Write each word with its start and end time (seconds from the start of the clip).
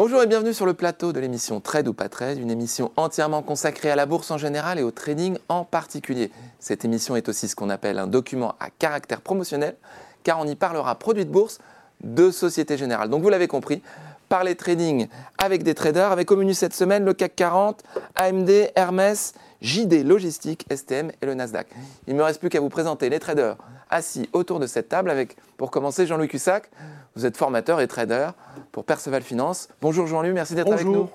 Bonjour 0.00 0.22
et 0.22 0.28
bienvenue 0.28 0.54
sur 0.54 0.64
le 0.64 0.74
plateau 0.74 1.12
de 1.12 1.18
l'émission 1.18 1.60
Trade 1.60 1.88
ou 1.88 1.92
pas 1.92 2.08
Trade, 2.08 2.38
une 2.38 2.52
émission 2.52 2.92
entièrement 2.96 3.42
consacrée 3.42 3.90
à 3.90 3.96
la 3.96 4.06
bourse 4.06 4.30
en 4.30 4.38
général 4.38 4.78
et 4.78 4.84
au 4.84 4.92
trading 4.92 5.36
en 5.48 5.64
particulier. 5.64 6.30
Cette 6.60 6.84
émission 6.84 7.16
est 7.16 7.28
aussi 7.28 7.48
ce 7.48 7.56
qu'on 7.56 7.68
appelle 7.68 7.98
un 7.98 8.06
document 8.06 8.54
à 8.60 8.70
caractère 8.70 9.20
promotionnel, 9.20 9.74
car 10.22 10.38
on 10.38 10.46
y 10.46 10.54
parlera 10.54 10.94
produits 10.94 11.24
de 11.24 11.32
bourse 11.32 11.58
de 12.04 12.30
Société 12.30 12.76
Générale. 12.76 13.10
Donc 13.10 13.22
vous 13.22 13.28
l'avez 13.28 13.48
compris, 13.48 13.82
parler 14.28 14.54
trading 14.54 15.08
avec 15.36 15.64
des 15.64 15.74
traders, 15.74 16.12
avec 16.12 16.30
au 16.30 16.36
menu 16.36 16.54
cette 16.54 16.74
semaine 16.74 17.04
le 17.04 17.12
CAC 17.12 17.34
40, 17.34 17.82
AMD, 18.14 18.70
Hermès, 18.76 19.34
JD 19.62 20.06
Logistique, 20.06 20.64
STM 20.72 21.10
et 21.20 21.26
le 21.26 21.34
Nasdaq. 21.34 21.66
Il 22.06 22.14
ne 22.14 22.20
me 22.20 22.24
reste 22.24 22.38
plus 22.38 22.50
qu'à 22.50 22.60
vous 22.60 22.68
présenter 22.68 23.10
les 23.10 23.18
traders 23.18 23.56
assis 23.90 24.28
autour 24.32 24.60
de 24.60 24.68
cette 24.68 24.88
table 24.88 25.10
avec, 25.10 25.36
pour 25.56 25.72
commencer, 25.72 26.06
Jean-Louis 26.06 26.28
Cussac. 26.28 26.70
Vous 27.18 27.26
êtes 27.26 27.36
formateur 27.36 27.80
et 27.80 27.88
trader 27.88 28.28
pour 28.70 28.84
Perceval 28.84 29.24
Finance. 29.24 29.68
Bonjour 29.82 30.06
Jean-Louis, 30.06 30.30
merci 30.30 30.54
d'être 30.54 30.72
avec 30.72 30.86
nous. 30.86 31.08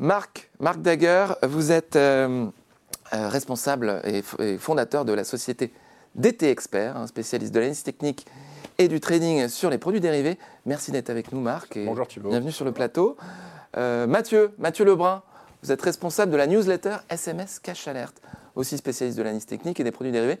Marc, 0.00 0.50
Marc 0.58 0.82
Dagger, 0.82 1.26
vous 1.44 1.70
êtes 1.70 1.94
euh, 1.94 2.46
euh, 3.14 3.28
responsable 3.28 4.02
et, 4.02 4.58
fondateur 4.58 5.04
de 5.04 5.12
la 5.12 5.22
société 5.22 5.72
DT 6.16 6.50
Expert, 6.50 7.06
spécialiste 7.06 7.54
de 7.54 7.60
l'analyse 7.60 7.84
technique 7.84 8.26
et 8.78 8.88
du 8.88 8.98
trading 8.98 9.46
sur 9.46 9.70
les 9.70 9.78
produits 9.78 10.00
dérivés. 10.00 10.38
Merci 10.66 10.90
d'être 10.90 11.10
avec 11.10 11.30
nous 11.30 11.40
Marc. 11.40 11.76
Et 11.76 11.84
Bonjour 11.84 12.08
Thibault. 12.08 12.30
Bienvenue 12.30 12.50
sur 12.50 12.64
le 12.64 12.72
plateau. 12.72 13.16
Euh, 13.76 14.08
Mathieu, 14.08 14.50
Mathieu 14.58 14.84
Lebrun, 14.84 15.22
vous 15.62 15.70
êtes 15.70 15.82
responsable 15.82 16.32
de 16.32 16.36
la 16.36 16.48
newsletter 16.48 16.96
SMS 17.08 17.60
Cash 17.60 17.86
Alert, 17.86 18.20
aussi 18.56 18.76
spécialiste 18.76 19.16
de 19.16 19.22
l'analyse 19.22 19.46
technique 19.46 19.78
et 19.78 19.84
des 19.84 19.92
produits 19.92 20.10
dérivés. 20.10 20.40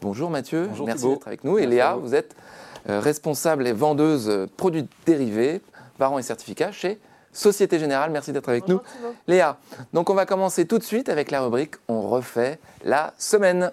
Bonjour 0.00 0.30
Mathieu, 0.30 0.70
merci 0.86 1.08
d'être 1.08 1.26
avec 1.26 1.42
nous. 1.42 1.58
Et 1.58 1.66
Léa, 1.66 1.96
vous 1.96 2.14
êtes 2.14 2.36
responsable 2.86 3.66
et 3.66 3.72
vendeuse 3.72 4.28
euh, 4.28 4.46
produits 4.56 4.86
dérivés, 5.06 5.60
parents 5.98 6.18
et 6.18 6.22
certificats 6.22 6.72
chez 6.72 6.98
Société 7.32 7.78
Générale. 7.78 8.10
Merci 8.10 8.32
d'être 8.32 8.48
avec 8.48 8.66
nous. 8.68 8.80
Léa, 9.28 9.58
donc 9.92 10.10
on 10.10 10.14
va 10.14 10.26
commencer 10.26 10.66
tout 10.66 10.78
de 10.78 10.82
suite 10.82 11.08
avec 11.08 11.30
la 11.30 11.42
rubrique 11.42 11.74
On 11.88 12.02
refait 12.02 12.58
la 12.84 13.14
semaine. 13.18 13.70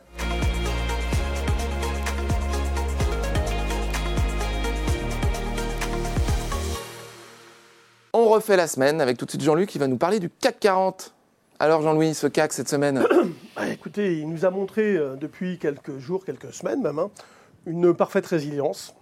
On 8.14 8.30
refait 8.30 8.58
la 8.58 8.67
semaine 8.67 8.99
avec 9.02 9.17
tout 9.17 9.25
de 9.25 9.31
suite 9.31 9.44
Jean-Luc 9.44 9.69
qui 9.69 9.77
va 9.77 9.88
nous 9.88 9.97
parler 9.97 10.19
du 10.19 10.30
CAC 10.30 10.59
40. 10.59 11.14
Alors 11.59 11.81
Jean-Louis, 11.81 12.14
ce 12.14 12.27
CAC 12.27 12.53
cette 12.53 12.69
semaine 12.69 13.03
bah, 13.55 13.67
Écoutez, 13.67 14.19
il 14.19 14.30
nous 14.30 14.45
a 14.45 14.52
montré 14.52 14.95
euh, 14.95 15.16
depuis 15.16 15.58
quelques 15.58 15.97
jours, 15.97 16.23
quelques 16.23 16.53
semaines 16.53 16.81
même, 16.81 16.99
hein, 16.99 17.09
une 17.68 17.94
parfaite 17.94 18.26
résilience. 18.26 18.96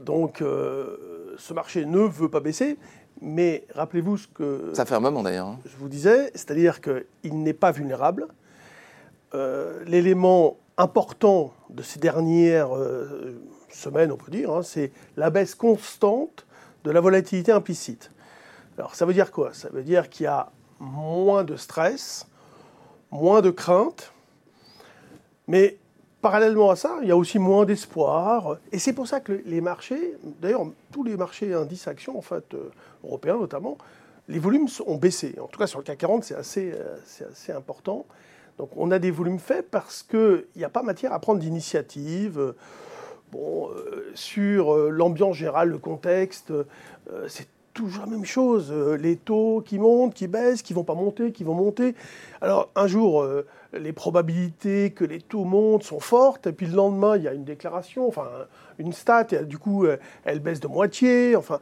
Donc 0.00 0.40
euh, 0.40 1.34
ce 1.38 1.52
marché 1.52 1.84
ne 1.84 1.98
veut 1.98 2.28
pas 2.28 2.40
baisser, 2.40 2.78
mais 3.20 3.64
rappelez-vous 3.74 4.18
ce 4.18 4.28
que... 4.28 4.70
Ça 4.74 4.84
fait 4.84 4.94
un 4.94 5.00
moment 5.00 5.22
d'ailleurs. 5.22 5.48
Hein. 5.48 5.58
Je 5.64 5.76
vous 5.76 5.88
disais, 5.88 6.30
c'est-à-dire 6.34 6.80
qu'il 6.80 7.42
n'est 7.42 7.52
pas 7.52 7.72
vulnérable. 7.72 8.28
Euh, 9.34 9.82
l'élément 9.86 10.58
important 10.76 11.52
de 11.70 11.82
ces 11.82 11.98
dernières 11.98 12.70
semaines, 13.70 14.12
on 14.12 14.16
peut 14.16 14.30
dire, 14.30 14.50
hein, 14.50 14.62
c'est 14.62 14.92
la 15.16 15.30
baisse 15.30 15.54
constante 15.54 16.46
de 16.84 16.90
la 16.90 17.00
volatilité 17.00 17.52
implicite. 17.52 18.10
Alors 18.78 18.94
ça 18.94 19.04
veut 19.04 19.14
dire 19.14 19.30
quoi? 19.30 19.52
Ça 19.52 19.68
veut 19.70 19.82
dire 19.82 20.08
qu'il 20.08 20.24
y 20.24 20.28
a 20.28 20.50
moins 20.78 21.44
de 21.44 21.56
stress, 21.56 22.26
moins 23.10 23.40
de 23.40 23.50
crainte, 23.50 24.12
mais 25.46 25.78
parallèlement 26.22 26.70
à 26.70 26.76
ça, 26.76 26.98
il 27.02 27.08
y 27.08 27.10
a 27.10 27.16
aussi 27.16 27.38
moins 27.38 27.66
d'espoir. 27.66 28.56
Et 28.70 28.78
c'est 28.78 28.94
pour 28.94 29.06
ça 29.06 29.20
que 29.20 29.42
les 29.44 29.60
marchés, 29.60 30.16
d'ailleurs 30.40 30.64
tous 30.90 31.02
les 31.02 31.16
marchés 31.16 31.52
indices 31.52 31.88
actions, 31.88 32.16
en 32.16 32.22
fait, 32.22 32.54
euh, 32.54 32.70
européens 33.04 33.36
notamment, 33.36 33.76
les 34.28 34.38
volumes 34.38 34.68
ont 34.86 34.96
baissé. 34.96 35.34
En 35.42 35.48
tout 35.48 35.58
cas 35.58 35.66
sur 35.66 35.80
le 35.80 35.84
CAC 35.84 35.98
40, 35.98 36.24
c'est 36.24 36.36
assez, 36.36 36.72
euh, 36.72 37.28
assez 37.30 37.52
important. 37.52 38.06
Donc 38.56 38.70
on 38.76 38.90
a 38.92 38.98
des 38.98 39.10
volumes 39.10 39.40
faits 39.40 39.68
parce 39.70 40.02
qu'il 40.02 40.46
n'y 40.56 40.64
a 40.64 40.68
pas 40.68 40.82
matière 40.82 41.12
à 41.12 41.18
prendre 41.18 41.40
d'initiative. 41.40 42.54
Bon, 43.32 43.70
euh, 43.70 44.10
sur 44.14 44.76
l'ambiance 44.76 45.36
générale, 45.36 45.70
le 45.70 45.78
contexte, 45.78 46.52
c'est 47.26 47.48
toujours 47.74 48.04
la 48.04 48.10
même 48.10 48.26
chose. 48.26 48.70
Les 48.70 49.16
taux 49.16 49.62
qui 49.64 49.78
montent, 49.78 50.14
qui 50.14 50.28
baissent, 50.28 50.62
qui 50.62 50.74
vont 50.74 50.84
pas 50.84 50.94
monter, 50.94 51.32
qui 51.32 51.42
vont 51.42 51.54
monter. 51.54 51.94
Alors 52.42 52.70
un 52.76 52.86
jour, 52.86 53.26
les 53.72 53.92
probabilités 53.92 54.90
que 54.90 55.04
les 55.04 55.20
taux 55.20 55.44
montent 55.44 55.84
sont 55.84 56.00
fortes, 56.00 56.46
et 56.46 56.52
puis 56.52 56.66
le 56.66 56.74
lendemain, 56.74 57.16
il 57.16 57.22
y 57.22 57.28
a 57.28 57.32
une 57.32 57.44
déclaration, 57.44 58.06
enfin 58.06 58.28
une 58.78 58.92
stat, 58.92 59.26
et 59.32 59.44
du 59.44 59.58
coup, 59.58 59.84
euh, 59.84 59.96
elle 60.24 60.40
baisse 60.40 60.60
de 60.60 60.68
moitié. 60.68 61.36
Enfin. 61.36 61.60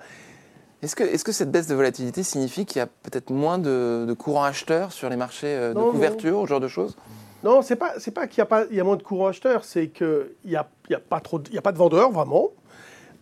Est-ce 0.82 0.97
que, 0.97 1.04
est 1.04 1.22
que, 1.22 1.32
cette 1.32 1.50
baisse 1.50 1.66
de 1.66 1.75
volatilité 1.75 2.22
signifie 2.22 2.65
qu'il 2.65 2.78
y 2.78 2.82
a 2.82 2.87
peut-être 2.87 3.31
moins 3.31 3.59
de, 3.59 4.15
courants 4.19 4.44
acheteurs 4.44 4.93
sur 4.93 5.09
les 5.10 5.16
marchés 5.16 5.54
de 5.54 5.91
couverture, 5.91 6.41
ou 6.41 6.47
ce 6.47 6.50
genre 6.50 6.60
de 6.60 6.69
choses? 6.69 6.97
Non, 7.43 7.62
c'est 7.62 7.76
pas 7.76 7.94
c'est 7.99 8.10
pas 8.10 8.26
qu'il 8.26 8.38
y 8.38 8.43
a 8.43 8.47
pas 8.47 8.65
il 8.70 8.76
y 8.76 8.81
a 8.81 8.84
moins 8.84 8.97
de 8.97 9.03
courants 9.03 9.28
acheteurs, 9.28 9.65
c'est 9.65 9.88
qu'il 9.88 10.31
n'y 10.44 10.56
a, 10.56 10.69
y 10.91 10.94
a 10.94 11.00
pas 11.00 11.20
trop 11.20 11.41
il 11.49 11.54
y 11.54 11.59
a 11.59 11.62
pas 11.62 11.72
de 11.72 11.78
vendeurs 11.78 12.10
vraiment. 12.10 12.50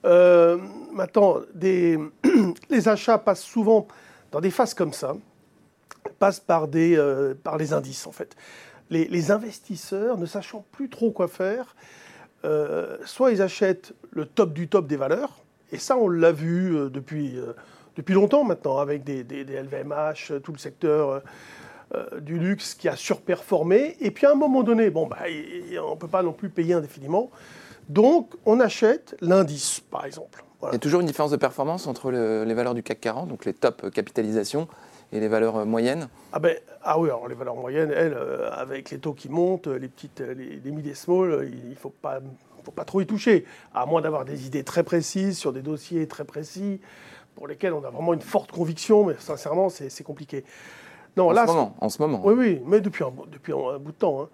Euh, 0.05 0.59
maintenant, 0.93 1.39
des, 1.55 1.99
les 2.71 2.89
achats 2.89 3.19
passent 3.19 3.43
souvent 3.43 3.87
dans 4.31 4.41
des 4.41 4.51
phases 4.51 4.75
comme 4.75 4.93
ça, 4.93 5.17
passent 6.19 6.41
par, 6.41 6.69
des, 6.69 6.97
euh, 6.97 7.35
par 7.35 7.57
les 7.57 7.73
indices 7.73 8.07
en 8.07 8.13
fait. 8.13 8.37
Les, 8.91 9.31
investisseurs, 9.31 10.17
ne 10.17 10.27
sachant 10.27 10.65
plus 10.73 10.89
trop 10.89 11.11
quoi 11.11 11.29
faire, 11.29 11.77
euh, 12.45 12.97
soit 13.05 13.33
ils 13.33 13.43
achètent 13.43 13.93
le 14.11 14.25
top 14.25 14.53
du 14.53 14.69
top 14.69 14.87
des 14.87 14.97
valeurs, 14.97 15.41
et 15.73 15.79
ça 15.79 15.97
on 15.97 16.09
l'a 16.09 16.33
vu 16.33 16.75
depuis, 16.91 17.37
depuis 17.97 18.15
longtemps 18.15 18.45
maintenant, 18.45 18.79
avec 18.79 19.05
des, 19.05 19.25
des, 19.25 19.45
LVMH, 19.45 20.41
tout 20.43 20.53
le 20.53 20.59
secteur 20.59 21.23
du 22.21 22.39
luxe 22.39 22.75
qui 22.75 22.89
a 22.89 22.97
surperformé, 22.97 23.97
et 24.01 24.11
puis 24.11 24.27
à 24.27 24.33
un 24.33 24.37
moment 24.37 24.63
donné, 24.63 24.89
bon, 24.89 25.07
bah, 25.07 25.19
on 25.83 25.91
ne 25.91 25.99
peut 25.99 26.09
pas 26.09 26.23
non 26.23 26.33
plus 26.33 26.49
payer 26.49 26.75
indéfiniment. 26.75 27.31
Donc, 27.89 28.35
on 28.45 28.61
achète 28.61 29.17
l'indice, 29.21 29.81
par 29.81 30.05
exemple. 30.05 30.45
Il 30.63 30.73
y 30.73 30.77
a 30.77 30.79
toujours 30.79 31.01
une 31.01 31.07
différence 31.07 31.31
de 31.31 31.37
performance 31.37 31.87
entre 31.87 32.11
les 32.11 32.55
valeurs 32.55 32.75
du 32.75 32.83
CAC 32.83 33.01
40, 33.01 33.29
donc 33.29 33.45
les 33.45 33.55
top 33.55 33.91
capitalisations, 33.91 34.67
et 35.13 35.21
les 35.21 35.29
valeurs 35.29 35.57
euh, 35.57 35.65
moyennes 35.65 36.09
ah, 36.33 36.39
ben, 36.39 36.57
ah 36.83 36.99
oui, 36.99 37.09
alors 37.09 37.29
les 37.29 37.35
valeurs 37.35 37.57
moyennes, 37.57 37.91
elles, 37.91 38.15
euh, 38.15 38.51
avec 38.53 38.91
les 38.91 38.99
taux 38.99 39.15
qui 39.15 39.29
montent, 39.29 39.67
les 39.67 39.89
petites, 39.89 40.21
les, 40.21 40.57
les 40.57 40.71
mid 40.71 40.87
et 40.87 40.95
small, 40.95 41.49
il 41.51 41.71
ne 41.71 41.75
faut 41.75 41.91
pas, 41.91 42.21
faut 42.65 42.71
pas 42.71 42.85
trop 42.85 43.01
y 43.01 43.07
toucher, 43.07 43.45
à 43.75 43.87
moins 43.87 44.03
d'avoir 44.03 44.25
des 44.25 44.47
idées 44.47 44.65
très 44.65 44.83
précises 44.83 45.39
sur 45.39 45.53
des 45.53 45.63
dossiers 45.63 46.07
très 46.07 46.25
précis 46.25 46.81
pour 47.35 47.47
lesquels 47.47 47.73
on 47.73 47.85
a 47.85 47.91
vraiment 47.91 48.15
une 48.15 48.21
forte 48.21 48.51
conviction, 48.51 49.05
mais 49.05 49.15
sincèrement, 49.19 49.69
c'est 49.69 50.03
compliqué. 50.03 50.45
Non, 51.17 51.31
en, 51.31 51.35
ce 51.35 51.47
moment, 51.47 51.77
en 51.81 51.89
ce 51.89 52.03
moment. 52.03 52.21
Oui, 52.25 52.35
oui, 52.37 52.63
mais 52.67 52.81
depuis 52.81 53.05
un, 53.05 53.13
depuis 53.31 53.53
un 53.53 53.79
bout 53.79 53.93
de 53.93 53.97
temps. 53.97 54.23
Hein. 54.23 54.29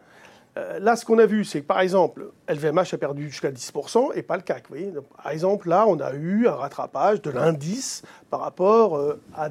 Euh, 0.56 0.78
là, 0.78 0.94
ce 0.94 1.04
qu'on 1.04 1.18
a 1.18 1.26
vu, 1.26 1.44
c'est 1.44 1.62
que 1.62 1.66
par 1.66 1.80
exemple, 1.80 2.30
LVMH 2.48 2.94
a 2.94 2.98
perdu 2.98 3.28
jusqu'à 3.28 3.50
10% 3.50 4.12
et 4.14 4.22
pas 4.22 4.36
le 4.36 4.42
CAC. 4.42 4.68
par 5.16 5.32
exemple, 5.32 5.68
là, 5.68 5.84
on 5.88 5.98
a 5.98 6.12
eu 6.14 6.46
un 6.46 6.54
rattrapage 6.54 7.22
de 7.22 7.30
l'indice 7.30 8.02
par 8.30 8.40
rapport 8.40 8.96
euh, 8.96 9.20
à, 9.34 9.50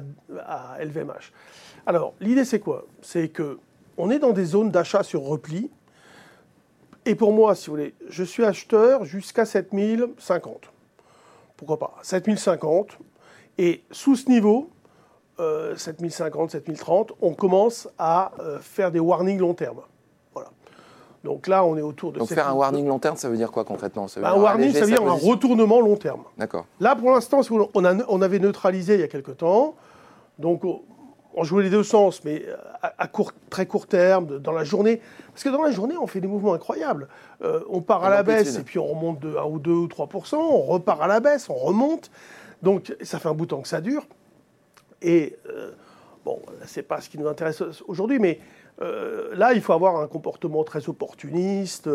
LVMH. 0.82 1.32
Alors, 1.86 2.14
l'idée, 2.20 2.44
c'est 2.44 2.60
quoi? 2.60 2.86
C'est 3.02 3.28
que 3.28 3.58
on 3.98 4.10
est 4.10 4.18
dans 4.18 4.32
des 4.32 4.46
zones 4.46 4.70
d'achat 4.70 5.02
sur 5.02 5.22
repli. 5.22 5.70
Et 7.06 7.14
pour 7.14 7.32
moi, 7.32 7.54
si 7.54 7.66
vous 7.66 7.76
voulez, 7.76 7.94
je 8.08 8.24
suis 8.24 8.44
acheteur 8.44 9.04
jusqu'à 9.04 9.44
7050. 9.44 10.72
Pourquoi 11.56 11.78
pas? 11.78 11.94
7050. 12.02 12.98
Et 13.58 13.84
sous 13.90 14.16
ce 14.16 14.28
niveau, 14.30 14.70
7050, 15.36 16.48
euh, 16.48 16.58
7030, 16.58 17.12
on 17.20 17.34
commence 17.34 17.88
à 17.98 18.32
faire 18.62 18.90
des 18.90 19.00
warnings 19.00 19.38
long 19.38 19.52
terme. 19.52 19.82
Donc 21.24 21.46
là, 21.46 21.64
on 21.64 21.76
est 21.76 21.82
autour 21.82 22.12
de. 22.12 22.18
Donc 22.18 22.28
faire 22.28 22.48
un 22.48 22.52
warning 22.52 22.86
long 22.86 22.98
terme, 22.98 23.16
ça 23.16 23.30
veut 23.30 23.36
dire 23.36 23.50
quoi 23.50 23.64
concrètement? 23.64 24.06
Bah, 24.20 24.32
Un 24.32 24.40
warning, 24.40 24.72
ça 24.72 24.80
veut 24.80 24.92
dire 24.92 25.02
un 25.02 25.12
retournement 25.12 25.80
long 25.80 25.96
terme. 25.96 26.22
D'accord. 26.36 26.66
Là, 26.80 26.94
pour 26.94 27.10
l'instant, 27.10 27.40
on, 27.50 27.68
on, 27.74 28.22
avait 28.22 28.38
neutralisé 28.38 28.94
il 28.94 29.00
y 29.00 29.04
a 29.04 29.08
quelque 29.08 29.32
temps. 29.32 29.74
Donc 30.38 30.62
on 31.34 31.44
jouait 31.44 31.64
les 31.64 31.70
deux 31.70 31.82
sens, 31.82 32.22
mais 32.24 32.44
à, 32.82 33.08
court, 33.08 33.32
très 33.50 33.66
court 33.66 33.86
terme, 33.86 34.38
dans 34.38 34.52
la 34.52 34.64
journée. 34.64 35.00
Parce 35.32 35.42
que 35.42 35.48
dans 35.48 35.62
la 35.62 35.72
journée, 35.72 35.96
on 35.96 36.06
fait 36.06 36.20
des 36.20 36.28
mouvements 36.28 36.54
incroyables. 36.54 37.08
Euh, 37.42 37.60
on 37.68 37.80
part 37.80 38.04
à 38.04 38.10
la 38.10 38.22
baisse 38.22 38.56
et 38.56 38.62
puis 38.62 38.78
on 38.78 38.86
remonte 38.86 39.20
de 39.20 39.36
1 39.36 39.44
ou 39.44 39.58
2 39.58 39.70
ou 39.70 39.86
3% 39.86 40.36
on 40.36 40.62
repart 40.62 41.00
à 41.00 41.06
la 41.06 41.20
baisse, 41.20 41.48
on 41.48 41.54
remonte. 41.54 42.10
Donc 42.62 42.94
ça 43.02 43.18
fait 43.18 43.28
un 43.28 43.34
bout 43.34 43.46
de 43.46 43.50
temps 43.50 43.62
que 43.62 43.68
ça 43.68 43.80
dure. 43.80 44.06
Et 45.02 45.36
euh, 45.48 45.72
bon, 46.24 46.40
c'est 46.66 46.82
pas 46.82 47.00
ce 47.00 47.08
qui 47.08 47.18
nous 47.18 47.28
intéresse 47.28 47.62
aujourd'hui, 47.88 48.18
mais 48.18 48.38
euh, 48.82 49.34
là, 49.36 49.52
il 49.52 49.60
faut 49.60 49.72
avoir 49.72 49.96
un 49.96 50.06
comportement 50.08 50.64
très 50.64 50.88
opportuniste 50.88 51.88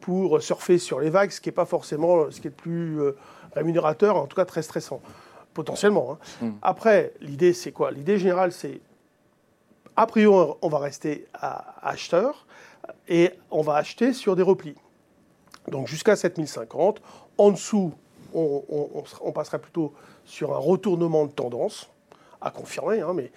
pour 0.00 0.40
surfer 0.42 0.78
sur 0.78 0.98
les 1.00 1.10
vagues, 1.10 1.30
ce 1.30 1.40
qui 1.40 1.48
n'est 1.48 1.54
pas 1.54 1.66
forcément 1.66 2.30
ce 2.30 2.40
qui 2.40 2.46
est 2.48 2.50
le 2.50 2.56
plus 2.56 3.00
euh, 3.00 3.16
rémunérateur, 3.54 4.16
en 4.16 4.26
tout 4.26 4.36
cas 4.36 4.44
très 4.44 4.62
stressant, 4.62 5.00
potentiellement. 5.54 6.12
Hein. 6.40 6.46
Hmm. 6.46 6.50
Après, 6.62 7.12
l'idée, 7.20 7.52
c'est 7.52 7.72
quoi? 7.72 7.90
L'idée 7.90 8.18
générale, 8.18 8.52
c'est, 8.52 8.80
a 9.96 10.06
priori, 10.06 10.54
on 10.62 10.68
va 10.68 10.78
rester 10.78 11.26
à 11.34 11.86
acheteur 11.86 12.46
et 13.08 13.30
on 13.50 13.60
va 13.62 13.74
acheter 13.74 14.12
sur 14.12 14.34
des 14.36 14.42
replis. 14.42 14.74
Donc 15.68 15.86
jusqu'à 15.86 16.16
7050. 16.16 17.00
En 17.38 17.50
dessous, 17.50 17.92
on, 18.34 18.62
on- 18.68 19.04
on 19.20 19.32
passerait 19.32 19.60
plutôt 19.60 19.92
sur 20.24 20.54
un 20.54 20.58
retournement 20.58 21.26
de 21.26 21.32
tendance, 21.32 21.90
à 22.40 22.50
confirmer, 22.50 23.00
hein, 23.00 23.12
mais 23.14 23.30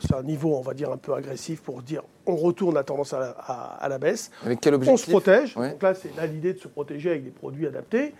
c'est 0.00 0.14
un 0.14 0.22
niveau, 0.22 0.56
on 0.56 0.60
va 0.60 0.74
dire, 0.74 0.90
un 0.90 0.96
peu 0.96 1.14
agressif 1.14 1.60
pour 1.62 1.82
dire 1.82 2.02
on 2.26 2.36
retourne 2.36 2.74
la 2.74 2.82
tendance 2.84 3.12
à 3.12 3.20
la, 3.20 3.30
à- 3.38 3.76
à 3.84 3.88
la 3.88 3.98
baisse. 3.98 4.30
Avec 4.44 4.60
quel 4.60 4.74
On 4.74 4.76
objectif 4.76 5.04
se 5.06 5.10
protège. 5.10 5.54
Donc 5.54 5.82
là, 5.82 5.94
c'est 5.94 6.14
là 6.16 6.26
l'idée 6.26 6.52
de 6.54 6.58
se 6.58 6.68
protéger 6.68 7.10
avec 7.10 7.24
des 7.24 7.30
produits 7.30 7.66
adaptés. 7.66 8.14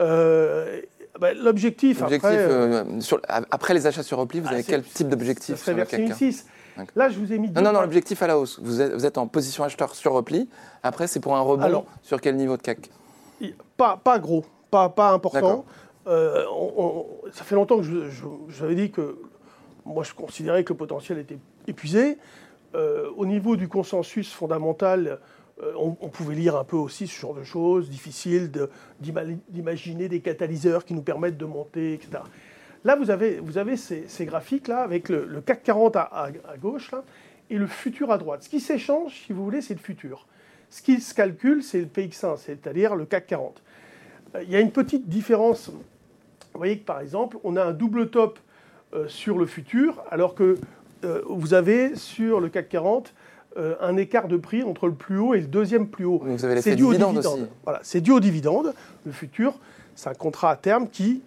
Euh, 0.00 0.80
ben, 1.20 1.36
L'objectif, 1.38 2.02
Objectif, 2.02 2.24
après, 2.28 2.38
euh, 2.38 2.84
euh, 2.84 3.00
sur- 3.00 3.20
après 3.28 3.74
les 3.74 3.86
achats 3.86 4.02
sur 4.02 4.18
repli, 4.18 4.40
vous 4.40 4.48
ah, 4.50 4.54
avez 4.54 4.64
quel 4.64 4.82
type 4.82 4.96
ça 4.96 5.04
d'objectif 5.04 5.54
serait 5.56 5.64
sur 5.64 5.70
le 5.72 5.76
versé 5.76 5.90
CAC 5.92 6.00
une 6.00 6.08
40? 6.08 6.18
6. 6.18 6.46
D'accord. 6.76 6.92
Là, 6.96 7.08
je 7.08 7.18
vous 7.20 7.32
ai 7.32 7.38
mis 7.38 7.50
Non, 7.50 7.62
non, 7.62 7.72
non, 7.72 7.80
l'objectif 7.82 8.20
à 8.22 8.26
la 8.26 8.36
hausse. 8.38 8.58
Vous 8.60 8.80
êtes, 8.80 8.92
vous 8.92 9.06
êtes 9.06 9.16
en 9.18 9.28
position 9.28 9.62
acheteur 9.62 9.94
sur 9.94 10.12
repli. 10.12 10.48
Après, 10.82 11.06
c'est 11.06 11.20
pour 11.20 11.36
un 11.36 11.40
rebond 11.40 11.62
Alors- 11.62 11.84
sur 12.02 12.20
quel 12.20 12.34
niveau 12.36 12.56
de 12.56 12.62
CAC 12.62 12.90
Pas, 13.76 14.00
pas 14.02 14.18
gros, 14.18 14.44
pas, 14.72 14.88
pas 14.88 15.10
important. 15.12 15.64
Euh, 16.08 16.44
on- 16.52 16.72
on- 16.76 17.06
ça 17.32 17.44
fait 17.44 17.54
longtemps 17.54 17.76
que 17.78 17.84
je, 17.84 18.10
je- 18.10 18.24
j'avais 18.48 18.74
dit 18.74 18.90
que 18.90 19.16
moi 19.84 20.04
je 20.04 20.14
considérais 20.14 20.64
que 20.64 20.72
le 20.72 20.78
potentiel 20.78 21.18
était 21.18 21.38
épuisé. 21.66 22.18
Euh, 22.74 23.10
au 23.16 23.26
niveau 23.26 23.56
du 23.56 23.68
consensus 23.68 24.32
fondamental, 24.32 25.20
euh, 25.62 25.72
on, 25.76 26.08
pouvait 26.08 26.34
lire 26.34 26.56
un 26.56 26.64
peu 26.64 26.76
aussi 26.76 27.06
ce 27.06 27.20
genre 27.20 27.34
de 27.34 27.44
choses, 27.44 27.88
difficile 27.88 28.50
d'imaginer 29.00 30.08
des 30.08 30.20
catalyseurs 30.20 30.84
qui 30.84 30.94
nous 30.94 31.02
permettent 31.02 31.36
de 31.36 31.44
monter, 31.44 31.94
etc. 31.94 32.22
Là, 32.84 32.96
vous 32.96 33.10
avez, 33.10 33.76
ces, 33.76 34.26
graphiques-là 34.26 34.80
avec 34.80 35.08
le, 35.08 35.40
CAC 35.40 35.62
40 35.62 35.96
à, 35.96 36.32
gauche 36.60 36.90
et 37.50 37.56
le 37.56 37.68
futur 37.68 38.10
à 38.10 38.18
droite. 38.18 38.42
Ce 38.42 38.48
qui 38.48 38.58
s'échange, 38.58 39.22
si 39.26 39.32
vous 39.32 39.44
voulez, 39.44 39.62
c'est 39.62 39.74
le 39.74 39.80
futur. 39.80 40.26
Ce 40.70 40.82
qui 40.82 41.00
se 41.00 41.14
calcule, 41.14 41.62
c'est 41.62 41.78
le 41.78 41.86
PX1, 41.86 42.36
c'est-à-dire 42.36 42.96
le 42.96 43.06
CAC 43.06 43.28
40. 43.28 43.62
Euh, 44.34 44.42
Il 44.42 44.50
y 44.50 44.56
a 44.56 44.60
une 44.60 44.72
petite 44.72 45.08
différence. 45.08 45.68
Vous 45.68 46.58
voyez 46.58 46.78
que 46.78 46.84
par 46.84 47.00
exemple, 47.00 47.38
on 47.44 47.54
a 47.56 47.62
un 47.62 47.72
double 47.72 48.10
top 48.10 48.40
sur 49.08 49.38
le 49.38 49.46
futur, 49.46 50.02
alors 50.10 50.34
que 50.34 50.58
euh, 51.04 51.22
vous 51.28 51.54
avez 51.54 51.96
sur 51.96 52.40
le 52.40 52.48
CAC 52.48 52.68
40 52.68 53.14
euh, 53.56 53.76
un 53.80 53.96
écart 53.96 54.26
de 54.26 54.36
prix 54.36 54.62
entre 54.62 54.86
le 54.86 54.94
plus 54.94 55.18
haut 55.18 55.34
et 55.34 55.40
le 55.40 55.46
deuxième 55.46 55.86
plus 55.86 56.04
haut. 56.04 56.22
C'est 56.38 56.74
dû 56.74 56.82
au 56.82 56.90
dividende 56.92 57.14
dividende. 57.16 57.40
aussi. 57.40 57.50
Voilà, 57.62 57.80
c'est 57.82 58.00
dû 58.00 58.10
au 58.10 58.20
dividende. 58.20 58.74
Le 59.06 59.12
futur, 59.12 59.58
c'est 59.94 60.08
un 60.08 60.14
contrat 60.14 60.50
à 60.50 60.56
terme 60.56 60.88
qui, 60.88 61.22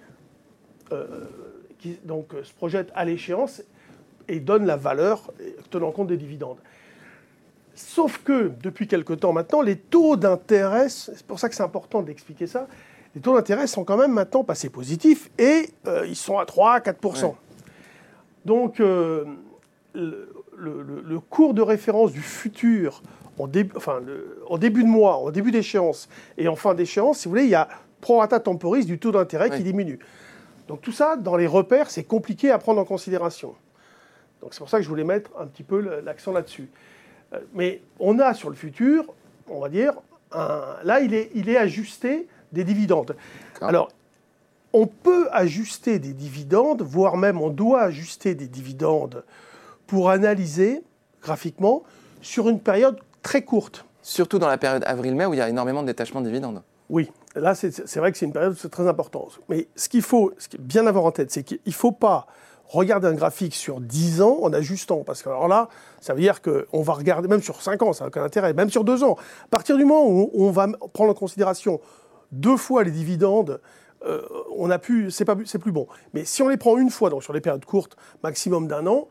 euh, 0.92 1.06
qui 1.80 1.98
donc, 2.04 2.34
euh, 2.34 2.44
se 2.44 2.54
projette 2.54 2.92
à 2.96 3.06
l'échéance 3.06 3.62
et 4.28 4.40
donne 4.40 4.66
la 4.66 4.76
valeur 4.76 5.32
euh, 5.40 5.52
tenant 5.70 5.92
compte 5.92 6.08
des 6.08 6.18
dividendes. 6.18 6.58
Sauf 7.76 8.24
que 8.24 8.52
depuis 8.62 8.88
quelque 8.88 9.14
temps 9.14 9.34
maintenant, 9.34 9.62
les 9.62 9.78
taux 9.78 10.16
d'intérêt, 10.16 10.90
c'est 10.90 11.24
pour 11.24 11.40
ça 11.40 11.48
que 11.48 11.56
c'est 11.56 11.64
important 11.64 12.02
d'expliquer 12.02 12.48
ça, 12.48 12.68
les 13.16 13.22
taux 13.22 13.36
d'intérêt 13.36 13.68
sont 13.68 13.84
quand 13.84 13.98
même 13.98 14.12
maintenant 14.12 14.44
passés 14.44 14.70
positifs 14.70 15.30
et 15.38 15.70
euh, 15.88 16.06
ils 16.08 16.16
sont 16.16 16.38
à 16.38 16.44
3-4%. 16.44 17.26
Ouais. 17.26 17.32
Donc 18.48 18.80
euh, 18.80 19.26
le, 19.94 20.32
le- 20.56 20.82
le- 20.82 21.02
le 21.06 21.20
cours 21.20 21.54
de 21.54 21.62
référence 21.62 22.14
du 22.14 22.22
futur 22.22 23.02
en, 23.38 23.46
début- 23.48 23.74
enfin, 23.76 24.00
le- 24.06 24.42
en 24.48 24.58
début 24.58 24.84
de 24.84 24.88
mois, 24.88 25.18
en 25.18 25.32
début 25.32 25.52
d'échéance 25.52 26.08
et 26.38 26.48
en 26.48 26.56
fin 26.56 26.74
d'échéance, 26.74 27.20
si 27.20 27.26
vous 27.26 27.32
voulez, 27.32 27.44
il 27.44 27.50
y 27.50 27.56
a 27.56 27.68
prorata 28.00 28.40
temporis 28.40 28.86
du 28.86 29.00
taux 29.00 29.12
d'intérêt 29.12 29.50
Oui. 29.52 29.58
qui 29.58 29.64
diminue. 29.64 30.00
Donc 30.70 30.80
tout 30.82 30.94
ça, 30.94 31.18
dans 31.18 31.36
les 31.36 31.46
repères, 31.48 31.90
c'est 31.90 32.06
compliqué 32.06 32.50
à 32.50 32.58
prendre 32.58 32.80
en 32.80 32.86
considération. 32.86 33.54
Donc 34.42 34.54
c'est 34.54 34.60
pour 34.60 34.70
ça 34.70 34.78
que 34.78 34.84
je 34.84 34.90
voulais 34.90 35.04
mettre 35.04 35.30
un 35.38 35.46
petit 35.46 35.64
peu 35.64 35.80
l'accent 36.06 36.32
là-dessus. 36.32 36.70
Euh, 37.34 37.40
Mais 37.54 37.82
on 38.00 38.18
a 38.20 38.34
sur 38.34 38.50
le 38.50 38.56
futur, 38.56 39.04
on 39.50 39.60
va 39.60 39.68
dire, 39.68 39.92
un- 40.32 40.76
là 40.86 41.02
il 41.02 41.14
est, 41.14 41.32
il 41.36 41.50
est 41.50 41.58
ajusté 41.58 42.28
des 42.54 42.64
dividendes. 42.64 43.16
Alors, 43.60 43.90
on 44.74 44.88
peut 44.88 45.28
ajuster 45.32 46.00
des 46.00 46.14
dividendes, 46.14 46.82
voire 46.82 47.18
même 47.18 47.42
on 47.42 47.50
doit 47.50 47.82
ajuster 47.82 48.36
des 48.36 48.48
dividendes 48.48 49.24
pour 49.88 50.10
analyser 50.10 50.84
graphiquement 51.22 51.84
sur 52.22 52.50
une 52.50 52.60
période 52.60 53.00
très 53.22 53.44
courte. 53.44 53.86
Surtout 54.02 54.40
dans 54.40 54.48
la 54.48 54.58
période 54.58 54.84
avril-mai 54.86 55.26
où 55.26 55.34
il 55.34 55.38
y 55.38 55.42
a 55.42 55.50
énormément 55.50 55.82
de 55.82 55.88
détachement 55.88 56.22
de 56.22 56.28
dividendes. 56.28 56.62
Oui, 56.90 57.12
là 57.36 57.56
c'est 57.56 57.88
c'est 57.88 58.00
vrai 58.00 58.12
que 58.12 58.18
c'est 58.18 58.26
une 58.26 58.34
période 58.34 58.56
très 58.72 58.88
important. 58.88 59.28
Mais 59.50 59.68
ce 59.76 59.90
qu'il 59.90 60.02
faut, 60.02 60.34
ce 60.38 60.48
qu'il 60.48 60.60
faut 60.60 60.66
bien 60.66 60.88
avoir 60.88 61.06
en 61.06 61.12
tête, 61.12 61.32
c'est 61.32 61.44
qu'il 61.44 61.60
ne 61.66 61.72
faut 61.72 61.92
pas 61.92 62.28
regarder 62.68 63.08
un 63.08 63.14
graphique 63.14 63.56
sur 63.56 63.80
10 63.80 64.22
ans 64.22 64.40
en 64.42 64.54
ajustant. 64.54 65.04
Parce 65.04 65.24
que 65.24 65.30
alors 65.30 65.48
là, 65.48 65.70
ça 66.02 66.14
veut 66.14 66.22
dire 66.22 66.42
qu'on 66.42 66.82
va 66.82 66.94
regarder, 66.94 67.28
même 67.28 67.42
sur 67.42 67.62
5 67.62 67.82
ans, 67.82 67.94
ça 67.94 68.04
n'a 68.04 68.08
aucun 68.10 68.24
intérêt, 68.24 68.54
même 68.54 68.70
sur 68.70 68.84
2 68.84 69.04
ans. 69.04 69.18
À 69.46 69.48
partir 69.50 69.78
du 69.78 69.86
moment 69.86 70.08
où 70.08 70.32
on 70.34 70.52
va 70.52 70.68
prendre 70.94 71.12
en 71.12 71.16
considération 71.16 71.80
deux 72.32 72.58
fois 72.58 72.84
les 72.84 72.92
dividendes, 72.92 73.62
euh, 74.06 74.22
on 74.56 74.70
a 74.70 74.80
pu, 74.80 75.10
c'est 75.12 75.26
pas, 75.26 75.36
c'est 75.46 75.60
plus 75.60 75.72
bon. 75.72 75.88
Mais 76.14 76.24
si 76.26 76.42
on 76.42 76.48
les 76.50 76.58
prend 76.58 76.78
une 76.78 76.90
fois, 76.90 77.10
donc 77.10 77.24
sur 77.24 77.34
les 77.34 77.42
périodes 77.42 77.66
courtes, 77.66 77.98
maximum 78.24 78.68
d'un 78.68 78.86
an, 78.88 79.08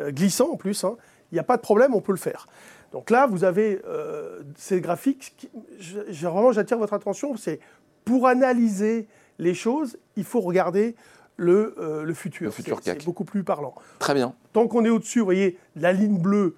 euh, 0.00 0.10
glissant 0.12 0.50
en 0.52 0.56
plus, 0.56 0.84
hein, 0.84 0.96
il 1.30 1.34
n'y 1.34 1.38
a 1.40 1.44
pas 1.44 1.56
de 1.56 1.62
problème, 1.62 1.94
on 1.94 2.00
peut 2.00 2.12
le 2.12 2.18
faire. 2.18 2.46
Donc 2.92 3.10
là, 3.10 3.26
vous 3.26 3.44
avez 3.44 3.80
euh, 3.86 4.40
ces 4.56 4.80
graphiques. 4.80 5.34
Qui, 5.36 5.50
je- 5.78 6.00
je- 6.08 6.26
vraiment, 6.28 6.52
j'attire 6.52 6.78
votre 6.78 6.94
attention. 6.94 7.36
C'est 7.36 7.60
pour 8.04 8.26
analyser 8.26 9.08
les 9.38 9.54
choses, 9.54 9.98
il 10.16 10.24
faut 10.24 10.40
regarder 10.40 10.94
le, 11.36 11.74
le 12.04 12.14
futur. 12.14 12.46
Le 12.46 12.50
futur 12.50 12.78
C'est- 12.78 12.84
CAC. 12.90 12.98
C'est 13.00 13.04
beaucoup 13.04 13.24
plus 13.24 13.44
parlant. 13.44 13.74
Très 13.98 14.14
bien. 14.14 14.34
Tant 14.52 14.66
qu'on 14.68 14.84
est 14.84 14.88
au-dessus, 14.88 15.18
vous 15.18 15.24
voyez, 15.26 15.58
la 15.76 15.92
ligne 15.92 16.18
bleue, 16.18 16.56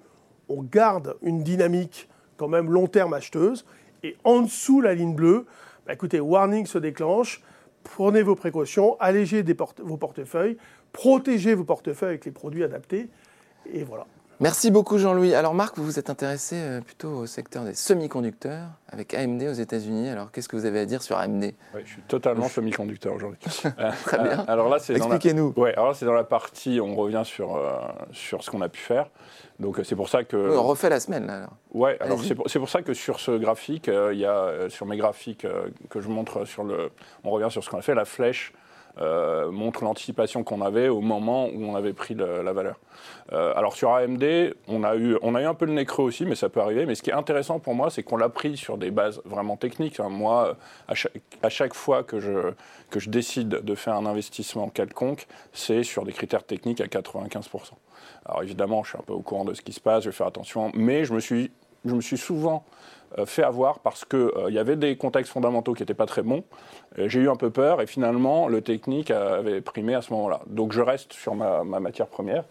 on 0.49 0.63
garde 0.63 1.15
une 1.21 1.43
dynamique 1.43 2.07
quand 2.37 2.47
même 2.47 2.71
long 2.71 2.87
terme 2.87 3.13
acheteuse. 3.13 3.65
Et 4.03 4.15
en 4.23 4.41
dessous, 4.41 4.81
la 4.81 4.95
ligne 4.95 5.13
bleue, 5.13 5.45
bah, 5.85 5.93
écoutez, 5.93 6.19
warning 6.19 6.65
se 6.65 6.77
déclenche. 6.79 7.43
Prenez 7.83 8.21
vos 8.21 8.35
précautions, 8.35 8.95
allégez 8.99 9.43
vos 9.79 9.97
portefeuilles, 9.97 10.57
protégez 10.91 11.55
vos 11.55 11.63
portefeuilles 11.63 12.09
avec 12.09 12.25
les 12.25 12.31
produits 12.31 12.63
adaptés. 12.63 13.09
Et 13.71 13.83
voilà. 13.83 14.05
Merci 14.41 14.71
beaucoup 14.71 14.97
Jean-Louis. 14.97 15.35
Alors 15.35 15.53
Marc, 15.53 15.77
vous 15.77 15.83
vous 15.85 15.99
êtes 15.99 16.09
intéressé 16.09 16.55
euh, 16.57 16.81
plutôt 16.81 17.09
au 17.09 17.25
secteur 17.27 17.63
des 17.63 17.75
semi-conducteurs 17.75 18.69
avec 18.89 19.13
AMD 19.13 19.39
aux 19.43 19.53
États-Unis. 19.53 20.09
Alors 20.09 20.31
qu'est-ce 20.31 20.49
que 20.49 20.55
vous 20.55 20.65
avez 20.65 20.79
à 20.79 20.85
dire 20.85 21.03
sur 21.03 21.15
AMD 21.15 21.43
Ouais, 21.43 21.83
je 21.85 21.91
suis 21.91 22.01
totalement 22.01 22.49
semi-conducteur 22.49 23.13
aujourd'hui. 23.13 23.39
Très 23.43 24.17
bien. 24.17 24.39
euh, 24.39 24.45
Alors 24.47 24.67
là, 24.67 24.79
c'est 24.79 24.93
dans 24.95 25.09
la... 25.09 25.15
Expliquez-nous. 25.17 25.53
Ouais, 25.57 25.75
alors 25.75 25.95
c'est 25.95 26.07
dans 26.07 26.13
la 26.13 26.23
partie, 26.23 26.79
on 26.81 26.95
revient 26.95 27.21
sur, 27.23 27.55
euh, 27.55 27.77
sur 28.13 28.43
ce 28.43 28.49
qu'on 28.49 28.61
a 28.61 28.69
pu 28.69 28.79
faire. 28.79 29.11
Donc 29.59 29.79
c'est 29.83 29.95
pour 29.95 30.09
ça 30.09 30.23
que... 30.23 30.37
Oui, 30.37 30.57
on 30.57 30.63
refait 30.63 30.89
la 30.89 30.99
semaine 30.99 31.27
là. 31.27 31.35
alors. 31.35 31.53
Ouais, 31.75 31.97
alors 31.99 32.19
c'est 32.23 32.57
pour, 32.59 32.69
ça 32.69 32.81
que 32.81 32.95
sur 32.95 33.19
ce 33.19 33.37
graphique, 33.37 33.89
euh, 33.89 34.11
il 34.11 34.21
y 34.21 34.25
a 34.25 34.33
euh, 34.33 34.69
sur 34.69 34.87
mes 34.87 34.97
graphiques 34.97 35.45
que 35.91 36.01
je 36.01 36.07
montre 36.07 36.45
sur 36.45 36.63
le, 36.63 36.89
on 37.23 37.29
revient 37.29 37.51
sur 37.51 37.63
ce 37.63 37.69
qu'on 37.69 37.77
a 37.77 37.83
fait, 37.83 37.93
la 37.93 38.05
flèche 38.05 38.53
euh, 38.99 39.51
montre 39.51 39.83
l'anticipation 39.83 40.43
qu'on 40.43 40.61
avait 40.61 40.89
au 40.89 41.01
moment 41.01 41.47
où 41.47 41.63
on 41.63 41.75
avait 41.75 41.93
pris 41.93 42.13
la 42.15 42.53
valeur. 42.53 42.77
Euh, 43.31 43.53
alors 43.55 43.75
sur 43.75 43.93
AMD, 43.93 44.23
on 44.67 44.83
a 44.83 44.95
eu, 44.95 45.17
on 45.21 45.35
a 45.35 45.41
eu 45.41 45.45
un 45.45 45.53
peu 45.53 45.65
le 45.65 45.73
nez 45.73 45.85
creux 45.85 46.03
aussi, 46.03 46.25
mais 46.25 46.35
ça 46.35 46.49
peut 46.49 46.59
arriver. 46.59 46.85
Mais 46.85 46.95
ce 46.95 47.01
qui 47.01 47.09
est 47.09 47.13
intéressant 47.13 47.59
pour 47.59 47.73
moi, 47.73 47.89
c'est 47.89 48.03
qu'on 48.03 48.17
l'a 48.17 48.29
pris 48.29 48.57
sur 48.57 48.77
des 48.77 48.91
bases 48.91 49.21
vraiment 49.25 49.55
techniques. 49.55 49.99
hein. 49.99 50.09
Moi, 50.09 50.57
à 50.87 51.49
chaque, 51.49 51.73
fois 51.73 52.03
que 52.03 52.19
je 52.19 52.53
que 52.89 52.99
je 52.99 53.09
décide 53.09 53.47
de 53.49 53.75
faire 53.75 53.95
un 53.95 54.05
investissement 54.05 54.67
quelconque, 54.67 55.27
c'est 55.53 55.83
sur 55.83 56.03
des 56.03 56.11
critères 56.11 56.43
techniques 56.43 56.81
à 56.81 56.85
95%. 56.85 57.71
Alors 58.25 58.43
évidemment, 58.43 58.83
je 58.83 58.89
suis 58.89 58.97
un 58.97 59.03
peu 59.03 59.13
au 59.13 59.21
courant 59.21 59.45
de 59.45 59.53
ce 59.53 59.61
qui 59.61 59.71
se 59.71 59.79
passe, 59.79 60.03
je 60.03 60.09
vais 60.09 60.15
faire 60.15 60.27
attention, 60.27 60.71
mais 60.73 61.05
je 61.05 61.13
me 61.13 61.19
suis, 61.19 61.51
je 61.85 61.95
me 61.95 62.01
suis 62.01 62.17
souvent 62.17 62.65
fait 63.25 63.43
avoir 63.43 63.79
parce 63.79 64.05
qu'il 64.05 64.29
il 64.47 64.53
y 64.53 64.59
avait 64.59 64.75
des 64.75 64.95
contextes 64.95 65.31
fondamentaux 65.31 65.73
qui 65.73 65.81
n'étaient 65.81 65.93
pas 65.93 66.05
très 66.05 66.21
bons. 66.21 66.43
Euh, 66.99 67.07
J'ai 67.07 67.19
eu 67.19 67.29
un 67.29 67.35
peu 67.35 67.49
peur 67.49 67.81
et 67.81 67.87
finalement, 67.87 68.47
le 68.47 68.61
technique 68.61 69.11
avait 69.11 69.61
primé 69.61 69.93
à 69.95 70.01
ce 70.01 70.13
moment-là. 70.13 70.41
Donc 70.47 70.71
je 70.71 70.81
reste 70.81 71.13
sur 71.13 71.35
ma, 71.35 71.63
ma 71.63 71.79
matière 71.79 72.07
première. 72.07 72.43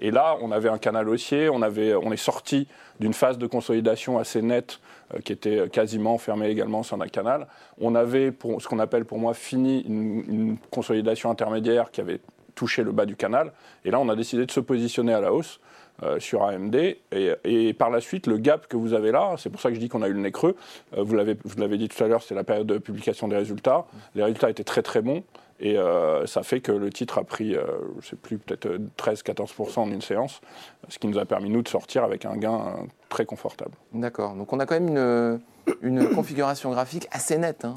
Et 0.00 0.10
là, 0.10 0.36
on 0.42 0.50
avait 0.50 0.68
un 0.68 0.78
canal 0.78 1.08
haussier, 1.08 1.48
on, 1.48 1.62
avait, 1.62 1.94
on 1.94 2.12
est 2.12 2.16
sorti 2.16 2.68
d'une 3.00 3.14
phase 3.14 3.38
de 3.38 3.46
consolidation 3.46 4.18
assez 4.18 4.42
nette 4.42 4.80
euh, 5.14 5.20
qui 5.20 5.32
était 5.32 5.68
quasiment 5.68 6.18
fermée 6.18 6.48
également 6.48 6.82
sur 6.82 7.00
un 7.00 7.08
canal. 7.08 7.46
On 7.80 7.94
avait, 7.94 8.32
pour, 8.32 8.60
ce 8.60 8.68
qu'on 8.68 8.78
appelle 8.78 9.04
pour 9.04 9.18
moi, 9.18 9.34
fini 9.34 9.80
une 9.82 10.56
consolidation 10.70 11.30
intermédiaire 11.30 11.90
qui 11.90 12.00
avait 12.00 12.20
touché 12.54 12.82
le 12.82 12.90
bas 12.90 13.06
du 13.06 13.14
canal. 13.14 13.52
Et 13.84 13.90
là, 13.90 14.00
on 14.00 14.08
a 14.08 14.16
décidé 14.16 14.44
de 14.44 14.50
se 14.50 14.60
positionner 14.60 15.14
à 15.14 15.20
la 15.20 15.32
hausse 15.32 15.60
euh, 16.02 16.20
sur 16.20 16.44
AMD. 16.44 16.76
Et, 17.12 17.74
par 17.74 17.90
la 17.90 18.00
suite, 18.00 18.26
le 18.26 18.38
gap 18.38 18.66
que 18.68 18.76
vous 18.76 18.94
avez 18.94 19.10
là, 19.12 19.34
c'est 19.38 19.50
pour 19.50 19.60
ça 19.60 19.68
que 19.68 19.74
je 19.74 19.80
dis 19.80 19.88
qu'on 19.88 20.02
a 20.02 20.08
eu 20.08 20.12
le 20.12 20.20
nez 20.20 20.32
creux. 20.32 20.56
Euh, 20.96 21.02
vous 21.02 21.14
l'avez 21.14 21.78
dit 21.78 21.88
tout 21.88 22.02
à 22.04 22.08
l'heure, 22.08 22.22
c'était 22.22 22.34
la 22.34 22.44
période 22.44 22.66
de 22.66 22.78
publication 22.78 23.28
des 23.28 23.36
résultats. 23.36 23.86
Les 24.14 24.22
résultats 24.22 24.50
étaient 24.50 24.64
très 24.64 24.82
très 24.82 25.02
bons. 25.02 25.22
Et 25.60 25.76
euh, 25.76 26.24
ça 26.26 26.44
fait 26.44 26.60
que 26.60 26.70
le 26.70 26.90
titre 26.90 27.18
a 27.18 27.24
pris, 27.24 27.54
je 27.54 27.58
ne 27.58 28.02
sais 28.02 28.14
plus, 28.16 28.38
peut-être 28.38 28.66
euh, 28.66 28.78
13-14% 28.96 29.80
en 29.80 29.90
une 29.90 30.00
séance, 30.02 30.40
ce 30.88 31.00
qui 31.00 31.08
nous 31.08 31.18
a 31.18 31.24
permis, 31.24 31.50
nous, 31.50 31.62
de 31.62 31.68
sortir 31.68 32.04
avec 32.04 32.24
un 32.24 32.36
gain 32.36 32.76
très 33.08 33.24
confortable. 33.24 33.72
D'accord. 33.92 34.34
Donc 34.34 34.52
on 34.52 34.60
a 34.60 34.66
quand 34.66 34.78
même 34.78 34.88
une, 34.88 35.40
une 35.82 36.08
configuration 36.14 36.70
graphique 36.70 37.08
assez 37.10 37.38
nette. 37.38 37.64
hein. 37.64 37.74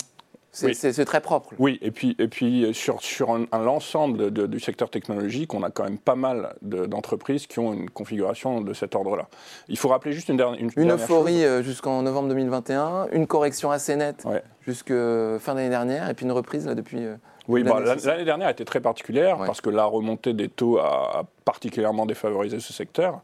C'est 0.53 0.67
Oui. 0.98 1.05
très 1.05 1.22
propre. 1.22 1.50
Oui, 1.60 1.79
et 1.81 1.91
puis, 1.91 2.15
et 2.20 2.27
puis 2.27 2.65
euh, 2.65 2.74
sur, 2.74 3.01
sur 3.01 3.38
l'ensemble 3.53 4.31
du 4.31 4.60
secteur 4.60 4.89
technologique, 4.89 5.53
on 5.53 5.63
a 5.63 5.70
quand 5.72 5.86
même 5.86 5.98
pas 5.98 6.15
mal 6.15 6.55
de- 6.62 6.86
d'entreprises 6.86 7.48
qui 7.48 7.60
ont 7.60 7.74
une 7.74 7.89
configuration 7.89 8.60
de 8.60 8.74
cet 8.74 8.93
ordre-là. 8.96 9.27
Il 9.70 9.77
faut 9.77 9.88
rappeler 9.88 10.12
juste 10.12 10.27
une, 10.27 10.36
dernière 10.38 10.60
une 10.60 10.65
Une 10.75 10.88
dernière 10.88 10.96
euphorie 10.96 11.46
euh, 11.46 11.63
jusqu'en 11.63 12.01
novembre 12.01 12.27
2021, 12.29 13.08
une 13.13 13.27
correction 13.27 13.72
assez 13.72 13.96
nette 13.96 14.25
Ouais. 14.25 14.43
jusqu'à 14.67 15.38
fin 15.39 15.55
d'année 15.55 15.70
dernière, 15.70 16.10
et 16.10 16.13
puis 16.13 16.25
une 16.25 16.34
reprise 16.34 16.65
là, 16.67 16.75
depuis, 16.75 17.05
euh, 17.05 17.15
Oui, 17.48 17.63
bah, 17.63 17.79
L'année 17.79 18.01
l'année 18.03 18.25
dernière 18.25 18.48
a 18.50 18.51
été 18.51 18.65
très 18.65 18.81
particulière 18.81 19.39
Ouais. 19.39 19.48
parce 19.48 19.62
que 19.62 19.70
la 19.70 19.86
remontée 19.86 20.34
des 20.34 20.50
taux 20.50 20.79
a, 20.79 21.20
a 21.20 21.24
particulièrement 21.46 22.05
défavorisé 22.05 22.60
ce 22.60 22.74
secteur. 22.74 23.22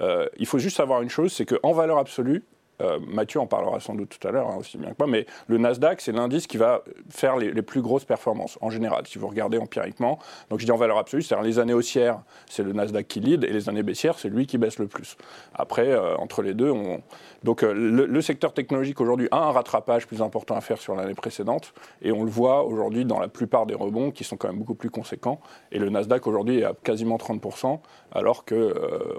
Euh, 0.00 0.26
il 0.38 0.46
faut 0.46 0.58
juste 0.58 0.78
savoir 0.78 1.02
une 1.02 1.10
chose, 1.10 1.30
c'est 1.32 1.44
qu'en 1.44 1.72
valeur 1.72 1.98
absolue, 1.98 2.42
euh, 2.80 2.98
Mathieu 3.06 3.40
en 3.40 3.46
parlera 3.46 3.80
sans 3.80 3.94
doute 3.94 4.16
tout 4.18 4.26
à 4.26 4.30
l'heure, 4.30 4.48
hein, 4.48 4.56
aussi 4.58 4.78
bien 4.78 4.90
que 4.90 4.96
moi, 4.98 5.06
mais 5.06 5.26
le 5.48 5.58
Nasdaq, 5.58 6.00
c'est 6.00 6.12
l'indice 6.12 6.46
qui 6.46 6.56
va 6.56 6.82
faire 7.08 7.36
les, 7.36 7.62
plus 7.62 7.82
grosses 7.82 8.04
performances 8.04 8.58
en 8.60 8.70
général, 8.70 9.06
si 9.06 9.18
vous 9.18 9.28
regardez 9.28 9.58
empiriquement. 9.58 10.18
Donc 10.48 10.60
je 10.60 10.64
dis 10.64 10.72
en 10.72 10.76
valeur 10.76 10.98
absolue, 10.98 11.22
c'est-à-dire 11.22 11.44
les 11.44 11.58
années 11.58 11.74
haussières, 11.74 12.20
c'est 12.48 12.62
le 12.62 12.72
Nasdaq 12.72 13.06
qui 13.06 13.20
lead, 13.20 13.44
et 13.44 13.52
les 13.52 13.68
années 13.68 13.82
baissières, 13.82 14.18
c'est 14.18 14.28
lui 14.28 14.46
qui 14.46 14.58
baisse 14.58 14.78
le 14.78 14.86
plus. 14.86 15.16
Après, 15.54 15.88
euh, 15.88 16.16
entre 16.16 16.42
les 16.42 16.54
deux, 16.54 16.70
on... 16.70 17.02
donc 17.42 17.62
euh, 17.62 17.72
le, 17.72 18.20
secteur 18.20 18.52
technologique 18.52 19.00
aujourd'hui 19.00 19.28
a 19.30 19.38
un 19.38 19.52
rattrapage 19.52 20.06
plus 20.06 20.22
important 20.22 20.54
à 20.56 20.60
faire 20.60 20.78
sur 20.78 20.94
l'année 20.94 21.14
précédente, 21.14 21.72
et 22.02 22.12
on 22.12 22.24
le 22.24 22.30
voit 22.30 22.64
aujourd'hui 22.64 23.04
dans 23.04 23.18
la 23.18 23.28
plupart 23.28 23.66
des 23.66 23.74
rebonds 23.74 24.10
qui 24.10 24.24
sont 24.24 24.36
quand 24.36 24.48
même 24.48 24.58
beaucoup 24.58 24.74
plus 24.74 24.90
conséquents. 24.90 25.40
Et 25.72 25.78
le 25.78 25.90
Nasdaq 25.90 26.26
aujourd'hui 26.26 26.60
est 26.60 26.64
à 26.64 26.74
quasiment 26.82 27.16
30%, 27.16 27.80
alors 28.12 28.44
qu'on 28.44 28.72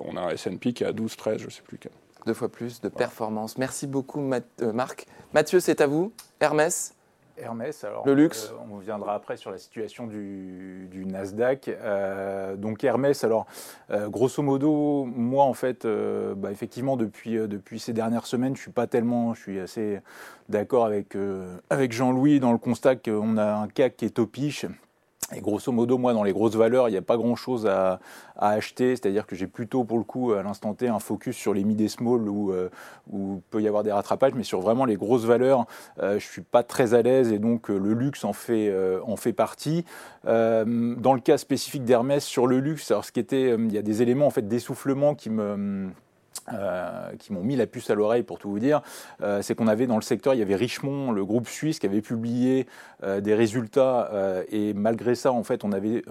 on 0.05 0.17
a 0.17 0.21
un 0.21 0.29
S&P 0.29 0.73
qui 0.73 0.83
est 0.83 0.87
à 0.87 0.93
12, 0.93 1.15
13, 1.15 1.39
je 1.39 1.45
ne 1.45 1.51
sais 1.51 1.61
plus 1.61 1.77
quel. 1.77 1.91
Deux 2.25 2.33
fois 2.33 2.49
plus 2.49 2.81
de 2.81 2.89
performance. 2.89 3.57
Merci 3.57 3.87
beaucoup, 3.87 4.19
Math- 4.21 4.43
euh, 4.61 4.73
Marc. 4.73 5.05
Mathieu, 5.33 5.59
c'est 5.59 5.81
à 5.81 5.87
vous. 5.87 6.11
Hermès. 6.39 6.93
Hermès, 7.37 7.83
alors 7.83 8.05
Le 8.05 8.13
luxe. 8.13 8.51
euh, 8.53 8.57
on 8.71 8.77
viendra 8.77 9.15
après 9.15 9.35
sur 9.37 9.49
la 9.49 9.57
situation 9.57 10.05
du, 10.05 10.87
du 10.91 11.05
Nasdaq. 11.05 11.69
Euh, 11.69 12.55
donc 12.55 12.83
Hermès, 12.83 13.23
alors 13.23 13.47
euh, 13.89 14.09
grosso 14.09 14.43
modo, 14.43 15.05
moi 15.05 15.45
en 15.45 15.53
fait, 15.53 15.87
bah, 15.87 16.51
effectivement 16.51 16.97
depuis, 16.97 17.35
depuis 17.47 17.79
ces 17.79 17.93
dernières 17.93 18.27
semaines, 18.27 18.55
je 18.55 18.61
suis 18.61 18.71
pas 18.71 18.85
tellement, 18.85 19.33
je 19.33 19.41
suis 19.41 19.59
assez 19.59 20.01
d'accord 20.49 20.85
avec, 20.85 21.17
avec 21.71 21.91
Jean-Louis 21.93 22.39
dans 22.39 22.51
le 22.51 22.59
constat 22.59 22.95
qu'on 22.97 23.37
a 23.37 23.53
un 23.55 23.67
CAC 23.67 23.97
qui 23.97 24.05
est 24.05 24.09
topiche. 24.11 24.65
Et 25.35 25.41
grosso 25.41 25.71
modo, 25.71 25.97
moi, 25.97 26.13
dans 26.13 26.23
les 26.23 26.33
grosses 26.33 26.55
valeurs, 26.55 26.89
il 26.89 26.91
n'y 26.91 26.97
a 26.97 27.01
pas 27.01 27.17
grand-chose 27.17 27.65
à, 27.67 27.99
à 28.35 28.49
acheter. 28.49 28.95
C'est-à-dire 28.95 29.25
que 29.25 29.35
j'ai 29.35 29.47
plutôt, 29.47 29.83
pour 29.83 29.97
le 29.97 30.03
coup, 30.03 30.33
à 30.33 30.43
l'instant 30.43 30.73
T, 30.73 30.87
un 30.87 30.99
focus 30.99 31.35
sur 31.35 31.53
les 31.53 31.63
mid 31.63 31.79
et 31.79 31.87
small 31.87 32.27
où, 32.27 32.51
euh, 32.51 32.69
où 33.11 33.41
peut 33.49 33.61
y 33.61 33.67
avoir 33.67 33.83
des 33.83 33.91
rattrapages. 33.91 34.33
Mais 34.33 34.43
sur 34.43 34.61
vraiment 34.61 34.85
les 34.85 34.95
grosses 34.95 35.25
valeurs, 35.25 35.65
euh, 35.99 36.19
je 36.19 36.25
suis 36.27 36.41
pas 36.41 36.63
très 36.63 36.93
à 36.93 37.01
l'aise 37.01 37.31
et 37.31 37.39
donc 37.39 37.69
euh, 37.69 37.77
le 37.77 37.93
luxe 37.93 38.23
en 38.23 38.33
fait, 38.33 38.69
euh, 38.69 38.99
en 39.05 39.15
fait 39.15 39.33
partie. 39.33 39.85
Dans 40.25 41.13
le 41.13 41.19
cas 41.19 41.37
spécifique 41.37 41.83
d'Hermès, 41.83 42.23
sur 42.23 42.47
le 42.47 42.59
luxe, 42.59 42.91
alors 42.91 43.05
ce 43.05 43.11
qui 43.11 43.19
était, 43.19 43.55
il 43.55 43.71
y 43.71 43.77
a 43.77 43.81
des 43.81 44.01
éléments 44.01 44.27
en 44.27 44.29
fait 44.29 44.47
d'essoufflement 44.47 45.15
qui 45.15 45.29
me 45.29 45.89
euh, 46.53 47.11
qui 47.19 47.33
m'ont 47.33 47.43
mis 47.43 47.55
la 47.55 47.67
puce 47.67 47.89
à 47.89 47.95
l'oreille 47.95 48.23
pour 48.23 48.39
tout 48.39 48.49
vous 48.49 48.59
dire, 48.59 48.81
euh, 49.21 49.41
c'est 49.41 49.53
qu'on 49.53 49.67
avait 49.67 49.85
dans 49.85 49.95
le 49.97 50.01
secteur, 50.01 50.33
il 50.33 50.39
y 50.39 50.41
avait 50.41 50.55
Richemont, 50.55 51.11
le 51.11 51.23
groupe 51.23 51.47
suisse, 51.47 51.77
qui 51.77 51.85
avait 51.85 52.01
publié 52.01 52.67
euh, 53.03 53.21
des 53.21 53.35
résultats 53.35 54.09
et 54.51 54.73
malgré 54.73 55.15
ça, 55.15 55.31
en 55.31 55.43
fait, 55.43 55.63
on 55.63 55.71
avait, 55.71 56.03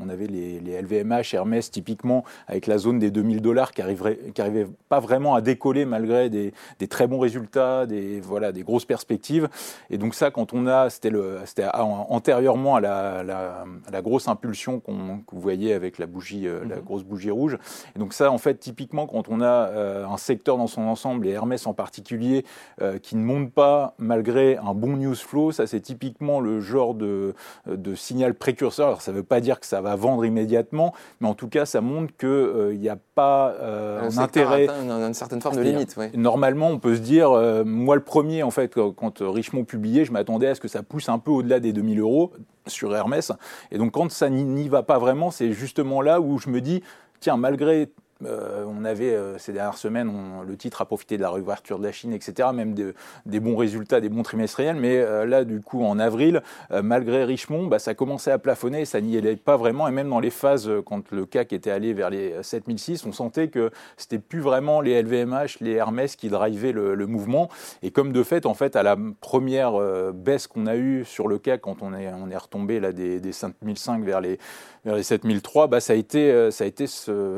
on 0.00 0.08
avait 0.08 0.26
les, 0.26 0.60
les 0.60 0.80
LVMH, 0.82 1.32
Hermès 1.34 1.70
typiquement, 1.70 2.24
avec 2.46 2.66
la 2.66 2.78
zone 2.78 2.98
des 2.98 3.10
2000 3.10 3.40
dollars 3.40 3.72
qui 3.72 3.82
arriverait, 3.82 4.18
qui 4.34 4.40
arrivait 4.40 4.66
pas 4.88 5.00
vraiment 5.00 5.34
à 5.34 5.40
décoller 5.40 5.84
malgré 5.84 6.28
des, 6.30 6.52
des 6.78 6.88
très 6.88 7.06
bons 7.06 7.18
résultats, 7.18 7.86
des 7.86 8.20
voilà, 8.20 8.52
des 8.52 8.62
grosses 8.62 8.84
perspectives. 8.84 9.48
Et 9.90 9.98
donc 9.98 10.14
ça, 10.14 10.30
quand 10.30 10.52
on 10.52 10.66
a, 10.66 10.90
c'était 10.90 11.10
le, 11.10 11.38
c'était 11.44 11.66
antérieurement 11.74 12.76
à 12.76 12.80
la, 12.80 13.22
la, 13.22 13.64
à 13.86 13.90
la 13.90 14.02
grosse 14.02 14.28
impulsion 14.28 14.80
qu'on, 14.80 15.18
que 15.18 15.34
vous 15.34 15.40
voyez 15.40 15.72
avec 15.72 15.98
la 15.98 16.06
bougie, 16.06 16.44
la 16.44 16.76
Mhm. 16.76 16.82
grosse 16.84 17.04
bougie 17.04 17.30
rouge. 17.30 17.58
Et 17.96 17.98
donc 17.98 18.12
ça, 18.12 18.30
en 18.30 18.38
fait, 18.38 18.56
typiquement, 18.56 19.06
quand 19.06 19.28
on 19.28 19.40
a 19.40 19.67
euh, 19.68 20.06
un 20.06 20.16
secteur 20.16 20.56
dans 20.56 20.66
son 20.66 20.82
ensemble, 20.82 21.26
et 21.26 21.30
Hermès 21.30 21.66
en 21.66 21.74
particulier, 21.74 22.44
euh, 22.82 22.98
qui 22.98 23.16
ne 23.16 23.22
monte 23.24 23.52
pas 23.52 23.94
malgré 23.98 24.56
un 24.58 24.74
bon 24.74 24.96
news 24.96 25.14
flow, 25.14 25.52
ça 25.52 25.66
c'est 25.66 25.80
typiquement 25.80 26.40
le 26.40 26.60
genre 26.60 26.94
de, 26.94 27.34
de 27.66 27.94
signal 27.94 28.34
précurseur. 28.34 28.88
Alors 28.88 29.02
ça 29.02 29.12
ne 29.12 29.16
veut 29.16 29.22
pas 29.22 29.40
dire 29.40 29.60
que 29.60 29.66
ça 29.66 29.80
va 29.80 29.96
vendre 29.96 30.24
immédiatement, 30.24 30.94
mais 31.20 31.28
en 31.28 31.34
tout 31.34 31.48
cas, 31.48 31.66
ça 31.66 31.80
montre 31.80 32.16
qu'il 32.16 32.78
n'y 32.80 32.88
a 32.88 32.98
pas 33.14 33.50
euh, 33.60 34.02
un 34.10 34.18
intérêt 34.18 34.66
une, 34.82 34.90
une 34.90 35.14
certaine 35.14 35.40
forme 35.40 35.56
de 35.56 35.62
limite. 35.62 35.96
ouais. 35.96 36.10
Normalement, 36.14 36.68
on 36.68 36.78
peut 36.78 36.94
se 36.96 37.00
dire, 37.00 37.30
euh, 37.32 37.64
moi 37.64 37.96
le 37.96 38.02
premier, 38.02 38.42
en 38.42 38.50
fait, 38.50 38.74
quand- 38.74 39.18
Richemont 39.20 39.64
publiait, 39.64 40.04
je 40.04 40.12
m'attendais 40.12 40.48
à 40.48 40.54
ce 40.54 40.60
que 40.60 40.68
ça 40.68 40.82
pousse 40.82 41.08
un 41.08 41.18
peu 41.18 41.30
au-delà 41.30 41.60
des 41.60 41.72
2000 41.72 42.00
euros 42.00 42.32
sur 42.66 42.94
Hermès. 42.94 43.32
Et 43.72 43.78
donc, 43.78 43.92
quand 43.92 44.10
ça 44.10 44.28
n'y 44.30 44.68
va 44.68 44.82
pas 44.82 44.98
vraiment, 44.98 45.30
c'est 45.30 45.52
justement 45.52 46.02
là 46.02 46.20
où 46.20 46.38
je 46.38 46.50
me 46.50 46.60
dis, 46.60 46.82
tiens, 47.20 47.36
malgré. 47.36 47.88
Euh, 48.24 48.64
on 48.66 48.84
avait 48.84 49.14
euh, 49.14 49.38
ces 49.38 49.52
dernières 49.52 49.78
semaines, 49.78 50.10
le 50.46 50.56
titre 50.56 50.82
a 50.82 50.84
profité 50.84 51.16
de 51.16 51.22
la 51.22 51.30
réouverture 51.30 51.78
de 51.78 51.84
la 51.84 51.92
Chine, 51.92 52.12
etc., 52.12 52.48
même 52.52 52.74
de- 52.74 52.94
des 53.26 53.38
bons 53.38 53.56
résultats, 53.56 54.00
des 54.00 54.08
bons 54.08 54.24
trimestriels. 54.24 54.76
Mais 54.76 54.96
euh, 54.96 55.24
là, 55.24 55.44
du 55.44 55.60
coup, 55.60 55.84
en 55.84 55.98
avril, 55.98 56.42
malgré 56.70 57.24
Richemont, 57.24 57.66
bah, 57.66 57.78
ça 57.78 57.94
commençait 57.94 58.30
à 58.30 58.38
plafonner, 58.38 58.84
ça 58.84 59.00
n'y 59.00 59.16
allait 59.16 59.36
pas 59.36 59.56
vraiment. 59.56 59.88
Et 59.88 59.92
même 59.92 60.08
dans 60.08 60.20
les 60.20 60.30
phases, 60.30 60.70
quand 60.84 61.10
le 61.12 61.26
CAC 61.26 61.52
était 61.52 61.70
allé 61.70 61.92
vers 61.92 62.10
les 62.10 62.34
7006, 62.42 63.06
on 63.06 63.12
sentait 63.12 63.48
que 63.48 63.70
c'était 63.96 64.18
plus 64.18 64.40
vraiment 64.40 64.80
les 64.80 65.00
LVMH, 65.02 65.60
les 65.60 65.72
Hermès 65.72 66.16
qui 66.16 66.28
drivaient 66.28 66.72
le, 66.72 67.06
mouvement. 67.06 67.48
Et 67.82 67.90
comme 67.90 68.12
de 68.12 68.22
fait, 68.22 68.44
en 68.44 68.54
fait, 68.54 68.76
à 68.76 68.82
la 68.82 68.96
première 69.20 69.80
baisse 70.12 70.46
qu'on 70.46 70.66
a 70.66 70.76
eue 70.76 71.04
sur 71.04 71.28
le 71.28 71.38
CAC, 71.38 71.62
quand 71.62 71.82
on 71.82 71.94
est, 71.94 72.36
retombé 72.36 72.80
là, 72.80 72.92
des, 72.92 73.20
des 73.20 73.32
5005 73.32 74.04
vers 74.04 74.20
les, 74.20 74.38
vers 74.84 74.96
les 74.96 75.02
7003, 75.02 75.68
bah, 75.68 75.80
ça 75.80 75.94
a 75.94 75.96
été, 75.96 76.50
ça 76.50 76.64
a 76.64 76.66
été 76.66 76.86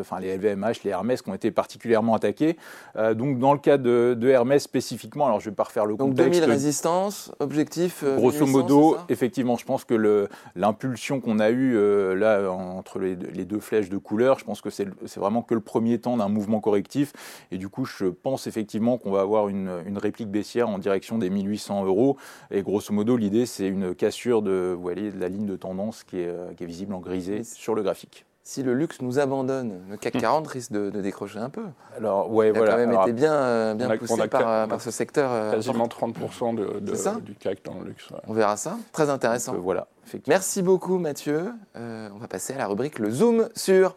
enfin, 0.01 0.21
les 0.21 0.37
LVMH, 0.37 0.70
les 0.85 0.91
Hermès 0.91 1.23
qui 1.23 1.29
ont 1.31 1.35
été 1.35 1.51
particulièrement 1.51 2.15
attaqués. 2.15 2.57
Euh, 2.97 3.15
donc, 3.15 3.39
dans 3.39 3.53
le 3.53 3.59
cas 3.59 3.79
de, 3.79 4.17
de 4.19 4.29
Hermès 4.29 4.63
spécifiquement, 4.63 5.27
alors 5.27 5.41
je 5.41 5.47
ne 5.47 5.51
vais 5.51 5.57
pas 5.57 5.65
refaire 5.65 5.87
le 5.87 5.97
Donc 5.97 6.11
contexte. 6.11 6.41
2000 6.41 6.51
résistances, 6.51 7.33
objectif. 7.41 8.03
euh, 8.05 8.17
Grosso 8.17 8.45
1800, 8.47 8.59
modo, 8.59 8.97
effectivement, 9.09 9.57
je 9.57 9.65
pense 9.65 9.85
que 9.85 10.29
l'impulsion 10.57 11.21
qu'on 11.21 11.39
a 11.39 11.51
eue 11.51 11.77
euh, 11.77 12.15
là 12.15 12.51
entre 12.51 12.99
les, 12.99 13.17
deux- 13.17 13.31
les 13.33 13.45
deux 13.45 13.61
flèches 13.61 13.89
de 13.91 13.99
couleur, 13.99 14.39
je 14.39 14.45
pense 14.45 14.61
que 14.61 14.71
c'est 14.71 14.87
vraiment 15.17 15.43
que 15.43 15.55
le 15.55 15.61
premier 15.61 15.99
temps 15.99 16.17
d'un 16.17 16.29
mouvement 16.29 16.61
correctif. 16.61 17.13
Et 17.51 17.59
du 17.59 17.69
coup, 17.69 17.85
je 17.85 18.07
pense 18.07 18.47
effectivement 18.47 18.99
qu'on 18.99 19.11
va 19.11 19.21
avoir 19.21 19.49
une, 19.49 19.71
une 19.87 19.99
réplique 19.99 20.29
baissière 20.31 20.69
en 20.69 20.79
direction 20.79 21.19
des 21.19 21.31
1800 21.31 21.85
euros. 21.85 22.17
Et 22.51 22.63
grosso 22.63 22.93
modo, 22.93 23.17
l'idée, 23.17 23.47
c'est 23.47 23.67
une 23.69 23.95
cassure 23.95 24.43
de, 24.43 24.73
vous 24.75 24.83
voyez, 24.83 25.11
de 25.11 25.21
la 25.21 25.29
ligne 25.29 25.47
de 25.47 25.57
tendance 25.57 26.05
qui 26.05 26.19
est, 26.19 26.31
qui 26.57 26.65
est 26.65 26.67
visible 26.67 26.95
en 26.95 27.01
grisé 27.01 27.45
sur 27.45 27.75
le 27.75 27.83
graphique. 27.83 28.25
Si 28.53 28.65
le 28.65 28.75
luxe 28.75 29.01
nous 29.01 29.21
abandonne, 29.21 29.79
le 29.89 29.97
CAC 29.97 30.15
40 30.19 30.49
risque 30.49 30.73
de, 30.73 30.91
de 30.91 31.01
décrocher 31.01 31.39
un 31.39 31.51
peu. 31.51 31.63
Alors, 31.97 32.33
ouais, 32.33 32.49
Il 32.49 32.51
a 32.51 32.53
voilà. 32.59 32.73
quand 32.73 32.79
même 32.79 32.89
Alors, 32.91 33.03
été 33.05 33.13
bien, 33.13 33.33
euh, 33.33 33.75
bien 33.75 33.87
on 33.87 33.91
a- 33.93 33.97
poussé 33.97 34.13
on 34.13 34.19
a 34.19 34.27
par, 34.27 34.41
qua- 34.41 34.49
euh, 34.49 34.61
on 34.63 34.65
a 34.65 34.67
par 34.67 34.81
ce 34.81 34.91
secteur. 34.91 35.31
euh, 35.33 35.53
Quasiment 35.53 35.87
30% 35.87 36.55
de, 36.57 36.81
de- 36.81 36.97
C'est 36.97 37.03
ça 37.03 37.19
du 37.25 37.37
CAC 37.37 37.63
dans 37.65 37.75
le 37.79 37.85
luxe. 37.85 38.11
ouais. 38.11 38.19
On 38.27 38.33
verra 38.33 38.57
ça. 38.57 38.77
Très 38.93 39.09
intéressant. 39.09 39.55
voilà. 39.57 39.87
Merci 40.27 40.63
beaucoup 40.63 40.99
Mathieu. 40.99 41.53
Euh, 41.77 42.09
on 42.13 42.19
va 42.19 42.27
passer 42.27 42.53
à 42.55 42.59
la 42.59 42.67
rubrique 42.67 42.99
le 42.99 43.13
zoom 43.13 43.49
sur. 43.55 43.95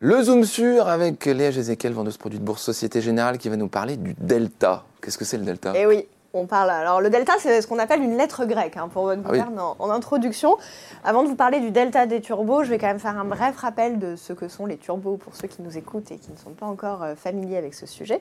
Le 0.00 0.22
zoom 0.22 0.44
sur 0.44 0.86
avec 0.88 1.24
Léa 1.26 1.50
Gézéquel, 1.50 1.92
vendeuse 1.92 2.16
produits 2.16 2.38
de 2.38 2.44
bourse 2.44 2.62
Société 2.62 3.00
Générale, 3.00 3.38
qui 3.38 3.48
va 3.48 3.56
nous 3.56 3.68
parler 3.68 3.96
du 3.96 4.14
delta. 4.18 4.84
Qu'est-ce 5.02 5.18
que 5.18 5.24
c'est 5.24 5.38
le 5.38 5.44
delta? 5.44 5.76
Et 5.76 5.86
oui, 5.86 6.06
on 6.34 6.46
parle. 6.46 6.70
Alors, 6.70 7.00
le 7.00 7.08
delta, 7.10 7.32
c'est 7.38 7.62
ce 7.62 7.66
qu'on 7.66 7.78
appelle 7.78 8.02
une 8.02 8.16
lettre 8.16 8.44
grecque, 8.44 8.76
hein, 8.76 8.88
pour 8.92 9.04
votre 9.04 9.22
Ah 9.24 9.30
oui. 9.30 9.38
gouverne 9.38 9.58
en, 9.58 9.76
en 9.78 9.90
introduction. 9.90 10.56
Avant 11.04 11.22
de 11.22 11.28
vous 11.28 11.34
parler 11.36 11.58
du 11.60 11.70
delta 11.70 12.06
des 12.06 12.20
turbos, 12.20 12.64
je 12.64 12.70
vais 12.70 12.78
quand 12.78 12.86
même 12.86 12.98
faire 12.98 13.18
un 13.18 13.24
bref 13.24 13.56
rappel 13.56 13.98
de 13.98 14.14
ce 14.14 14.32
que 14.32 14.46
sont 14.48 14.66
les 14.66 14.76
turbos 14.76 15.16
pour 15.16 15.34
ceux 15.34 15.48
qui 15.48 15.62
nous 15.62 15.78
écoutent 15.78 16.10
et 16.12 16.18
qui 16.18 16.30
ne 16.30 16.36
sont 16.36 16.50
pas 16.50 16.66
encore 16.66 17.02
euh, 17.02 17.14
familiers 17.14 17.56
avec 17.56 17.74
ce 17.74 17.86
sujet. 17.86 18.20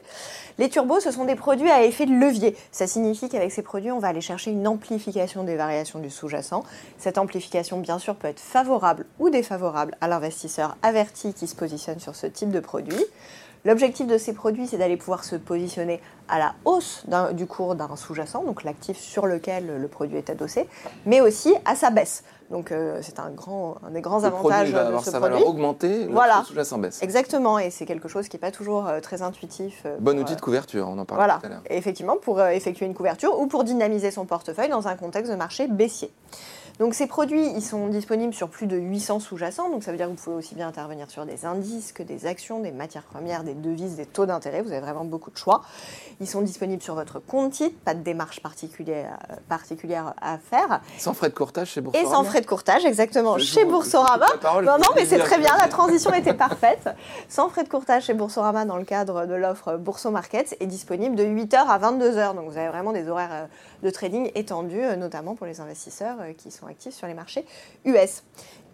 Les 0.57 0.69
turbos, 0.69 0.99
ce 1.01 1.11
sont 1.11 1.25
des 1.25 1.35
produits 1.35 1.69
à 1.69 1.83
effet 1.83 2.05
de 2.05 2.13
levier. 2.13 2.55
Ça 2.71 2.87
signifie 2.87 3.27
qu'avec 3.29 3.51
ces 3.51 3.61
produits, 3.61 3.91
on 3.91 3.99
va 3.99 4.07
aller 4.07 4.21
chercher 4.21 4.51
une 4.51 4.67
amplification 4.67 5.43
des 5.43 5.55
variations 5.57 5.99
du 5.99 6.09
sous-jacent. 6.09 6.63
Cette 6.97 7.17
amplification, 7.17 7.77
bien 7.79 7.99
sûr, 7.99 8.15
peut 8.15 8.29
être 8.29 8.39
favorable 8.39 9.05
ou 9.19 9.29
défavorable 9.29 9.95
à 10.01 10.07
l'investisseur 10.07 10.77
averti 10.81 11.33
qui 11.33 11.47
se 11.47 11.55
positionne 11.55 11.99
sur 11.99 12.15
ce 12.15 12.27
type 12.27 12.51
de 12.51 12.59
produit. 12.61 13.03
L'objectif 13.65 14.07
de 14.07 14.17
ces 14.17 14.33
produits, 14.33 14.67
c'est 14.67 14.77
d'aller 14.77 14.97
pouvoir 14.97 15.23
se 15.23 15.35
positionner 15.35 16.01
à 16.29 16.39
la 16.39 16.53
hausse 16.65 17.03
du 17.33 17.45
cours 17.47 17.75
d'un 17.75 17.95
sous-jacent, 17.95 18.43
donc 18.43 18.63
l'actif 18.63 18.97
sur 18.97 19.27
lequel 19.27 19.79
le 19.81 19.87
produit 19.87 20.17
est 20.17 20.29
adossé, 20.29 20.67
mais 21.05 21.21
aussi 21.21 21.53
à 21.65 21.75
sa 21.75 21.89
baisse. 21.89 22.23
Donc 22.49 22.71
euh, 22.71 22.99
c'est 23.01 23.19
un, 23.19 23.29
grand, 23.29 23.75
un 23.85 23.91
des 23.91 23.99
grands 23.99 24.19
Le 24.21 24.29
produit 24.31 24.55
avantages 24.55 24.71
va 24.71 24.83
de 24.83 24.87
avoir 24.87 25.03
ce 25.03 25.11
sa 25.11 25.19
produit. 25.19 25.35
valeur 25.35 25.49
augmentée, 25.49 26.05
le 26.05 26.11
Voilà. 26.13 26.43
sous-jacent 26.47 26.77
baisse. 26.77 27.01
Exactement, 27.03 27.59
et 27.59 27.69
c'est 27.71 27.85
quelque 27.85 28.07
chose 28.07 28.29
qui 28.29 28.37
n'est 28.37 28.41
pas 28.41 28.51
toujours 28.51 28.87
euh, 28.87 29.01
très 29.01 29.21
intuitif. 29.21 29.83
euh, 29.85 29.97
Bon 29.99 30.13
pour, 30.13 30.21
outil 30.21 30.35
de 30.37 30.41
couverture, 30.41 30.87
on 30.87 30.97
en 30.97 31.03
parlait 31.05 31.23
voilà, 31.25 31.39
tout 31.41 31.45
à 31.47 31.49
l'heure. 31.49 31.61
Effectivement, 31.69 32.15
pour 32.15 32.41
effectuer 32.41 32.85
une 32.85 32.93
couverture 32.93 33.37
ou 33.39 33.47
pour 33.47 33.65
dynamiser 33.65 34.11
son 34.11 34.25
portefeuille 34.25 34.69
dans 34.69 34.87
un 34.87 34.95
contexte 34.95 35.29
de 35.31 35.35
marché 35.37 35.67
baissier. 35.67 36.11
Donc 36.79 36.93
ces 36.93 37.07
produits, 37.07 37.43
ils 37.55 37.63
sont 37.63 37.88
disponibles 37.88 38.36
sur 38.36 38.50
plus 38.50 38.67
de 38.67 38.77
800 38.77 39.19
sous-jacents, 39.19 39.72
donc 39.72 39.84
ça 39.84 39.89
veut 39.91 39.98
dire 39.98 40.05
que 40.05 40.12
vous 40.12 40.24
pouvez 40.24 40.36
aussi 40.36 40.53
bien 40.53 40.67
intervenir 40.67 41.10
sur 41.10 41.25
des 41.25 41.43
indices 41.43 41.91
que 41.91 42.03
des 42.03 42.27
actions, 42.27 42.60
des 42.60 42.72
matières 42.72 43.03
premières, 43.03 43.43
des 43.43 43.55
devises, 43.55 43.96
des 43.96 44.05
taux 44.05 44.27
d'intérêt, 44.27 44.62
vous 44.62 44.72
avez 44.72 44.81
vraiment 44.81 45.03
beaucoup 45.03 45.31
de 45.31 45.38
choix. 45.38 45.63
Ils 46.22 46.27
sont 46.27 46.41
disponibles 46.41 46.84
sur 46.84 46.93
votre 46.93 47.17
compte 47.19 47.53
titre, 47.53 47.75
pas 47.84 47.96
de 47.96 48.01
démarche 48.01 48.41
particulière, 48.41 49.17
euh, 49.31 49.36
particulière 49.50 50.13
à 50.22 50.38
faire. 50.38 50.81
Sans 51.00 51.15
frais 51.15 51.29
de 51.29 51.34
courtage 51.34 51.69
chez 51.69 51.81
Boursorama 51.81 52.10
Et 52.10 52.13
sans 52.13 52.24
frais 52.24 52.41
de 52.41 52.46
courtage, 52.46 52.86
exactement, 52.86 53.39
chez 53.39 53.65
Boursorama. 53.65 54.27
parole, 54.39 54.65
Non, 54.65 54.77
non, 54.77 54.89
mais 54.96 55.05
c'est 55.05 55.19
très 55.19 55.39
bien, 55.39 55.57
la 55.60 55.69
transition 55.69 56.13
était 56.13 56.36
parfaite. 56.36 56.89
Sans 57.27 57.50
frais 57.50 57.63
de 57.63 57.69
courtage 57.69 58.03
chez 58.03 58.13
Boursorama 58.13 58.65
dans 58.65 58.77
le 58.77 58.86
cadre 58.86 59.25
de 59.25 59.34
l'offre 59.34 59.77
Bourso 59.77 60.12
Markets 60.12 60.55
est 60.60 60.67
disponible 60.67 61.15
de 61.15 61.24
8h 61.24 61.57
à 61.57 61.79
22h. 61.79 62.36
Donc 62.36 62.51
vous 62.51 62.57
avez 62.57 62.67
vraiment 62.67 62.91
des 62.91 63.07
horaires 63.07 63.29
euh, 63.31 63.46
de 63.81 63.89
trading 63.89 64.29
étendus, 64.36 64.84
euh, 64.84 64.96
notamment 64.96 65.34
pour 65.34 65.48
les 65.48 65.60
investisseurs 65.60 66.17
qui 66.38 66.51
sont 66.51 66.66
actifs 66.67 66.93
sur 66.93 67.07
les 67.07 67.13
marchés 67.13 67.45
US. 67.86 68.24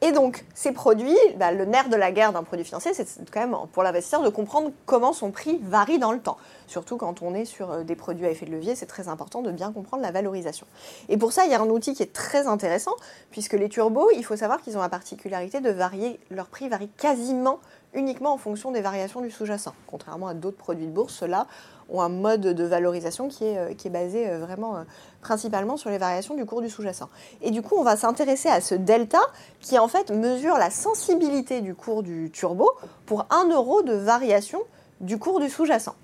Et 0.05 0.11
donc, 0.11 0.43
ces 0.53 0.73
produits, 0.73 1.17
bah, 1.37 1.53
le 1.53 1.63
nerf 1.63 1.87
de 1.87 1.95
la 1.95 2.11
guerre 2.11 2.33
d'un 2.33 2.43
produit 2.43 2.65
financier, 2.65 2.93
c'est 2.93 3.07
quand 3.31 3.39
même 3.39 3.55
pour 3.71 3.83
l'investisseur 3.83 4.21
de 4.21 4.27
comprendre 4.27 4.71
comment 4.85 5.13
son 5.13 5.31
prix 5.31 5.59
varie 5.63 5.97
dans 5.97 6.11
le 6.11 6.19
temps. 6.19 6.35
Surtout 6.67 6.97
quand 6.97 7.21
on 7.21 7.33
est 7.33 7.45
sur 7.45 7.71
euh, 7.71 7.83
des 7.83 7.95
produits 7.95 8.25
à 8.25 8.29
effet 8.29 8.45
de 8.45 8.51
levier, 8.51 8.75
c'est 8.75 8.85
très 8.85 9.07
important 9.07 9.41
de 9.41 9.49
bien 9.49 9.71
comprendre 9.71 10.03
la 10.03 10.11
valorisation. 10.11 10.67
Et 11.07 11.15
pour 11.15 11.31
ça, 11.31 11.45
il 11.45 11.51
y 11.51 11.53
a 11.53 11.61
un 11.61 11.69
outil 11.69 11.93
qui 11.93 12.03
est 12.03 12.11
très 12.11 12.47
intéressant, 12.47 12.91
puisque 13.31 13.53
les 13.53 13.69
turbos, 13.69 14.09
il 14.13 14.25
faut 14.25 14.35
savoir 14.35 14.61
qu'ils 14.61 14.77
ont 14.77 14.81
la 14.81 14.89
particularité 14.89 15.61
de 15.61 15.69
varier, 15.69 16.19
leur 16.31 16.47
prix 16.47 16.67
varie 16.67 16.89
quasiment 16.97 17.59
uniquement 17.93 18.33
en 18.33 18.37
fonction 18.37 18.71
des 18.71 18.81
variations 18.81 19.21
du 19.21 19.31
sous-jacent. 19.31 19.73
Contrairement 19.87 20.27
à 20.27 20.33
d'autres 20.33 20.57
produits 20.57 20.85
de 20.85 20.91
bourse, 20.91 21.13
ceux-là 21.13 21.47
ont 21.89 22.01
un 22.01 22.09
mode 22.09 22.41
de 22.41 22.63
valorisation 22.63 23.27
qui 23.27 23.45
est, 23.45 23.57
euh, 23.57 23.73
qui 23.73 23.87
est 23.87 23.91
basé 23.91 24.29
euh, 24.29 24.39
vraiment 24.39 24.77
euh, 24.77 24.83
principalement 25.21 25.77
sur 25.77 25.89
les 25.89 25.97
variations 25.97 26.35
du 26.35 26.45
cours 26.45 26.61
du 26.61 26.69
sous-jacent. 26.69 27.09
Et 27.41 27.51
du 27.51 27.61
coup, 27.61 27.75
on 27.77 27.83
va 27.83 27.97
s'intéresser 27.97 28.49
à 28.49 28.61
ce 28.61 28.75
delta 28.75 29.19
qui 29.59 29.77
en 29.77 29.87
fait 29.87 30.11
mesure 30.11 30.57
la 30.57 30.69
sensibilité 30.69 31.61
du 31.61 31.75
cours 31.75 32.03
du 32.03 32.31
turbo 32.31 32.71
pour 33.05 33.25
1 33.29 33.49
euro 33.49 33.81
de 33.81 33.93
variation 33.93 34.61
du 35.01 35.17
cours 35.17 35.39
du 35.39 35.49
sous-jacent. 35.49 35.95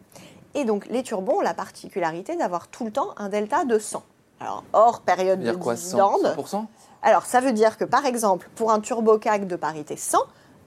Et 0.55 0.65
donc 0.65 0.87
les 0.87 1.03
turbos 1.03 1.37
ont 1.37 1.41
la 1.41 1.53
particularité 1.53 2.35
d'avoir 2.35 2.67
tout 2.67 2.85
le 2.85 2.91
temps 2.91 3.09
un 3.17 3.29
delta 3.29 3.65
de 3.65 3.79
100. 3.79 4.03
Alors 4.39 4.63
hors 4.73 5.01
période 5.01 5.39
de 5.39 5.43
dire 5.43 5.59
quoi 5.59 5.75
100, 5.75 6.17
dividende. 6.17 6.45
100% 6.45 6.65
Alors, 7.01 7.25
ça 7.25 7.41
veut 7.41 7.51
dire 7.51 7.77
que, 7.77 7.83
par 7.83 8.05
exemple, 8.05 8.49
pour 8.55 8.71
un 8.71 8.79
turbo 8.79 9.17
CAC 9.17 9.47
de 9.47 9.55
parité 9.55 9.95
100, 9.95 10.19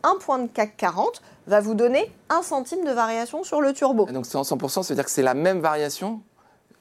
un 0.02 0.16
point 0.20 0.38
de 0.38 0.46
CAC 0.48 0.76
40 0.76 1.22
va 1.46 1.60
vous 1.60 1.74
donner 1.74 2.10
un 2.28 2.42
centime 2.42 2.84
de 2.84 2.90
variation 2.92 3.44
sur 3.44 3.60
le 3.60 3.72
turbo. 3.72 4.06
Et 4.08 4.12
Donc 4.12 4.26
100%, 4.26 4.46
100%, 4.56 4.68
ça 4.68 4.80
veut 4.88 4.94
dire 4.94 5.04
que 5.04 5.10
c'est 5.10 5.22
la 5.22 5.34
même 5.34 5.60
variation 5.60 6.20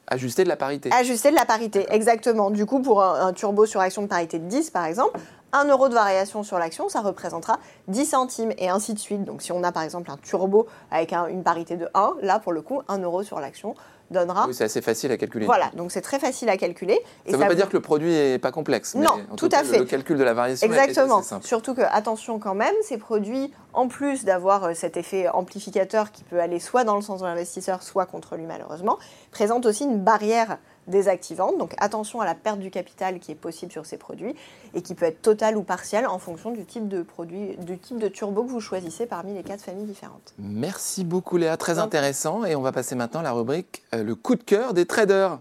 ajustée 0.08 0.44
de 0.44 0.50
la 0.50 0.58
parité. 0.58 0.90
Ajusté 0.92 1.30
de 1.32 1.36
la 1.36 1.46
parité, 1.46 1.86
exactement. 1.90 2.50
Du 2.52 2.66
coup, 2.66 2.82
pour 2.82 3.04
un, 3.04 3.28
un 3.28 3.34
turbo 3.34 3.66
sur 3.66 3.80
action 3.80 4.02
de 4.02 4.08
parité 4.08 4.40
de 4.40 4.46
10, 4.46 4.70
par 4.72 4.86
exemple, 4.86 5.20
1 5.54 5.66
euro 5.66 5.90
de 5.90 5.94
variation 5.94 6.44
sur 6.44 6.58
l'action, 6.60 6.90
ça 6.90 7.02
représentera 7.02 7.60
10 7.88 8.06
centimes 8.06 8.52
et 8.58 8.70
ainsi 8.70 8.94
de 8.94 9.00
suite. 9.00 9.24
Donc, 9.24 9.42
si 9.42 9.52
on 9.52 9.64
a 9.64 9.72
par 9.72 9.84
exemple 9.84 10.10
un 10.12 10.18
turbo 10.18 10.68
avec 10.92 11.14
un- 11.14 11.28
une 11.28 11.44
parité 11.44 11.76
de 11.78 11.88
1, 11.94 12.16
là, 12.22 12.40
pour 12.40 12.52
le 12.54 12.62
coup, 12.62 12.82
1 12.88 13.00
euro 13.00 13.24
sur 13.24 13.40
l'action 13.40 13.76
donnera. 14.12 14.46
Oui, 14.48 14.54
c'est 14.54 14.64
assez 14.66 14.82
facile 14.82 15.12
à 15.12 15.18
calculer. 15.18 15.46
Voilà, 15.46 15.72
donc 15.76 15.92
c'est 15.92 16.02
très 16.02 16.20
facile 16.20 16.50
à 16.50 16.58
calculer. 16.58 17.00
Ça 17.26 17.32
ne 17.34 17.38
veut 17.42 17.48
pas 17.48 17.56
dire 17.56 17.68
que 17.70 17.74
le 17.74 17.82
produit 17.82 18.14
est 18.14 18.38
pas 18.40 18.52
complexe. 18.52 18.96
mais 18.96 19.06
Non, 19.06 19.14
en 19.32 19.36
tout 19.36 19.50
à 19.52 19.64
fait. 19.64 19.80
Le 19.80 19.86
calcul 19.86 20.18
de 20.18 20.24
la 20.24 20.34
variation 20.34 20.68
est- 20.68 20.72
Exactement. 20.76 21.18
est 21.18 21.20
assez 21.22 21.30
simple. 21.30 21.48
Surtout 21.48 21.74
que, 21.74 21.82
attention 21.82 22.38
quand 22.40 22.56
même, 22.56 22.76
ces 22.84 22.98
produits, 22.98 23.52
en 23.74 23.88
plus 23.88 24.26
d'avoir 24.26 24.66
euh, 24.66 24.74
cet 24.74 24.98
effet 24.98 25.28
amplificateur 25.30 26.12
qui 26.12 26.24
peut 26.24 26.40
aller 26.40 26.60
soit 26.60 26.84
dans 26.84 26.96
le 26.96 27.02
sens 27.02 27.22
de 27.22 27.26
l'investisseur, 27.26 27.82
soit 27.84 28.06
contre 28.06 28.36
lui 28.36 28.46
malheureusement, 28.46 28.98
présentent 29.32 29.66
aussi 29.66 29.86
une 29.86 30.00
barrière 30.00 30.58
désactivante. 30.88 31.58
Donc 31.58 31.74
attention 31.78 32.22
à 32.22 32.26
la 32.26 32.36
perte 32.36 32.60
du 32.60 32.72
capital 32.72 33.20
qui 33.20 33.32
est 33.32 33.36
possible 33.36 33.72
sur 33.72 33.86
ces 33.86 33.98
produits 33.98 34.36
et 34.74 34.82
qui 34.82 34.96
peut 34.96 35.06
être 35.06 35.22
totale 35.22 35.58
ou 35.58 35.64
partielle 35.64 36.08
en 36.08 36.20
fonction 36.20 36.52
du 36.52 36.66
type 36.66 36.88
de 36.88 37.02
produit, 37.02 37.58
du 37.58 37.78
type 37.78 38.00
de 38.00 38.08
turbo 38.08 38.44
que 38.44 38.50
vous 38.50 38.60
choisissez 38.60 39.06
parmi 39.06 39.34
les 39.34 39.44
quatre 39.44 39.62
familles 39.62 39.86
différentes. 39.86 40.34
Merci 40.38 41.04
beaucoup 41.04 41.38
Léa, 41.38 41.58
très 41.58 41.80
intéressant. 41.80 42.46
Et 42.46 42.56
on 42.56 42.62
va 42.62 42.72
passer 42.72 42.96
maintenant 42.96 43.22
à 43.22 43.24
la 43.24 43.32
rubrique 43.34 43.84
euh, 43.94 44.04
le 44.04 44.16
coup 44.16 44.36
de 44.36 44.44
cœur 44.44 44.74
des 44.74 44.86
traders. 44.86 45.40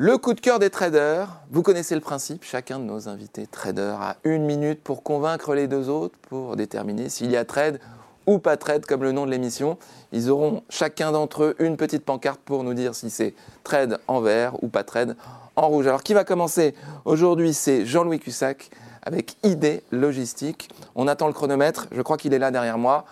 Le 0.00 0.16
coup 0.16 0.32
de 0.32 0.40
cœur 0.40 0.60
des 0.60 0.70
traders, 0.70 1.40
vous 1.50 1.64
connaissez 1.64 1.96
le 1.96 2.00
principe, 2.00 2.44
chacun 2.44 2.78
de 2.78 2.84
nos 2.84 3.08
invités 3.08 3.48
traders 3.48 4.00
a 4.00 4.14
une 4.22 4.44
minute 4.44 4.80
pour 4.80 5.02
convaincre 5.02 5.56
les 5.56 5.66
deux 5.66 5.88
autres, 5.88 6.16
pour 6.28 6.54
déterminer 6.54 7.08
s'il 7.08 7.32
y 7.32 7.36
a 7.36 7.44
trade 7.44 7.80
ou 8.24 8.38
pas 8.38 8.56
trade, 8.56 8.86
comme 8.86 9.02
le 9.02 9.10
nom 9.10 9.26
de 9.26 9.32
l'émission. 9.32 9.76
Ils 10.12 10.30
auront 10.30 10.62
chacun 10.70 11.10
d'entre 11.10 11.42
eux 11.42 11.56
une 11.58 11.76
petite 11.76 12.04
pancarte 12.04 12.38
pour 12.44 12.62
nous 12.62 12.74
dire 12.74 12.94
si 12.94 13.10
c'est 13.10 13.34
trade 13.64 13.98
en 14.06 14.20
vert 14.20 14.62
ou 14.62 14.68
pas 14.68 14.84
trade 14.84 15.16
en 15.56 15.66
rouge. 15.66 15.88
Alors 15.88 16.04
qui 16.04 16.14
va 16.14 16.22
commencer 16.22 16.76
Aujourd'hui 17.04 17.52
c'est 17.52 17.84
Jean-Louis 17.84 18.20
Cussac 18.20 18.70
avec 19.02 19.36
ID 19.42 19.82
Logistique. 19.90 20.70
On 20.94 21.08
attend 21.08 21.26
le 21.26 21.32
chronomètre, 21.32 21.88
je 21.90 22.02
crois 22.02 22.18
qu'il 22.18 22.32
est 22.34 22.38
là 22.38 22.52
derrière 22.52 22.78
moi. 22.78 23.04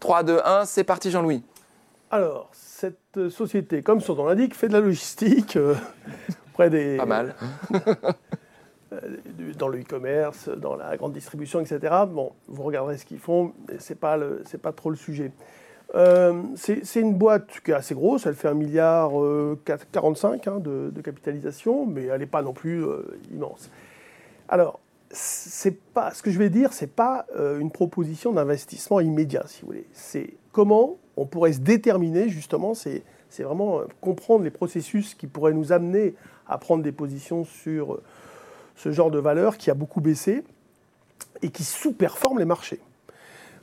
3, 0.00 0.24
2, 0.24 0.40
1, 0.44 0.66
c'est 0.66 0.84
parti 0.84 1.10
Jean-Louis. 1.10 1.42
Alors, 2.10 2.50
cette 2.84 3.28
société, 3.30 3.82
comme 3.82 4.00
son 4.00 4.14
nom 4.14 4.26
l'indique, 4.26 4.54
fait 4.54 4.68
de 4.68 4.74
la 4.74 4.80
logistique 4.80 5.56
euh, 5.56 5.74
près 6.52 6.68
des, 6.70 6.96
Pas 6.98 7.06
mal. 7.06 7.34
du- 9.38 9.52
dans 9.52 9.68
le 9.68 9.80
e-commerce, 9.80 10.48
dans 10.48 10.76
la 10.76 10.96
grande 10.96 11.12
distribution, 11.12 11.60
etc. 11.60 11.94
Bon, 12.08 12.32
vous 12.48 12.62
regarderez 12.62 12.96
ce 12.98 13.04
qu'ils 13.04 13.18
font, 13.18 13.52
mais 13.68 13.78
ce 13.78 13.92
n'est 13.92 13.98
pas, 13.98 14.16
le- 14.16 14.42
c'est 14.46 14.60
pas 14.60 14.72
trop 14.72 14.90
le 14.90 14.96
sujet. 14.96 15.32
Euh, 15.94 16.42
c'est 16.56 16.84
c'est 16.84 17.00
une 17.00 17.14
boîte 17.14 17.60
qui 17.64 17.70
est 17.70 17.74
assez 17.74 17.94
grosse, 17.94 18.26
elle 18.26 18.34
fait 18.34 18.48
1 18.48 18.54
milliard 18.54 19.20
euh, 19.22 19.58
4 19.64 19.86
45 19.92 20.48
hein, 20.48 20.58
de, 20.58 20.90
de 20.92 21.00
capitalisation, 21.02 21.86
mais 21.86 22.04
elle 22.06 22.20
n'est 22.20 22.26
pas 22.26 22.42
non 22.42 22.52
plus 22.52 22.84
euh, 22.84 23.02
immense. 23.32 23.70
Alors, 24.48 24.80
c'est 25.10 25.78
pas, 25.78 26.12
ce 26.12 26.22
que 26.22 26.30
je 26.30 26.38
vais 26.38 26.50
dire, 26.50 26.72
ce 26.72 26.84
n'est 26.84 26.90
pas 26.90 27.26
euh, 27.36 27.58
une 27.58 27.70
proposition 27.70 28.32
d'investissement 28.32 29.00
immédiat, 29.00 29.44
si 29.46 29.60
vous 29.62 29.68
voulez. 29.68 29.86
C'est 29.92 30.34
comment 30.52 30.96
on 31.16 31.26
pourrait 31.26 31.52
se 31.52 31.60
déterminer, 31.60 32.28
justement, 32.28 32.74
c'est 32.74 33.02
vraiment 33.38 33.80
euh, 33.80 33.84
comprendre 34.00 34.44
les 34.44 34.50
processus 34.50 35.14
qui 35.14 35.26
pourraient 35.26 35.52
nous 35.52 35.72
amener 35.72 36.14
à 36.48 36.58
prendre 36.58 36.82
des 36.82 36.92
positions 36.92 37.44
sur 37.44 37.94
euh, 37.94 38.02
ce 38.76 38.92
genre 38.92 39.10
de 39.10 39.18
valeur 39.18 39.56
qui 39.56 39.70
a 39.70 39.74
beaucoup 39.74 40.00
baissé 40.00 40.42
et 41.42 41.48
qui 41.48 41.64
sous-performe 41.64 42.38
les 42.38 42.44
marchés. 42.44 42.80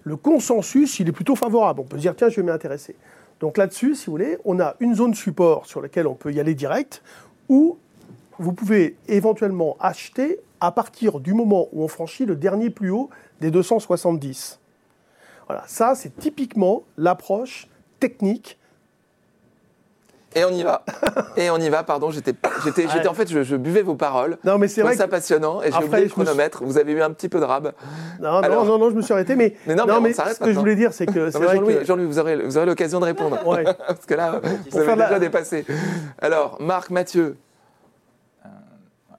Le 0.03 0.15
consensus, 0.15 0.99
il 0.99 1.07
est 1.07 1.11
plutôt 1.11 1.35
favorable. 1.35 1.81
On 1.81 1.83
peut 1.83 1.97
se 1.97 2.01
dire, 2.01 2.15
tiens, 2.15 2.29
je 2.29 2.37
vais 2.37 2.43
m'y 2.43 2.51
intéresser. 2.51 2.95
Donc 3.39 3.57
là-dessus, 3.57 3.95
si 3.95 4.05
vous 4.05 4.13
voulez, 4.13 4.37
on 4.45 4.59
a 4.59 4.75
une 4.79 4.95
zone 4.95 5.13
support 5.13 5.65
sur 5.65 5.81
laquelle 5.81 6.07
on 6.07 6.15
peut 6.15 6.31
y 6.31 6.39
aller 6.39 6.55
direct, 6.55 7.03
où 7.49 7.77
vous 8.39 8.53
pouvez 8.53 8.95
éventuellement 9.07 9.77
acheter 9.79 10.39
à 10.59 10.71
partir 10.71 11.19
du 11.19 11.33
moment 11.33 11.67
où 11.71 11.83
on 11.83 11.87
franchit 11.87 12.25
le 12.25 12.35
dernier 12.35 12.69
plus 12.69 12.91
haut 12.91 13.09
des 13.39 13.51
270. 13.51 14.60
Voilà, 15.51 15.63
ça, 15.67 15.95
c'est 15.95 16.15
typiquement 16.17 16.83
l'approche 16.97 17.67
technique 17.99 18.57
Et 20.33 20.45
on 20.45 20.49
y 20.51 20.63
va. 20.63 20.83
Et 21.35 21.49
on 21.49 21.57
y 21.57 21.67
va, 21.69 21.83
pardon, 21.83 22.09
j'étais, 22.09 22.33
j'étais, 22.63 22.87
j'étais 22.87 23.07
en 23.09 23.13
fait, 23.13 23.29
je, 23.29 23.43
je 23.43 23.55
buvais 23.57 23.81
vos 23.81 23.95
paroles. 23.95 24.37
Non, 24.45 24.57
mais 24.57 24.69
c'est 24.69 24.81
vrai 24.81 24.95
ça 24.95 25.05
que... 25.05 25.11
passionnant 25.11 25.61
et 25.61 25.71
j'ai 25.71 25.77
oublié 25.77 25.89
le 25.89 25.97
je 25.97 26.03
me 26.03 26.07
suis- 26.07 26.11
chronomètre. 26.13 26.63
Vous 26.63 26.77
avez 26.77 26.93
eu 26.93 27.01
un 27.01 27.11
petit 27.11 27.27
peu 27.27 27.39
de 27.41 27.43
rab. 27.45 27.73
Non, 28.21 28.37
Alors- 28.37 28.63
non, 28.65 28.71
non, 28.77 28.85
non, 28.85 28.89
je 28.91 28.95
me 28.95 29.01
suis 29.01 29.11
arrêté, 29.13 29.35
mais, 29.35 29.57
Mais 29.67 29.75
non, 29.75 29.85
mais 29.99 30.11
on 30.11 30.13
s'arrête 30.13 30.37
ce 30.37 30.39
que 30.39 30.53
je 30.53 30.57
voulais 30.59 30.75
dire, 30.77 30.93
c'est 30.93 31.05
que 31.05 31.29
c'est 31.31 31.37
Non, 31.37 31.45
mais 31.51 31.59
vrai 31.59 31.85
Jean-Louis, 31.85 32.05
que... 32.05 32.11
Vous 32.13 32.19
aurez, 32.19 32.37
vous 32.45 32.57
aurez 32.57 32.65
l'occasion 32.65 32.99
de 33.01 33.05
répondre. 33.05 33.45
Ouais. 33.45 33.63
Parce 33.87 34.05
que 34.05 34.13
là, 34.13 34.39
vous 34.71 34.77
avez 34.79 34.95
la- 34.95 35.05
déjà 35.07 35.19
dépassé. 35.19 35.65
Alors, 36.19 36.61
Marc, 36.61 36.89
Mathieu. 36.91 37.35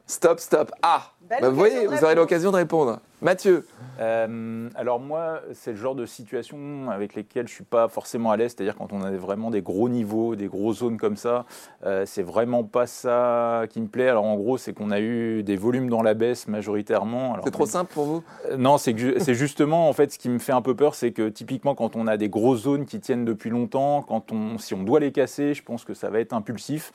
Stop, 0.07 0.40
stop. 0.40 0.73
Ah 0.83 1.03
Bah, 1.29 1.37
Vous 1.51 1.57
voyez, 1.57 1.87
vous 1.87 2.03
aurez 2.05 2.14
l'occasion 2.14 2.51
de 2.53 2.57
répondre. 2.57 3.01
Mathieu, 3.23 3.65
Euh, 4.01 4.69
alors 4.75 4.99
moi, 5.01 5.43
c'est 5.53 5.73
le 5.73 5.77
genre 5.77 5.95
de 5.95 6.07
situation 6.07 6.91
avec 6.91 7.15
lesquelles 7.15 7.47
je 7.47 7.53
suis 7.53 7.63
pas 7.63 7.89
forcément 7.89 8.31
à 8.33 8.37
l'aise, 8.39 8.55
c'est-à-dire 8.57 8.75
quand 8.75 8.93
on 8.93 9.03
a 9.03 9.11
vraiment 9.13 9.51
des 9.51 9.61
gros 9.61 9.89
niveaux, 9.91 10.35
des 10.35 10.47
grosses 10.49 10.79
zones 10.79 10.97
comme 10.97 11.17
ça, 11.17 11.45
euh, 11.85 12.05
c'est 12.07 12.23
vraiment 12.23 12.65
pas 12.65 12.87
ça 12.87 13.65
qui 13.69 13.81
me 13.83 13.87
plaît. 13.87 14.09
Alors 14.09 14.25
en 14.25 14.35
gros, 14.37 14.57
c'est 14.57 14.73
qu'on 14.73 14.91
a 14.91 14.99
eu 14.99 15.43
des 15.43 15.57
volumes 15.57 15.91
dans 15.91 16.03
la 16.03 16.15
baisse 16.15 16.49
majoritairement. 16.49 17.37
C'est 17.45 17.51
trop 17.51 17.67
simple 17.67 17.93
pour 17.93 18.07
vous? 18.07 18.23
Euh, 18.51 18.57
Non, 18.57 18.79
c'est 18.79 18.95
que 18.95 18.99
ju- 18.99 19.15
c'est 19.19 19.35
justement 19.35 19.89
en 19.89 19.93
fait 19.93 20.11
ce 20.13 20.19
qui 20.19 20.31
me 20.31 20.39
fait 20.39 20.53
un 20.53 20.63
peu 20.63 20.75
peur, 20.75 20.95
c'est 20.95 21.13
que 21.13 21.29
typiquement 21.29 21.75
quand 21.75 21.95
on 21.95 22.07
a 22.07 22.17
des 22.17 22.31
grosses 22.31 22.63
zones 22.63 22.87
qui 22.87 22.99
tiennent 22.99 23.27
depuis 23.27 23.51
longtemps, 23.51 24.03
quand 24.03 24.33
on, 24.33 24.57
si 24.59 24.73
on 24.75 24.83
doit 24.83 25.01
les 25.01 25.13
casser, 25.13 25.53
je 25.55 25.63
pense 25.63 25.85
que 25.85 25.93
ça 25.95 26.09
va 26.09 26.19
être 26.19 26.33
impulsif. 26.33 26.93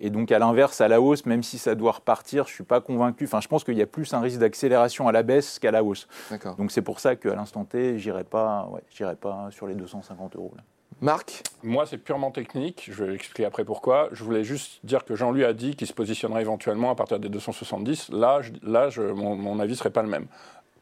Et 0.00 0.08
donc 0.10 0.32
à 0.32 0.38
l'inverse, 0.38 0.80
à 0.80 0.88
la 0.88 1.00
hausse, 1.00 1.26
même 1.26 1.42
si 1.42 1.58
ça 1.58 1.74
doit 1.74 1.92
repartir, 1.92 2.46
je 2.48 2.54
suis 2.54 2.64
pas 2.64 2.80
convaincu. 2.80 3.24
Enfin, 3.24 3.40
je 3.42 3.48
pense 3.48 3.64
qu'il 3.64 3.76
y 3.76 3.82
a 3.82 3.86
plus 3.86 4.14
un 4.14 4.20
risque 4.20 4.38
d'accélération 4.38 5.08
à 5.08 5.12
la 5.12 5.22
baisse 5.22 5.58
qu'à 5.58 5.67
la 5.70 5.82
hausse. 5.84 6.08
Donc 6.56 6.70
c'est 6.72 6.82
pour 6.82 7.00
ça 7.00 7.16
qu'à 7.16 7.34
l'instant 7.34 7.64
T, 7.64 7.98
j'irai 7.98 8.24
pas, 8.24 8.68
ouais, 8.72 9.14
pas 9.16 9.48
sur 9.50 9.66
les 9.66 9.74
250 9.74 10.36
euros. 10.36 10.52
là. 10.56 10.62
Marc? 11.00 11.44
Moi, 11.62 11.86
c'est 11.86 11.98
purement 11.98 12.32
technique. 12.32 12.88
Je 12.92 13.04
vais 13.04 13.14
expliquer 13.14 13.44
après 13.44 13.64
pourquoi. 13.64 14.08
Je 14.10 14.24
voulais 14.24 14.42
juste 14.42 14.80
dire 14.84 15.04
que 15.04 15.14
Jean-Louis 15.14 15.44
a 15.44 15.52
dit 15.52 15.76
qu'il 15.76 15.86
se 15.86 15.92
positionnerait 15.92 16.40
éventuellement 16.40 16.90
à 16.90 16.96
partir 16.96 17.20
des 17.20 17.28
270. 17.28 18.08
Là, 18.10 18.40
je- 18.42 18.50
là 18.64 18.90
je- 18.90 19.02
mon, 19.02 19.36
mon 19.36 19.60
avis 19.60 19.72
ne 19.72 19.76
serait 19.76 19.90
pas 19.90 20.02
le 20.02 20.08
même. 20.08 20.26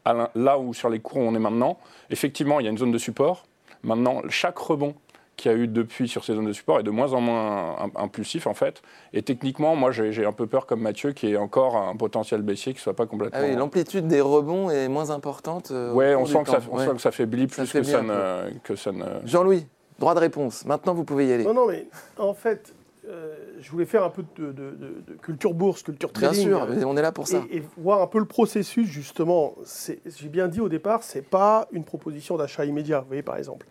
À 0.05 0.31
là 0.33 0.57
où 0.57 0.73
sur 0.73 0.89
les 0.89 0.99
cours 0.99 1.17
où 1.17 1.21
on 1.21 1.35
est 1.35 1.39
maintenant, 1.39 1.77
effectivement, 2.09 2.59
il 2.59 2.63
y 2.63 2.67
a 2.67 2.71
une 2.71 2.77
zone 2.79 2.91
de 2.91 2.97
support. 2.97 3.43
Maintenant, 3.83 4.21
chaque 4.29 4.57
rebond 4.57 4.95
qu'il 5.37 5.51
y 5.51 5.53
a 5.53 5.57
eu 5.57 5.67
depuis 5.67 6.07
sur 6.09 6.25
ces 6.25 6.33
zones 6.33 6.47
de 6.47 6.51
support 6.51 6.79
est 6.79 6.83
de 6.83 6.89
moins 6.89 7.13
en 7.13 7.21
moins 7.21 7.75
im- 7.79 7.91
impulsif 7.95 8.47
en 8.47 8.53
fait. 8.55 8.81
Et 9.13 9.21
techniquement, 9.21 9.75
moi 9.75 9.91
j'ai 9.91 10.25
un 10.25 10.31
peu 10.33 10.47
peur 10.47 10.65
comme 10.65 10.81
Mathieu 10.81 11.11
qu'il 11.13 11.29
y 11.29 11.33
ait 11.33 11.37
encore 11.37 11.77
un 11.77 11.95
potentiel 11.95 12.41
baissier 12.41 12.73
qui 12.73 12.81
soit 12.81 12.95
pas 12.95 13.05
complètement. 13.05 13.39
Ah 13.41 13.45
oui, 13.47 13.55
l'amplitude 13.55 14.07
des 14.07 14.19
rebonds 14.19 14.69
est 14.71 14.87
moins 14.89 15.11
importante. 15.11 15.69
euh, 15.71 15.93
ouais, 15.93 16.15
on 16.15 16.25
sent, 16.25 16.43
que 16.43 16.49
ça, 16.49 16.59
on 16.71 16.77
Ouais. 16.77 16.85
sent 16.85 16.93
que 16.93 17.01
ça 17.01 17.11
faiblit 17.11 17.47
Ça 17.49 17.63
plus 17.63 17.71
que 17.71 17.83
ça, 17.83 18.01
ne, 18.01 18.49
que 18.63 18.75
ça 18.75 18.91
ne. 18.91 19.05
Jean-Louis, 19.25 19.65
droit 19.99 20.15
de 20.15 20.19
réponse. 20.19 20.65
Maintenant, 20.65 20.93
vous 20.95 21.03
pouvez 21.03 21.27
y 21.27 21.31
aller. 21.33 21.43
Non, 21.43 21.53
non, 21.53 21.67
mais 21.67 21.87
en 22.17 22.33
fait, 22.33 22.73
euh, 23.07 23.35
je 23.59 23.69
voulais 23.71 23.85
faire 23.85 24.03
un 24.03 24.09
peu 24.09 24.23
de, 24.37 24.47
de- 24.47 24.51
de- 24.51 25.03
de 25.07 25.13
culture 25.21 25.53
bourse, 25.53 25.83
culture 25.83 26.09
Bien 26.13 26.29
trading. 26.29 26.47
sûr, 26.47 26.63
euh, 26.63 26.73
mais 26.75 26.83
on 26.83 26.97
est 26.97 27.01
là 27.03 27.11
pour 27.11 27.27
ça. 27.27 27.43
Et, 27.51 27.57
et 27.57 27.63
voir 27.77 28.01
un 28.01 28.07
peu 28.07 28.17
le 28.19 28.25
processus, 28.25 28.87
justement. 28.87 29.53
J'ai 29.85 30.29
bien 30.29 30.47
dit 30.47 30.61
au 30.61 30.67
départ, 30.69 31.03
c'est 31.03 31.21
pas 31.21 31.67
une 31.71 31.83
proposition 31.83 32.37
d'achat 32.37 32.65
immédiat, 32.65 33.01
vous 33.01 33.07
voyez, 33.07 33.21
par 33.21 33.37
exemple. 33.37 33.67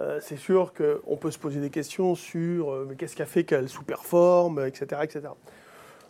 Euh, 0.00 0.18
c'est 0.20 0.36
sûr 0.36 0.72
qu'on 0.74 1.16
peut 1.16 1.30
se 1.30 1.38
poser 1.38 1.60
des 1.60 1.70
questions 1.70 2.14
sur 2.16 2.72
euh, 2.72 2.86
mais 2.88 2.96
qu'est-ce 2.96 3.14
qui 3.14 3.22
a 3.22 3.26
fait 3.26 3.44
qu'elle 3.44 3.68
sous-performe, 3.68 4.64
etc., 4.66 5.02
etc. 5.04 5.20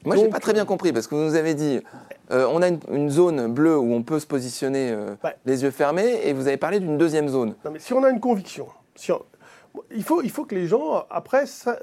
Moi, 0.06 0.16
j'ai 0.16 0.22
Donc, 0.22 0.32
pas 0.32 0.40
très 0.40 0.52
bien 0.54 0.64
compris 0.64 0.92
parce 0.92 1.06
que 1.06 1.14
vous 1.14 1.22
nous 1.22 1.34
avez 1.34 1.54
dit, 1.54 1.80
euh, 2.30 2.46
on 2.50 2.62
a 2.62 2.68
une, 2.68 2.80
une 2.90 3.10
zone 3.10 3.52
bleue 3.52 3.76
où 3.78 3.92
on 3.92 4.02
peut 4.02 4.20
se 4.20 4.26
positionner 4.26 4.90
euh, 4.90 5.14
les 5.46 5.62
yeux 5.62 5.70
fermés, 5.70 6.20
et 6.26 6.32
vous 6.32 6.46
avez 6.46 6.56
parlé 6.56 6.80
d'une 6.80 6.96
deuxième 6.98 7.28
zone. 7.28 7.54
Non, 7.64 7.70
mais 7.70 7.78
si 7.78 7.92
on 7.92 8.02
a 8.04 8.10
une 8.10 8.20
conviction, 8.20 8.68
si 8.94 9.12
on- 9.12 9.22
il, 9.90 10.02
faut, 10.02 10.22
il 10.22 10.30
faut 10.30 10.44
que 10.44 10.54
les 10.54 10.66
gens, 10.66 11.04
après, 11.10 11.46
ça, 11.46 11.78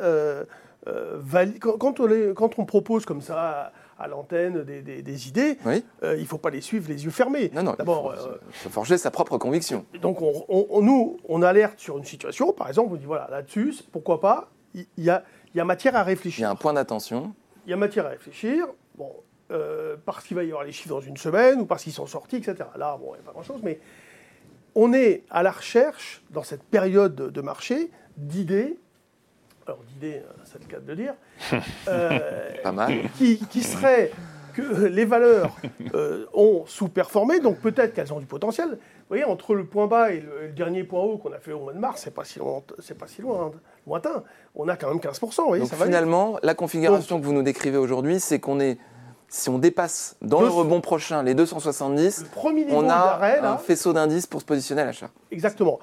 vali- 0.87 1.59
quand, 1.59 1.77
quand 1.77 1.99
on 1.99 2.05
les- 2.07 2.33
quand 2.33 2.57
on 2.57 2.65
propose 2.65 3.05
comme 3.05 3.21
ça 3.21 3.71
à, 4.03 4.07
l'antenne 4.07 4.63
des, 4.63 4.81
des- 4.81 5.01
des 5.01 5.27
idées, 5.27 5.57
Oui. 5.65 5.83
euh, 6.03 6.15
il 6.17 6.21
ne 6.21 6.25
faut 6.27 6.37
pas 6.37 6.49
les 6.49 6.61
suivre 6.61 6.87
les 6.89 7.03
yeux 7.05 7.11
fermés. 7.11 7.51
Non, 7.53 7.63
non. 7.63 7.75
D'abord, 7.77 8.13
il 8.15 8.19
faut, 8.19 8.27
euh, 8.29 8.37
faut 8.51 8.69
forger 8.69 8.97
sa 8.97 9.11
propre 9.11 9.37
conviction. 9.37 9.85
donc 10.01 10.21
on, 10.21 10.81
nous, 10.81 11.17
on 11.27 11.41
alerte 11.41 11.79
sur 11.79 11.97
une 11.97 12.05
situation, 12.05 12.53
par 12.53 12.67
exemple, 12.67 12.93
on 12.93 12.95
dit 12.97 13.05
voilà, 13.05 13.27
là-dessus, 13.29 13.73
pourquoi 13.91 14.19
pas, 14.19 14.49
il 14.73 14.85
y 14.97 15.09
a, 15.09 15.23
il 15.53 15.57
y 15.57 15.61
a 15.61 15.65
matière 15.65 15.95
à 15.95 15.99
Il 16.01 16.03
y 16.03 16.05
réfléchir. 16.07 16.47
a 16.47 16.51
un 16.51 16.55
point 16.55 16.73
d'attention. 16.73 17.33
Il 17.65 17.69
y 17.69 17.73
a 17.73 17.77
matière 17.77 18.05
à 18.05 18.09
réfléchir, 18.09 18.65
bon, 18.95 19.11
euh, 19.51 19.95
parce 20.05 20.23
qu'il 20.25 20.35
va 20.37 20.43
y 20.43 20.47
avoir 20.47 20.63
les 20.63 20.71
chiffres 20.71 20.89
dans 20.89 21.01
une 21.01 21.17
semaine, 21.17 21.59
ou 21.61 21.65
parce 21.65 21.83
qu'ils 21.83 21.93
sont 21.93 22.07
sortis, 22.07 22.37
etc. 22.37 22.55
Là, 22.77 22.97
bon, 22.99 23.13
il 23.13 23.17
n'y 23.17 23.23
a 23.23 23.25
pas 23.25 23.31
grand-chose, 23.33 23.59
mais 23.63 23.79
on 24.75 24.93
est 24.93 25.23
à 25.29 25.43
la 25.43 25.51
recherche, 25.51 26.23
dans 26.29 26.43
cette 26.43 26.63
période 26.63 27.15
de, 27.15 27.41
marché, 27.41 27.91
d'idées, 28.17 28.77
d'idées, 29.87 30.21
euh, 30.25 30.31
c'est 30.45 30.59
le 30.61 30.65
cas 30.67 30.79
de 30.79 30.87
le 30.87 30.95
dire, 30.95 31.13
euh, 31.87 32.19
Pas 32.63 32.71
mal. 32.71 32.93
qui, 33.17 33.37
qui 33.47 33.61
seraient 33.61 34.11
que 34.53 34.85
les 34.85 35.05
valeurs 35.05 35.55
euh, 35.93 36.25
ont 36.33 36.63
sous-performé, 36.65 37.39
donc 37.39 37.59
peut-être 37.59 37.93
qu'elles 37.93 38.11
ont 38.11 38.19
du 38.19 38.25
potentiel. 38.25 38.67
Vous 38.71 38.77
voyez, 39.07 39.23
entre 39.23 39.55
le 39.55 39.65
point 39.65 39.87
bas 39.87 40.11
et 40.11 40.19
le, 40.19 40.47
le 40.47 40.51
dernier 40.53 40.83
point 40.83 40.99
haut 41.01 41.17
qu'on 41.17 41.31
a 41.31 41.39
fait 41.39 41.53
au 41.53 41.59
mois 41.61 41.73
de 41.73 41.79
mars, 41.79 42.01
c'est 42.03 42.13
pas 42.13 42.25
si 42.25 42.39
loin, 42.39 42.61
c'est 42.79 42.97
pas 42.97 43.07
si 43.07 43.21
loin, 43.21 43.51
lointain. 43.87 44.23
On 44.55 44.67
a 44.67 44.75
quand 44.75 44.89
même 44.89 44.97
15%. 44.97 45.21
Vous 45.21 45.47
voyez, 45.47 45.61
Donc 45.61 45.69
ça 45.69 45.77
va 45.77 45.85
vite. 45.85 45.93
finalement, 45.93 46.37
la 46.43 46.53
configuration 46.53 47.19
que 47.19 47.25
vous 47.25 47.31
nous 47.33 47.43
décrivez 47.43 47.77
aujourd'hui, 47.77 48.19
c'est 48.19 48.39
qu'on 48.39 48.59
est, 48.59 48.77
si 49.29 49.49
on 49.49 49.57
dépasse 49.57 50.17
dans 50.21 50.41
le 50.41 50.49
rebond 50.49 50.81
prochain 50.81 51.23
les 51.23 51.33
270, 51.33 52.25
Le 52.43 52.73
on 52.75 52.89
a 52.89 53.19
un 53.43 53.57
faisceau 53.57 53.93
d'indices 53.93 54.27
pour 54.27 54.41
se 54.41 54.45
positionner 54.45 54.81
à 54.81 54.85
l'achat. 54.85 55.11
Exactement. 55.31 55.79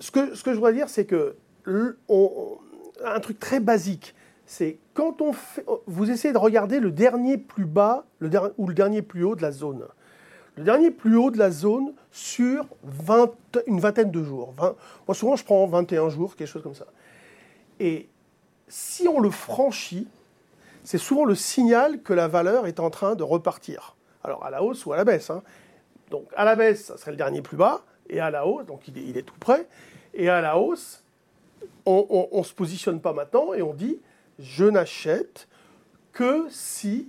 Ce 0.00 0.10
que, 0.10 0.34
ce 0.34 0.42
que 0.42 0.52
je 0.52 0.56
voudrais 0.56 0.72
dire, 0.72 0.88
c'est 0.88 1.04
que 1.04 1.36
le- 1.64 1.98
on- 2.08 2.56
un 3.04 3.20
truc 3.20 3.38
très 3.38 3.60
basique, 3.60 4.14
c'est 4.46 4.78
quand 4.94 5.20
on 5.20 5.32
fait, 5.32 5.64
vous 5.86 6.10
essayez 6.10 6.32
de 6.32 6.38
regarder 6.38 6.80
le 6.80 6.90
dernier 6.90 7.36
plus 7.36 7.66
bas 7.66 8.04
le 8.18 8.30
ou 8.56 8.66
le 8.66 8.74
dernier 8.74 9.02
plus 9.02 9.24
haut 9.24 9.36
de 9.36 9.42
la 9.42 9.52
zone. 9.52 9.84
Le 10.56 10.64
dernier 10.64 10.90
plus 10.90 11.16
haut 11.16 11.30
de 11.30 11.38
la 11.38 11.50
zone 11.50 11.92
sur 12.10 12.66
20 12.82 13.30
une 13.66 13.78
vingtaine 13.78 14.10
de 14.10 14.24
jours. 14.24 14.54
20 14.56 14.74
moi, 15.06 15.14
souvent, 15.14 15.36
je 15.36 15.44
prends 15.44 15.66
21 15.66 16.08
jours, 16.08 16.34
quelque 16.34 16.48
chose 16.48 16.62
comme 16.62 16.74
ça. 16.74 16.86
Et 17.78 18.08
si 18.66 19.06
on 19.06 19.20
le 19.20 19.30
franchit, 19.30 20.08
c'est 20.82 20.98
souvent 20.98 21.24
le 21.24 21.34
signal 21.34 22.02
que 22.02 22.12
la 22.12 22.26
valeur 22.26 22.66
est 22.66 22.80
en 22.80 22.90
train 22.90 23.14
de 23.14 23.22
repartir. 23.22 23.96
Alors 24.24 24.44
à 24.44 24.50
la 24.50 24.62
hausse 24.62 24.84
ou 24.86 24.92
à 24.92 24.96
la 24.96 25.04
baisse. 25.04 25.30
hein. 25.30 25.42
Donc 26.10 26.24
à 26.34 26.44
la 26.44 26.56
baisse, 26.56 26.86
ça 26.86 26.96
serait 26.96 27.10
le 27.10 27.16
dernier 27.16 27.42
plus 27.42 27.56
bas, 27.56 27.82
et 28.08 28.20
à 28.20 28.30
la 28.30 28.46
hausse, 28.46 28.64
donc 28.66 28.88
il 28.88 28.98
est, 28.98 29.02
il 29.02 29.18
est 29.18 29.22
tout 29.22 29.38
près, 29.38 29.68
et 30.14 30.28
à 30.28 30.40
la 30.40 30.58
hausse, 30.58 31.04
on 32.32 32.38
ne 32.38 32.44
se 32.44 32.52
positionne 32.54 33.00
pas 33.00 33.12
maintenant 33.12 33.52
et 33.54 33.62
on 33.62 33.74
dit 33.74 33.98
je 34.38 34.64
n'achète 34.64 35.48
que 36.12 36.46
si 36.50 37.08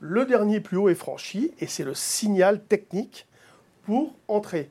le 0.00 0.24
dernier 0.24 0.60
plus 0.60 0.76
haut 0.78 0.88
est 0.88 0.94
franchi, 0.94 1.52
et 1.60 1.66
c'est 1.66 1.84
le 1.84 1.94
signal 1.94 2.62
technique 2.64 3.26
pour 3.84 4.14
entrer. 4.28 4.70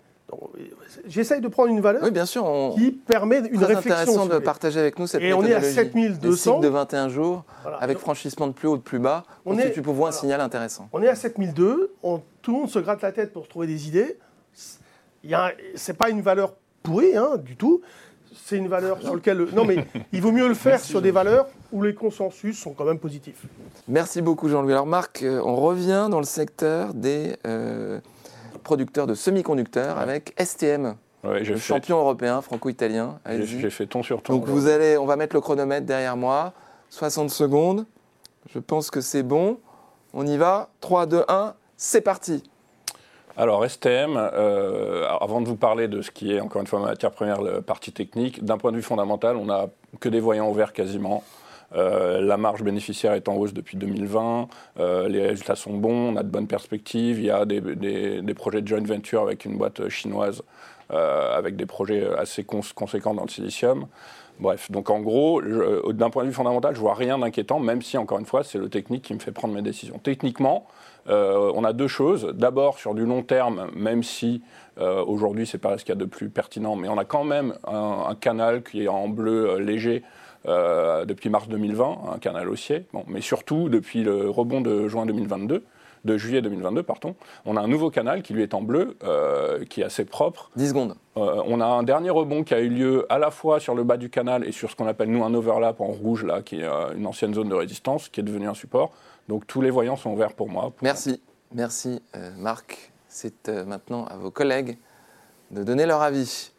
J'essaye 1.07 1.41
de 1.41 1.47
prendre 1.47 1.69
une 1.69 1.81
valeur 1.81 2.03
Oui, 2.03 2.11
bien 2.11 2.25
sûr. 2.25 2.45
On... 2.45 2.75
qui 2.75 2.91
permet 2.91 3.39
une 3.39 3.57
Très 3.61 3.73
réflexion. 3.75 3.91
intéressant 3.93 4.25
de 4.27 4.37
partager 4.39 4.79
avec 4.79 4.97
nous 4.99 5.07
cette 5.07 5.21
Et 5.21 5.33
on 5.33 5.43
est 5.43 5.53
à 5.53 5.59
méthodologie. 5.59 5.75
7200. 5.75 6.29
Des 6.29 6.35
cycles 6.37 6.59
de 6.63 6.67
21 6.67 7.09
jours, 7.09 7.45
Voilà. 7.63 7.77
avec 7.77 7.95
Donc, 7.97 8.01
franchissement 8.01 8.47
de 8.47 8.53
plus 8.53 8.67
haut, 8.67 8.77
de 8.77 8.81
plus 8.81 8.99
bas, 8.99 9.23
On 9.45 9.57
est- 9.57 9.69
pour 9.81 9.93
vous 9.93 10.01
un 10.05 10.09
voilà. 10.09 10.15
signal 10.15 10.41
intéressant. 10.41 10.87
On 10.93 11.01
est 11.01 11.07
à 11.07 11.15
7002, 11.15 11.93
on- 12.03 12.21
tout 12.43 12.51
le 12.53 12.57
monde 12.59 12.69
se 12.69 12.79
gratte 12.79 13.01
la 13.01 13.11
tête 13.11 13.33
pour 13.33 13.45
se 13.45 13.49
trouver 13.49 13.65
des 13.67 13.87
idées. 13.87 14.17
A- 15.33 15.51
C'est 15.75 15.97
pas 15.97 16.09
une 16.09 16.21
valeur 16.21 16.55
pourrie 16.83 17.15
hein, 17.17 17.37
du 17.37 17.55
tout. 17.55 17.81
C'est 18.45 18.57
une 18.57 18.67
valeur 18.67 19.01
sur 19.01 19.15
laquelle. 19.15 19.47
Non, 19.53 19.65
mais 19.65 19.85
il 20.11 20.21
vaut 20.21 20.31
mieux 20.31 20.47
le 20.47 20.53
faire 20.53 20.79
sur 20.79 21.01
des 21.01 21.11
valeurs 21.11 21.47
où 21.71 21.83
les 21.83 21.93
consensus 21.93 22.59
sont 22.59 22.73
quand 22.73 22.85
même 22.85 22.99
positifs. 22.99 23.43
Merci 23.87 24.21
beaucoup 24.21 24.49
Jean-Louis. 24.49 24.73
Alors 24.73 24.85
Marc, 24.87 25.23
euh, 25.23 25.41
on 25.43 25.55
revient 25.55 26.07
dans 26.09 26.19
le 26.19 26.25
secteur 26.25 26.93
des 26.93 27.35
euh, 27.45 27.99
producteurs 28.63 29.07
de 29.07 29.13
semi-conducteurs 29.13 29.97
avec 29.97 30.33
STM, 30.39 30.95
Ouais, 31.23 31.43
j'ai 31.43 31.51
le 31.53 31.59
fait, 31.59 31.73
champion 31.73 31.99
européen 31.99 32.41
franco-italien. 32.41 33.19
j'ai 33.41 33.69
fait 33.69 33.87
ton 33.87 34.03
sur 34.03 34.21
ton. 34.21 34.35
Donc 34.35 34.45
vous 34.45 34.67
allez, 34.67 34.97
on 34.97 35.05
va 35.05 35.17
mettre 35.17 35.35
le 35.35 35.41
chronomètre 35.41 35.85
derrière 35.85 36.15
moi, 36.15 36.53
60 36.91 37.29
secondes. 37.29 37.85
Je 38.53 38.59
pense 38.59 38.89
que 38.89 39.01
c'est 39.01 39.23
bon. 39.23 39.59
On 40.13 40.25
y 40.25 40.37
va. 40.37 40.69
3, 40.79 41.05
2, 41.07 41.23
1, 41.27 41.53
c'est 41.77 42.01
parti. 42.01 42.43
Alors 43.39 43.65
STM, 43.65 44.17
euh, 44.17 45.07
avant 45.21 45.39
de 45.39 45.47
vous 45.47 45.55
parler 45.55 45.87
de 45.87 46.01
ce 46.01 46.11
qui 46.11 46.33
est 46.33 46.41
encore 46.41 46.59
une 46.59 46.67
fois 46.67 46.81
ma 46.81 46.87
matière 46.87 47.11
première, 47.11 47.41
la 47.41 47.61
partie 47.61 47.93
technique, 47.93 48.43
d'un 48.43 48.57
point 48.57 48.73
de 48.73 48.75
vue 48.75 48.83
fondamental, 48.83 49.37
on 49.37 49.45
n'a 49.45 49.67
que 50.01 50.09
des 50.09 50.19
voyants 50.19 50.49
ouverts 50.49 50.73
quasiment. 50.73 51.23
Euh, 51.73 52.19
la 52.19 52.35
marge 52.35 52.63
bénéficiaire 52.63 53.13
est 53.13 53.29
en 53.29 53.37
hausse 53.37 53.53
depuis 53.53 53.77
2020, 53.77 54.49
euh, 54.79 55.07
les 55.07 55.25
résultats 55.25 55.55
sont 55.55 55.71
bons, 55.71 56.13
on 56.13 56.17
a 56.17 56.23
de 56.23 56.27
bonnes 56.27 56.47
perspectives, 56.47 57.19
il 57.19 57.27
y 57.27 57.31
a 57.31 57.45
des, 57.45 57.61
projets 58.33 58.61
de 58.61 58.67
joint 58.67 58.85
venture 58.85 59.21
avec 59.21 59.45
une 59.45 59.57
boîte 59.57 59.87
chinoise, 59.87 60.43
avec 60.89 61.55
des 61.55 61.65
projets 61.65 62.09
assez 62.17 62.43
cons- 62.43 62.59
conséquents 62.75 63.13
dans 63.13 63.23
le 63.23 63.29
silicium. 63.29 63.87
Bref, 64.41 64.69
donc 64.69 64.89
en 64.89 64.99
gros, 64.99 65.41
d'un 65.41 66.09
point 66.09 66.23
de 66.23 66.27
vue 66.27 66.33
fondamental, 66.33 66.75
je 66.75 66.81
vois 66.81 66.93
rien 66.93 67.17
d'inquiétant, 67.17 67.59
même 67.59 67.81
si 67.81 67.97
encore 67.97 68.19
une 68.19 68.25
fois, 68.25 68.43
c'est 68.43 68.57
le 68.57 68.67
technique 68.67 69.03
qui 69.03 69.13
me 69.13 69.19
fait 69.19 69.31
prendre 69.31 69.53
mes 69.53 69.61
décisions. 69.61 69.97
Techniquement, 69.97 70.67
euh, 71.07 71.51
on 71.55 71.63
a 71.63 71.73
deux 71.73 71.87
choses. 71.87 72.33
D'abord, 72.35 72.77
sur 72.77 72.93
du 72.93 73.05
long 73.05 73.23
terme, 73.23 73.69
même 73.75 74.03
si 74.03 74.41
euh, 74.79 75.03
aujourd'hui, 75.03 75.45
c'est 75.45 75.57
pas 75.57 75.77
ce 75.77 75.83
qu'il 75.83 75.93
y 75.93 75.97
a 75.97 75.99
de 75.99 76.05
plus 76.05 76.29
pertinent, 76.29 76.75
mais 76.75 76.87
on 76.87 76.97
a 76.97 77.05
quand 77.05 77.23
même 77.23 77.53
un, 77.67 78.15
canal 78.19 78.63
qui 78.63 78.83
est 78.83 78.87
en 78.87 79.09
bleu 79.09 79.49
euh, 79.49 79.59
léger 79.59 80.03
euh, 80.47 81.05
depuis 81.05 81.29
mars 81.29 81.49
2020, 81.49 81.97
un 82.13 82.17
canal 82.19 82.47
haussier. 82.49 82.85
Mais 83.07 83.21
surtout, 83.21 83.67
depuis 83.67 84.03
le 84.03 84.29
rebond 84.29 84.61
de 84.61 84.87
juin 84.87 85.05
2022, 85.05 85.63
de 86.05 86.17
juillet 86.17 86.41
2022, 86.41 86.83
pardon, 86.83 87.15
on 87.45 87.57
a 87.57 87.61
un 87.61 87.67
nouveau 87.67 87.89
canal 87.89 88.21
qui 88.21 88.33
lui 88.33 88.43
est 88.43 88.53
en 88.53 88.61
bleu, 88.61 88.97
euh, 89.03 89.65
qui 89.65 89.81
est 89.81 89.83
assez 89.83 90.05
propre. 90.05 90.49
10 90.55 90.69
secondes. 90.69 90.95
Euh, 91.17 91.41
on 91.45 91.59
a 91.61 91.65
un 91.65 91.83
dernier 91.83 92.09
rebond 92.09 92.43
qui 92.43 92.53
a 92.53 92.59
eu 92.59 92.69
lieu 92.69 93.05
à 93.09 93.19
la 93.19 93.31
fois 93.31 93.59
sur 93.59 93.75
le 93.75 93.83
bas 93.83 93.97
du 93.97 94.09
canal 94.09 94.47
et 94.47 94.51
sur 94.51 94.69
ce 94.69 94.75
qu'on 94.75 94.87
appelle 94.87 95.09
nous 95.09 95.23
un 95.23 95.33
overlap 95.33 95.81
en 95.81 95.87
rouge, 95.87 96.23
là, 96.23 96.41
qui 96.41 96.61
est 96.61 96.63
euh, 96.63 96.93
une 96.95 97.05
ancienne 97.05 97.33
zone 97.33 97.49
de 97.49 97.55
résistance, 97.55 98.09
qui 98.09 98.19
est 98.19 98.23
devenue 98.23 98.47
un 98.47 98.53
support. 98.53 98.91
Donc 99.27 99.45
tous 99.45 99.61
les 99.61 99.69
voyants 99.69 99.97
sont 99.97 100.11
ouverts 100.11 100.33
pour 100.33 100.49
moi. 100.49 100.71
Merci. 100.81 101.21
Merci 101.53 102.01
Marc. 102.37 102.91
C'est 103.07 103.47
maintenant 103.47 104.05
à 104.05 104.17
vos 104.17 104.29
collègues 104.29 104.77
de 105.51 105.63
donner 105.63 105.85
leur 105.85 106.01
avis. 106.01 106.51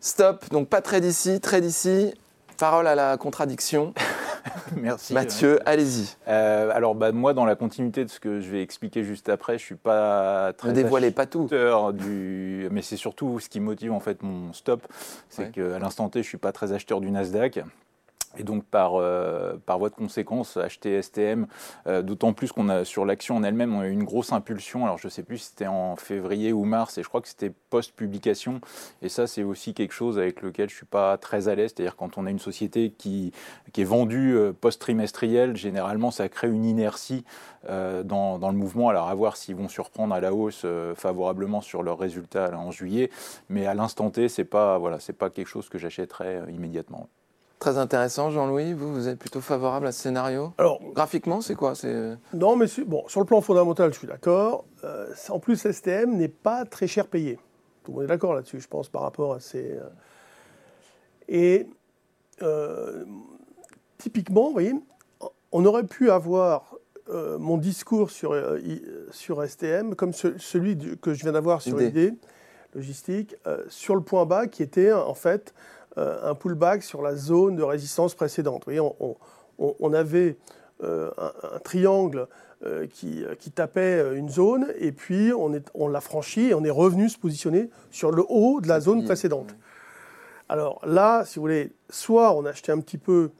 Stop. 0.00 0.50
Donc 0.50 0.68
pas 0.68 0.80
très 0.80 1.00
d'ici, 1.00 1.40
très 1.40 1.60
d'ici. 1.60 2.14
Parole 2.58 2.86
à 2.86 2.94
la 2.94 3.16
contradiction. 3.16 3.94
Merci. 4.76 5.14
Mathieu, 5.14 5.58
allez-y. 5.66 6.16
Euh, 6.28 6.70
alors, 6.72 6.94
bah, 6.94 7.12
moi, 7.12 7.34
dans 7.34 7.44
la 7.44 7.56
continuité 7.56 8.04
de 8.04 8.10
ce 8.10 8.20
que 8.20 8.40
je 8.40 8.50
vais 8.50 8.62
expliquer 8.62 9.04
juste 9.04 9.28
après, 9.28 9.58
je 9.58 9.64
suis 9.64 9.74
pas 9.74 10.52
très 10.54 10.68
Ne 10.68 10.74
dévoilez 10.74 11.10
pas 11.10 11.26
tout. 11.26 11.44
acheteur 11.44 11.92
du, 11.92 12.68
mais 12.70 12.82
c'est 12.82 12.96
surtout 12.96 13.40
ce 13.40 13.48
qui 13.48 13.60
motive 13.60 13.92
en 13.92 14.00
fait 14.00 14.22
mon 14.22 14.52
stop, 14.52 14.82
c'est 15.28 15.44
Ouais. 15.44 15.50
qu'à 15.50 15.78
l'instant 15.78 16.08
T, 16.08 16.22
je 16.22 16.28
suis 16.28 16.38
pas 16.38 16.52
très 16.52 16.72
acheteur 16.72 17.00
du 17.00 17.10
Nasdaq. 17.10 17.60
Et 18.38 18.44
donc 18.44 18.64
par, 18.64 18.94
euh, 18.96 19.56
par 19.66 19.78
voie 19.78 19.90
de 19.90 19.94
conséquence 19.94 20.56
acheter 20.56 21.00
STM, 21.00 21.46
euh, 21.86 22.02
d'autant 22.02 22.32
plus 22.32 22.52
qu'on 22.52 22.68
a 22.68 22.84
sur 22.84 23.04
l'action 23.04 23.36
en 23.36 23.42
elle-même, 23.42 23.74
on 23.74 23.80
a 23.80 23.86
eu 23.86 23.92
une 23.92 24.04
grosse 24.04 24.32
impulsion. 24.32 24.84
Alors 24.84 24.98
je 24.98 25.06
ne 25.06 25.10
sais 25.10 25.22
plus 25.22 25.38
si 25.38 25.46
c'était 25.50 25.66
en 25.66 25.96
février 25.96 26.52
ou 26.52 26.64
mars, 26.64 26.98
et 26.98 27.02
je 27.02 27.08
crois 27.08 27.20
que 27.20 27.28
c'était 27.28 27.52
post-publication. 27.70 28.60
Et 29.02 29.08
ça, 29.08 29.26
c'est 29.26 29.42
aussi 29.42 29.74
quelque 29.74 29.92
chose 29.92 30.18
avec 30.18 30.42
lequel 30.42 30.68
je 30.68 30.74
ne 30.74 30.78
suis 30.78 30.86
pas 30.86 31.16
très 31.18 31.48
à 31.48 31.54
l'aise. 31.54 31.72
C'est-à-dire 31.74 31.96
quand 31.96 32.18
on 32.18 32.26
a 32.26 32.30
une 32.30 32.38
société 32.38 32.90
qui, 32.90 33.32
qui 33.72 33.82
est 33.82 33.84
vendue 33.84 34.36
euh, 34.36 34.52
post-trimestriel, 34.52 35.56
généralement 35.56 36.10
ça 36.10 36.28
crée 36.28 36.48
une 36.48 36.64
inertie 36.64 37.24
dans, 38.04 38.38
dans, 38.38 38.50
le 38.50 38.58
mouvement. 38.58 38.90
Alors 38.90 39.08
à 39.08 39.14
voir 39.14 39.38
s'ils 39.38 39.56
vont 39.56 39.68
surprendre 39.68 40.14
à 40.14 40.20
la 40.20 40.34
hausse 40.34 40.66
favorablement 40.96 41.62
sur 41.62 41.82
leurs 41.82 41.98
résultats 41.98 42.54
en 42.54 42.70
juillet. 42.70 43.08
Mais 43.48 43.64
à 43.64 43.72
l'instant 43.72 44.10
T, 44.10 44.28
ce 44.28 44.42
n'est 44.42 44.44
pas, 44.44 44.76
voilà, 44.76 44.98
pas 45.18 45.30
quelque 45.30 45.48
chose 45.48 45.70
que 45.70 45.78
j'achèterais 45.78 46.42
immédiatement. 46.50 47.08
Très 47.64 47.78
intéressant, 47.78 48.30
Jean-Louis. 48.30 48.74
Vous, 48.74 48.92
vous 48.92 49.08
êtes 49.08 49.18
plutôt 49.18 49.40
favorable 49.40 49.86
à 49.86 49.92
ce 49.92 50.02
scénario 50.02 50.52
Alors, 50.58 50.82
Graphiquement, 50.92 51.40
c'est 51.40 51.54
quoi? 51.54 51.72
Euh, 51.84 52.14
Non, 52.34 52.56
mais 52.56 52.66
bon, 52.86 53.08
sur 53.08 53.20
le 53.20 53.26
plan 53.26 53.40
fondamental, 53.40 53.90
je 53.90 54.00
suis 54.00 54.06
d'accord. 54.06 54.66
Euh, 54.84 55.06
en 55.30 55.38
plus, 55.38 55.56
STM 55.72 56.14
n'est 56.14 56.28
pas 56.28 56.66
très 56.66 56.86
cher 56.86 57.06
payé. 57.06 57.38
Tout 57.82 57.92
le 57.92 57.94
monde 57.94 58.04
est 58.04 58.08
d'accord 58.08 58.34
là-dessus, 58.34 58.60
je 58.60 58.68
pense, 58.68 58.90
par 58.90 59.00
rapport 59.00 59.32
à 59.32 59.40
ces. 59.40 59.78
Euh, 59.78 59.88
et 61.26 61.66
typiquement, 63.96 64.48
vous 64.48 64.52
voyez, 64.52 64.74
on 65.50 65.64
aurait 65.64 65.86
pu 65.86 66.10
avoir 66.10 66.74
mon 67.38 67.56
discours 67.56 68.10
sur, 68.10 68.36
sur 69.10 69.42
STM 69.42 69.94
comme 69.94 70.12
celui 70.12 70.98
que 71.00 71.14
je 71.14 71.22
viens 71.22 71.32
d'avoir 71.32 71.62
sur 71.62 71.78
l'idée 71.78 72.12
logistique, 72.74 73.36
sur 73.68 73.94
le 73.94 74.02
point 74.02 74.26
bas 74.26 74.48
qui 74.48 74.62
était 74.62 74.92
en 74.92 75.14
fait 75.14 75.54
euh, 75.96 76.30
un 76.30 76.34
pullback 76.34 76.82
sur 76.82 77.02
la 77.02 77.14
zone 77.14 77.54
de 77.54 77.62
résistance 77.62 78.16
précédente. 78.16 78.64
Vous 78.66 78.72
voyez, 78.72 78.92
on, 79.58 79.92
avait 79.92 80.36
euh, 80.82 81.12
un, 81.16 81.58
triangle 81.60 82.26
euh, 82.64 82.88
qui, 82.88 83.24
tapait 83.54 84.16
une 84.16 84.28
zone, 84.28 84.66
et 84.78 84.90
puis 84.90 85.32
on, 85.32 85.88
l'a 85.88 86.00
franchi 86.00 86.48
et 86.48 86.54
on 86.54 86.64
est 86.64 86.70
revenu 86.70 87.08
se 87.08 87.16
positionner 87.16 87.70
sur 87.92 88.10
le 88.10 88.24
haut 88.28 88.60
de 88.60 88.66
la 88.66 88.80
zone 88.80 89.04
précédente. 89.04 89.54
Alors 90.48 90.80
là, 90.84 91.24
si 91.24 91.36
vous 91.36 91.42
voulez, 91.42 91.72
soit 91.90 92.34
on 92.34 92.44
a 92.44 92.50
acheté 92.50 92.72
un 92.72 92.80
petit 92.80 92.98
peu 92.98 93.30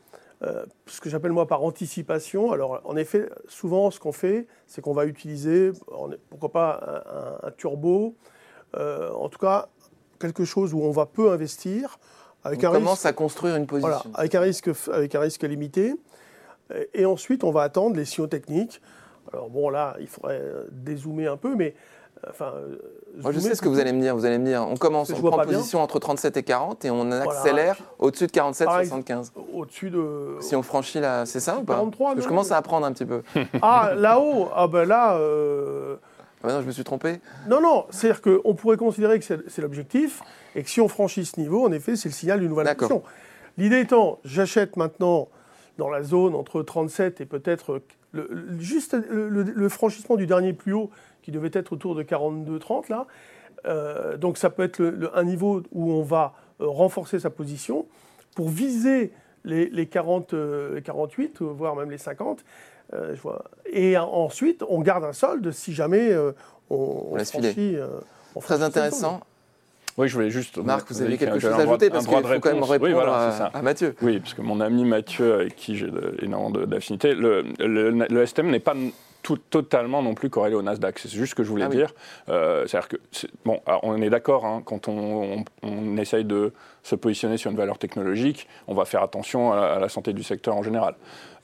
ce 0.86 1.00
que 1.00 1.08
j'appelle 1.08 1.32
moi 1.32 1.48
par 1.48 1.64
anticipation. 1.64 2.52
Alors 2.52 2.82
en 2.84 2.96
effet, 2.96 3.30
souvent 3.48 3.90
ce 3.90 3.98
qu'on 3.98 4.12
fait, 4.12 4.46
c'est 4.66 4.80
qu'on 4.80 4.92
va 4.92 5.06
utiliser, 5.06 5.72
pourquoi 6.28 6.52
pas 6.52 7.40
un, 7.42 7.50
turbo, 7.50 8.14
en 8.74 9.28
tout 9.28 9.38
cas 9.38 9.68
quelque 10.20 10.44
chose 10.44 10.72
où 10.74 10.80
on 10.80 10.90
va 10.90 11.06
peu 11.06 11.32
investir, 11.32 11.98
avec 12.44 12.62
on 12.64 12.72
commence 12.72 13.06
à 13.06 13.12
construire 13.12 13.56
une 13.56 13.66
position. 13.66 13.88
Voilà, 13.88 14.02
avec 14.14 14.34
un 14.34 14.40
risque, 14.40 14.70
avec 14.92 15.14
un 15.14 15.20
risque 15.20 15.42
limité. 15.42 15.94
Et 16.94 17.04
ensuite, 17.04 17.44
on 17.44 17.50
va 17.50 17.62
attendre 17.62 17.96
les 17.96 18.04
signaux 18.04 18.26
techniques. 18.26 18.80
Alors 19.32 19.48
bon, 19.50 19.68
là, 19.68 19.96
il 20.00 20.06
faudrait 20.06 20.42
dézoomer 20.70 21.26
un 21.26 21.36
peu, 21.36 21.54
mais 21.54 21.74
euh, 22.24 22.30
enfin. 22.30 22.52
Euh, 22.56 22.76
Moi, 23.22 23.32
je 23.32 23.38
sais 23.40 23.54
ce 23.54 23.62
que 23.62 23.68
vous 23.68 23.78
allez 23.78 23.92
me 23.92 24.00
dire. 24.00 24.14
Vous 24.14 24.24
allez 24.24 24.38
me 24.38 24.44
dire, 24.44 24.66
on 24.68 24.76
commence, 24.76 25.10
on 25.10 25.20
prend 25.20 25.44
position 25.44 25.80
entre 25.80 25.98
37 25.98 26.36
et 26.36 26.42
40 26.42 26.84
et 26.84 26.90
on 26.90 27.10
accélère 27.10 27.76
au-dessus 27.98 28.26
de 28.26 28.32
47, 28.32 28.68
75. 28.68 29.32
Au-dessus 29.52 29.90
de. 29.90 30.36
Si 30.40 30.54
on 30.56 30.62
franchit 30.62 31.00
là, 31.00 31.26
c'est 31.26 31.40
ça 31.40 31.58
ou 31.58 31.64
pas? 31.64 31.74
43, 31.74 32.16
Je 32.18 32.26
commence 32.28 32.52
à 32.52 32.56
apprendre 32.56 32.86
un 32.86 32.92
petit 32.92 33.06
peu. 33.06 33.22
ah, 33.62 33.92
là-haut, 33.96 34.48
ah 34.54 34.66
ben 34.66 34.84
là. 34.84 35.16
Euh, 35.16 35.96
ah 36.44 36.52
non, 36.52 36.60
je 36.60 36.66
me 36.66 36.72
suis 36.72 36.84
trompé. 36.84 37.20
Non, 37.48 37.60
non, 37.60 37.86
c'est-à-dire 37.88 38.20
qu'on 38.20 38.54
pourrait 38.54 38.76
considérer 38.76 39.18
que 39.18 39.24
c'est 39.24 39.62
l'objectif. 39.62 40.22
Et 40.54 40.62
que 40.62 40.68
si 40.68 40.80
on 40.80 40.88
franchit 40.88 41.24
ce 41.24 41.40
niveau, 41.40 41.66
en 41.66 41.72
effet, 41.72 41.96
c'est 41.96 42.08
le 42.08 42.14
signal 42.14 42.40
d'une 42.40 42.50
nouvelle 42.50 42.68
action. 42.68 43.02
L'idée 43.56 43.80
étant, 43.80 44.18
j'achète 44.24 44.76
maintenant 44.76 45.28
dans 45.78 45.88
la 45.88 46.02
zone 46.02 46.34
entre 46.34 46.62
37 46.62 47.20
et 47.20 47.26
peut-être 47.26 47.80
juste 48.58 48.96
le, 49.08 49.68
franchissement 49.68 50.16
du 50.16 50.26
dernier 50.26 50.52
plus 50.52 50.72
haut 50.72 50.90
qui 51.22 51.32
devait 51.32 51.50
être 51.52 51.72
autour 51.72 51.94
de 51.94 52.02
42-30 52.02 52.90
là. 52.90 53.06
Euh, 53.66 54.16
donc 54.16 54.36
ça 54.36 54.50
peut 54.50 54.62
être 54.62 55.10
un 55.14 55.24
niveau 55.24 55.62
où 55.72 55.90
on 55.90 56.02
va 56.02 56.34
euh, 56.60 56.66
renforcer 56.68 57.18
sa 57.18 57.30
position 57.30 57.86
pour 58.36 58.50
viser 58.50 59.12
les, 59.44 59.86
40, 59.86 60.34
48, 60.84 61.40
euh, 61.40 61.44
voire 61.46 61.74
même 61.74 61.90
les 61.90 61.98
50. 61.98 62.44
Je 62.92 63.20
vois. 63.20 63.44
Et 63.72 63.96
ensuite, 63.96 64.62
on 64.68 64.80
garde 64.80 65.04
un 65.04 65.12
solde 65.12 65.50
si 65.50 65.74
jamais 65.74 66.14
on, 66.70 67.08
on, 67.12 67.24
franchit. 67.24 67.76
Très 68.40 68.62
intéressant. 68.62 69.20
Oui, 69.96 70.08
je 70.08 70.14
voulais 70.14 70.30
juste. 70.30 70.58
Marc, 70.58 70.88
vous 70.90 71.02
avez 71.02 71.16
quelque 71.16 71.38
chose 71.38 71.52
à 71.52 71.58
ajouter 71.58 71.90
parce 71.90 72.06
qu'il 72.06 72.16
faut 72.16 72.40
quand 72.40 72.52
même 72.52 72.62
répondre 72.62 73.08
à, 73.08 73.62
Mathieu. 73.62 73.94
Oui, 74.02 74.18
parce 74.18 74.34
que 74.34 74.42
mon 74.42 74.60
ami 74.60 74.84
Mathieu, 74.84 75.34
avec 75.34 75.56
qui 75.56 75.76
j'ai 75.76 75.88
énormément 76.20 76.50
d'affinité, 76.66 77.14
le, 77.14 77.44
le, 77.58 78.26
STM 78.26 78.50
n'est 78.50 78.58
pas 78.58 78.74
tout, 79.22 79.36
totalement 79.36 80.02
non 80.02 80.14
plus 80.14 80.30
corrélé 80.30 80.56
au 80.56 80.62
Nasdaq. 80.62 80.98
C'est 80.98 81.10
juste 81.10 81.30
ce 81.30 81.34
que 81.34 81.44
je 81.44 81.48
voulais 81.48 81.66
ah 81.66 81.68
dire. 81.68 81.94
Euh, 82.28 82.66
c'est-à-dire 82.66 82.88
que, 82.88 82.96
bon, 83.44 83.60
on 83.82 84.02
est 84.02 84.10
d'accord, 84.10 84.44
hein, 84.44 84.62
quand 84.64 84.88
on, 84.88 85.44
on, 85.62 85.96
essaye 85.96 86.24
de 86.24 86.52
se 86.84 86.94
positionner 86.94 87.38
sur 87.38 87.50
une 87.50 87.56
valeur 87.56 87.78
technologique, 87.78 88.46
on 88.68 88.74
va 88.74 88.84
faire 88.84 89.02
attention 89.02 89.52
à, 89.52 89.80
la 89.80 89.88
santé 89.88 90.12
du 90.12 90.22
secteur 90.22 90.54
en 90.54 90.62
général. 90.62 90.94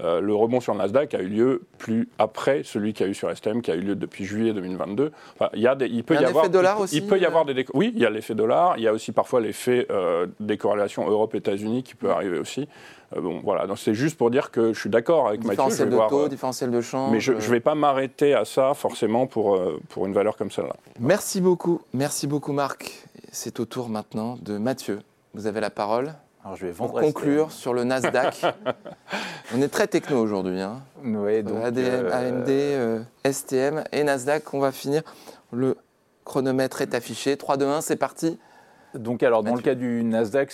Euh, 0.03 0.21
le 0.21 0.35
rebond 0.35 0.61
sur 0.61 0.73
le 0.73 0.79
Nasdaq 0.79 1.15
a 1.15 1.21
eu 1.21 1.29
lieu 1.29 1.63
plus 1.79 2.09
après 2.19 2.63
celui 2.63 2.93
qui 2.93 3.03
a 3.03 3.07
eu 3.07 3.15
sur 3.15 3.35
STM, 3.35 3.63
qui 3.63 3.71
a 3.71 3.75
eu 3.75 3.81
lieu 3.81 3.95
depuis 3.95 4.25
juillet 4.25 4.53
2022. 4.53 5.13
Enfin, 5.35 5.51
il, 5.55 5.61
y 5.61 5.67
a 5.67 5.75
des, 5.75 5.87
il 5.87 6.05
peut 6.05 6.15
y, 6.15 6.25
avoir, 6.25 6.49
dollar 6.49 6.81
aussi, 6.81 6.97
il 6.97 7.07
peut 7.07 7.19
y 7.19 7.27
avoir 7.27 7.45
des 7.47 7.65
oui, 7.75 7.93
il 7.95 8.01
y 8.01 8.07
a 8.07 8.11
l'effet 8.11 8.35
dollar. 8.35 8.75
Il 8.77 8.85
y 8.85 8.89
a 8.89 8.93
aussi 8.93 9.13
parfois 9.13 9.41
l'effet 9.41 9.87
euh, 9.91 10.27
des 10.41 10.59
corrélations 10.59 11.09
Europe-États-Unis 11.09 11.83
qui 11.83 11.95
peut 11.95 12.11
arriver 12.11 12.39
aussi. 12.39 12.69
Euh, 13.17 13.21
bon, 13.21 13.41
voilà. 13.43 13.67
Donc 13.67 13.79
c'est 13.79 13.95
juste 13.95 14.17
pour 14.17 14.31
dire 14.31 14.51
que 14.51 14.75
je 14.75 14.81
suis 14.81 14.91
d'accord 14.91 15.29
avec 15.29 15.41
Mathieu. 15.41 15.65
Différentiel 15.65 15.91
de 15.91 16.09
taux, 16.09 16.29
différentiel 16.29 16.71
de 16.71 16.81
change. 16.81 17.13
Mais 17.13 17.21
je 17.21 17.33
ne 17.33 17.39
vais 17.39 17.61
pas 17.61 17.75
m'arrêter 17.75 18.35
à 18.35 18.45
ça 18.45 18.75
forcément 18.75 19.27
pour, 19.27 19.61
pour 19.89 20.07
une 20.07 20.13
valeur 20.13 20.37
comme 20.37 20.51
celle-là. 20.51 20.77
Merci 20.99 21.41
beaucoup, 21.41 21.81
merci 21.95 22.27
beaucoup 22.27 22.53
Marc. 22.53 23.07
C'est 23.33 23.61
au 23.61 23.65
tour 23.65 23.89
maintenant 23.89 24.39
de 24.43 24.59
Mathieu. 24.59 25.01
Vous 25.35 25.47
avez 25.47 25.61
la 25.61 25.71
parole. 25.71 26.15
Alors 26.45 26.57
je 26.57 26.67
vais 26.67 26.73
pour 26.73 26.93
conclure 26.93 27.53
sur 27.53 27.75
le 27.75 27.85
Nasdaq. 27.85 28.47
on 29.55 29.61
est 29.61 29.69
très 29.69 29.87
techno 29.87 30.19
aujourd'hui. 30.19 30.61
Hein. 30.61 30.83
Oui, 31.05 31.43
donc, 31.43 31.63
ADM, 31.63 32.07
AMD, 32.11 33.07
STM 33.31 33.85
et 33.93 34.03
Nasdaq. 34.05 34.55
On 34.55 34.61
va 34.61 34.73
finir. 34.73 35.03
Le 35.53 35.77
chronomètre 36.25 36.81
est 36.81 36.95
affiché. 36.95 37.37
3, 37.37 37.59
2, 37.59 37.67
1, 37.67 37.81
c'est 37.83 37.97
parti. 37.97 38.39
Donc 38.95 39.23
alors 39.23 39.45
dans 39.45 39.55
le 39.55 39.61
cas 39.61 39.75
du 39.75 40.03
Nasdaq, 40.03 40.53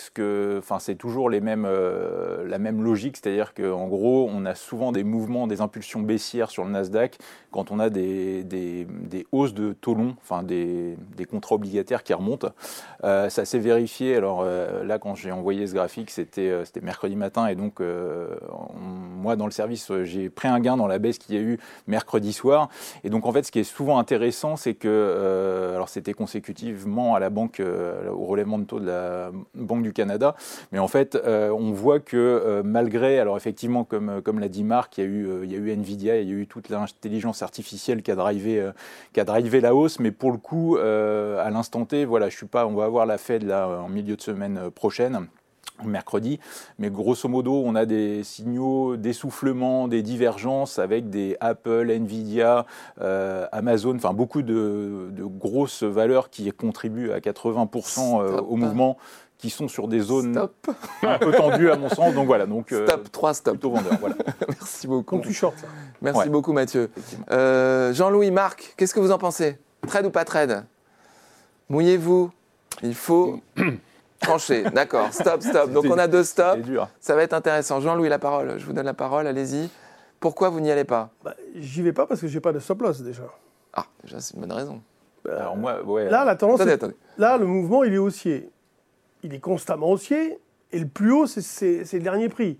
c'est 0.79 0.95
toujours 0.97 1.31
les 1.31 1.41
mêmes, 1.41 1.65
euh, 1.67 2.47
la 2.47 2.59
même 2.59 2.83
logique, 2.83 3.17
c'est-à-dire 3.17 3.55
qu'en 3.55 3.87
gros 3.87 4.29
on 4.31 4.45
a 4.45 4.55
souvent 4.55 4.93
des 4.93 5.05
mouvements, 5.05 5.47
des 5.47 5.61
impulsions 5.61 6.01
baissières 6.01 6.51
sur 6.51 6.65
le 6.65 6.71
Nasdaq 6.71 7.17
quand 7.51 7.71
on 7.71 7.79
a 7.79 7.89
des, 7.89 8.45
des, 8.45 8.87
hausses 9.33 9.55
de 9.55 9.73
taux 9.73 9.95
longs, 9.95 10.17
enfin 10.21 10.43
des, 10.43 10.97
des, 11.17 11.25
contrats 11.25 11.55
obligataires 11.55 12.03
qui 12.03 12.13
remontent. 12.13 12.49
Euh, 13.05 13.31
ça 13.31 13.47
s'est 13.47 13.59
vérifié, 13.59 14.17
alors 14.17 14.43
euh, 14.43 14.85
là 14.85 14.99
quand 14.99 15.15
j'ai 15.15 15.33
envoyé 15.33 15.67
ce 15.67 15.75
graphique 15.75 16.11
c'était 16.11 16.63
mercredi 16.83 17.17
matin 17.17 17.47
et 17.47 17.55
donc 17.55 17.81
moi 19.27 19.37
dans 19.37 19.47
le 19.47 19.51
service 19.51 19.91
j'ai 20.05 20.31
pris 20.31 20.49
un 20.49 20.61
gain 20.61 20.77
dans 20.77 20.87
la 20.87 20.99
baisse 20.99 21.19
qu'il 21.19 21.35
y 21.35 21.39
a 21.39 21.43
eu 21.43 21.59
mercredi 21.89 22.33
soir 22.33 22.69
et 23.03 23.11
donc 23.11 23.27
en 23.27 23.33
fait 23.33 23.43
ce 23.43 23.51
qui 23.51 23.59
est 23.59 23.65
souvent 23.65 23.99
intéressant 23.99 24.57
c'est 24.57 24.75
que, 24.75 25.73
alors 25.75 25.89
c'était 25.89 26.15
consécutivement 26.15 27.15
à 27.15 27.19
la 27.19 27.31
banque, 27.31 27.61
relèvement 27.61 28.59
de 28.59 28.65
taux 28.65 28.81
de 28.81 28.87
la 28.87 29.33
Banque 29.55 29.83
du 29.83 29.93
Canada. 29.93 30.35
Mais 30.73 30.79
en 30.79 30.89
fait, 30.89 31.15
euh, 31.15 31.51
on 31.51 31.73
voit 31.73 32.01
que 32.01 32.17
euh, 32.17 32.63
malgré, 32.65 33.19
alors 33.19 33.37
effectivement, 33.37 33.85
comme, 33.85 34.23
comme 34.23 34.39
l'a 34.39 34.49
dit 34.49 34.65
Marc, 34.65 34.99
il 34.99 35.01
y, 35.01 35.05
a 35.05 35.11
eu, 35.11 35.27
euh, 35.27 35.45
il 35.45 35.53
y 35.53 35.55
a 35.55 35.59
eu 35.59 35.71
Nvidia, 35.73 36.21
il 36.21 36.29
y 36.29 36.33
a 36.33 36.37
eu 36.37 36.47
toute 36.47 36.69
l'intelligence 36.69 37.43
artificielle 37.43 38.03
qui 38.03 38.11
a, 38.11 38.15
drivé, 38.15 38.71
qui 39.13 39.21
a 39.21 39.25
drivé 39.25 39.61
la 39.61 39.75
hausse. 39.75 39.99
Mais 40.01 40.13
pour 40.13 40.33
le 40.33 40.39
coup, 40.39 40.77
à 40.77 41.51
l'instant 41.51 41.85
T, 41.85 42.05
voilà, 42.05 42.29
je 42.29 42.37
suis 42.37 42.47
pas, 42.47 42.67
on 42.67 42.75
va 42.75 42.85
avoir 42.85 43.07
la 43.07 43.19
Fed 43.19 43.43
là 43.43 43.69
en 43.69 43.89
milieu 43.89 44.17
de 44.17 44.23
semaine 44.23 44.71
prochaine 44.71 45.27
mercredi. 45.85 46.41
Mais 46.79 46.91
grosso 46.91 47.29
modo, 47.29 47.63
on 47.65 47.75
a 47.75 47.87
des 47.87 48.25
signaux 48.25 48.97
d'essoufflement, 48.97 49.89
des 49.89 50.03
divergences 50.03 50.79
avec 50.79 51.11
des 51.11 51.37
Apple, 51.41 51.91
Nvidia, 51.91 52.67
euh, 53.01 53.47
Amazon, 53.53 53.97
enfin 53.97 54.13
beaucoup 54.13 54.43
de, 54.43 55.11
grosses 55.19 55.83
valeurs 55.83 56.31
qui 56.31 56.51
contribuent 56.53 57.13
à 57.13 57.19
80% 57.19 58.21
euh, 58.21 58.41
au 58.41 58.57
mouvement 58.57 58.97
qui 59.39 59.51
sont 59.51 59.69
sur 59.69 59.87
des 59.87 60.01
zones 60.01 60.49
un 61.03 61.19
peu 61.19 61.31
tendues 61.33 61.71
à 61.71 61.77
mon 61.77 61.91
sens. 61.91 62.15
Donc 62.15 62.27
voilà. 62.27 62.47
Donc, 62.47 62.73
euh, 62.73 62.87
stop, 62.87 63.13
trois 63.13 63.35
stop. 63.35 63.63
vendeur. 63.63 63.99
Voilà. 64.01 64.15
Merci 64.49 64.87
beaucoup. 64.87 65.17
Donc 65.17 65.27
tu 65.27 65.35
short. 65.35 65.55
Merci 66.01 66.31
beaucoup 66.31 66.55
Mathieu. 66.55 66.91
Jean-Louis, 67.31 68.31
Marc, 68.31 68.75
qu'est-ce 68.77 68.95
que 68.95 69.01
vous 69.01 69.13
en 69.13 69.19
pensez? 69.19 69.59
Trade 69.87 70.07
ou 70.07 70.11
pas 70.11 70.25
trade 70.25 70.65
Mouillez-vous. 71.69 72.31
Il 72.83 72.95
faut 72.95 73.41
Tranché, 74.27 74.63
d'accord. 74.75 75.13
Stop, 75.13 75.43
stop. 75.43 75.71
Donc 75.73 75.85
on 75.87 75.99
a 75.99 76.09
deux 76.09 76.25
stops. 76.25 76.61
Ça 77.01 77.15
va 77.15 77.23
être 77.23 77.33
intéressant. 77.33 77.81
Jean-Louis, 77.81 78.09
la 78.09 78.19
parole. 78.19 78.59
Je 78.59 78.67
vous 78.67 78.73
donne 78.73 78.87
la 78.87 78.95
parole. 78.95 79.27
Allez-y. 79.27 79.69
Pourquoi 80.21 80.49
vous 80.49 80.61
n'y 80.61 80.71
allez 80.71 80.85
pas 80.85 81.11
bah, 81.23 81.35
J'y 81.55 81.83
vais 81.83 81.93
pas 81.93 82.07
parce 82.07 82.21
que 82.21 82.27
j'ai 82.27 82.41
pas 82.41 82.53
de 82.53 82.59
stop 82.59 82.83
loss 82.83 83.03
déjà. 83.03 83.25
Ah, 83.73 83.87
déjà 84.03 84.21
c'est 84.21 84.35
une 84.35 84.41
bonne 84.41 84.53
raison. 84.53 84.81
Bah, 85.25 85.33
Alors 85.41 85.57
moi, 85.57 85.83
ouais. 85.83 86.09
Là, 86.09 86.25
la 86.25 86.37
tendance. 86.37 86.61
Là, 87.19 87.37
le 87.37 87.47
mouvement, 87.47 87.85
il 87.85 87.95
est 87.95 87.99
haussier. 87.99 88.51
Il 89.23 89.35
est 89.35 89.41
constamment 89.41 89.91
haussier. 89.91 90.39
Et 90.73 90.79
le 90.79 90.89
plus 90.89 91.13
haut, 91.13 91.27
c'est 91.27 91.85
le 91.93 92.01
dernier 92.01 92.29
prix. 92.29 92.59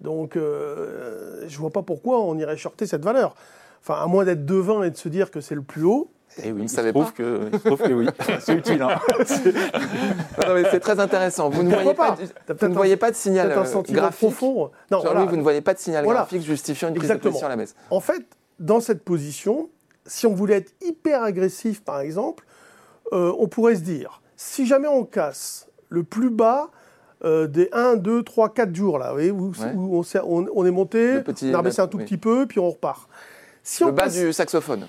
Donc, 0.00 0.36
euh, 0.36 1.44
je 1.48 1.54
ne 1.54 1.60
vois 1.60 1.70
pas 1.70 1.82
pourquoi 1.82 2.20
on 2.20 2.38
irait 2.38 2.56
shorter 2.56 2.86
cette 2.86 3.04
valeur. 3.04 3.34
Enfin, 3.80 4.00
à 4.02 4.06
moins 4.06 4.24
d'être 4.24 4.44
devin 4.44 4.82
et 4.82 4.90
de 4.90 4.96
se 4.96 5.08
dire 5.08 5.30
que 5.30 5.40
c'est 5.40 5.54
le 5.54 5.62
plus 5.62 5.82
haut. 5.82 6.10
Et 6.42 6.52
oui, 6.52 6.62
il 6.64 6.90
trouve 6.92 7.06
pas 7.06 7.10
que, 7.12 7.50
il 7.52 7.60
trouve 7.60 7.82
que 7.82 7.92
oui, 7.92 8.06
c'est 8.40 8.54
utile. 8.54 8.82
hein. 8.82 8.98
Non, 10.46 10.54
mais 10.54 10.64
c'est 10.70 10.80
très 10.80 10.98
intéressant. 11.00 11.48
Vous 11.50 11.62
ne 11.62 11.72
voyez 11.72 11.94
pas, 11.94 12.12
pas 12.12 12.54
vous 12.54 12.66
ne 12.66 12.72
un- 12.72 12.74
voyez 12.74 12.96
pas 12.96 13.10
de 13.10 13.16
signal 13.16 13.50
euh, 13.50 13.54
graphique. 13.88 14.18
profond. 14.18 14.70
Non, 14.90 15.00
voilà. 15.00 15.24
vous 15.24 15.36
ne 15.36 15.42
voyez 15.42 15.60
pas 15.60 15.74
de 15.74 15.78
signal 15.78 16.04
Voilà. 16.04 16.20
graphique 16.20 16.42
justifiant 16.42 16.88
une 16.88 16.94
prise 16.94 17.10
de 17.10 17.16
position 17.16 17.46
à 17.46 17.50
la 17.50 17.56
baisse. 17.56 17.74
En 17.90 18.00
fait, 18.00 18.22
dans 18.60 18.80
cette 18.80 19.04
position, 19.04 19.68
si 20.06 20.26
on 20.26 20.34
voulait 20.34 20.56
être 20.58 20.72
hyper 20.82 21.22
agressif, 21.22 21.82
par 21.82 22.00
exemple, 22.00 22.44
euh, 23.12 23.32
on 23.38 23.48
pourrait 23.48 23.74
se 23.76 23.80
dire, 23.80 24.20
si 24.36 24.66
jamais 24.66 24.88
on 24.88 25.04
casse 25.04 25.66
le 25.88 26.02
plus 26.04 26.30
bas 26.30 26.68
euh, 27.24 27.46
des 27.48 27.68
1, 27.72 27.96
2, 27.96 28.22
3, 28.22 28.50
4 28.54 28.74
jours, 28.74 28.98
là, 28.98 29.08
vous 29.08 29.14
voyez, 29.14 29.30
où, 29.32 29.48
Ouais. 29.50 29.72
où 29.74 29.96
on, 29.98 30.02
s'est- 30.04 30.20
on- 30.22 30.46
on 30.54 30.64
est 30.64 30.70
monté, 30.70 31.20
petit- 31.22 31.50
on 31.52 31.58
a 31.58 31.62
baissé 31.62 31.80
un 31.82 31.88
tout 31.88 31.98
oui. 31.98 32.04
petit 32.04 32.16
peu, 32.16 32.46
puis 32.46 32.60
on 32.60 32.70
repart. 32.70 33.08
Si 33.64 33.82
Le 33.82 33.90
on 33.90 33.92
bas 33.92 34.08
du 34.08 34.32
saxophone, 34.32 34.86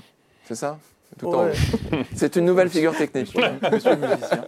c'est 0.47 0.55
ça? 0.55 0.77
Tout 1.17 1.27
en 1.27 1.45
Ouais. 1.45 1.51
haut. 1.93 1.95
C'est 2.15 2.35
une 2.35 2.45
nouvelle 2.45 2.69
figure 2.69 2.95
technique. 2.95 3.35
Monsieur 3.71 3.95
le 3.95 4.07
musicien. 4.07 4.45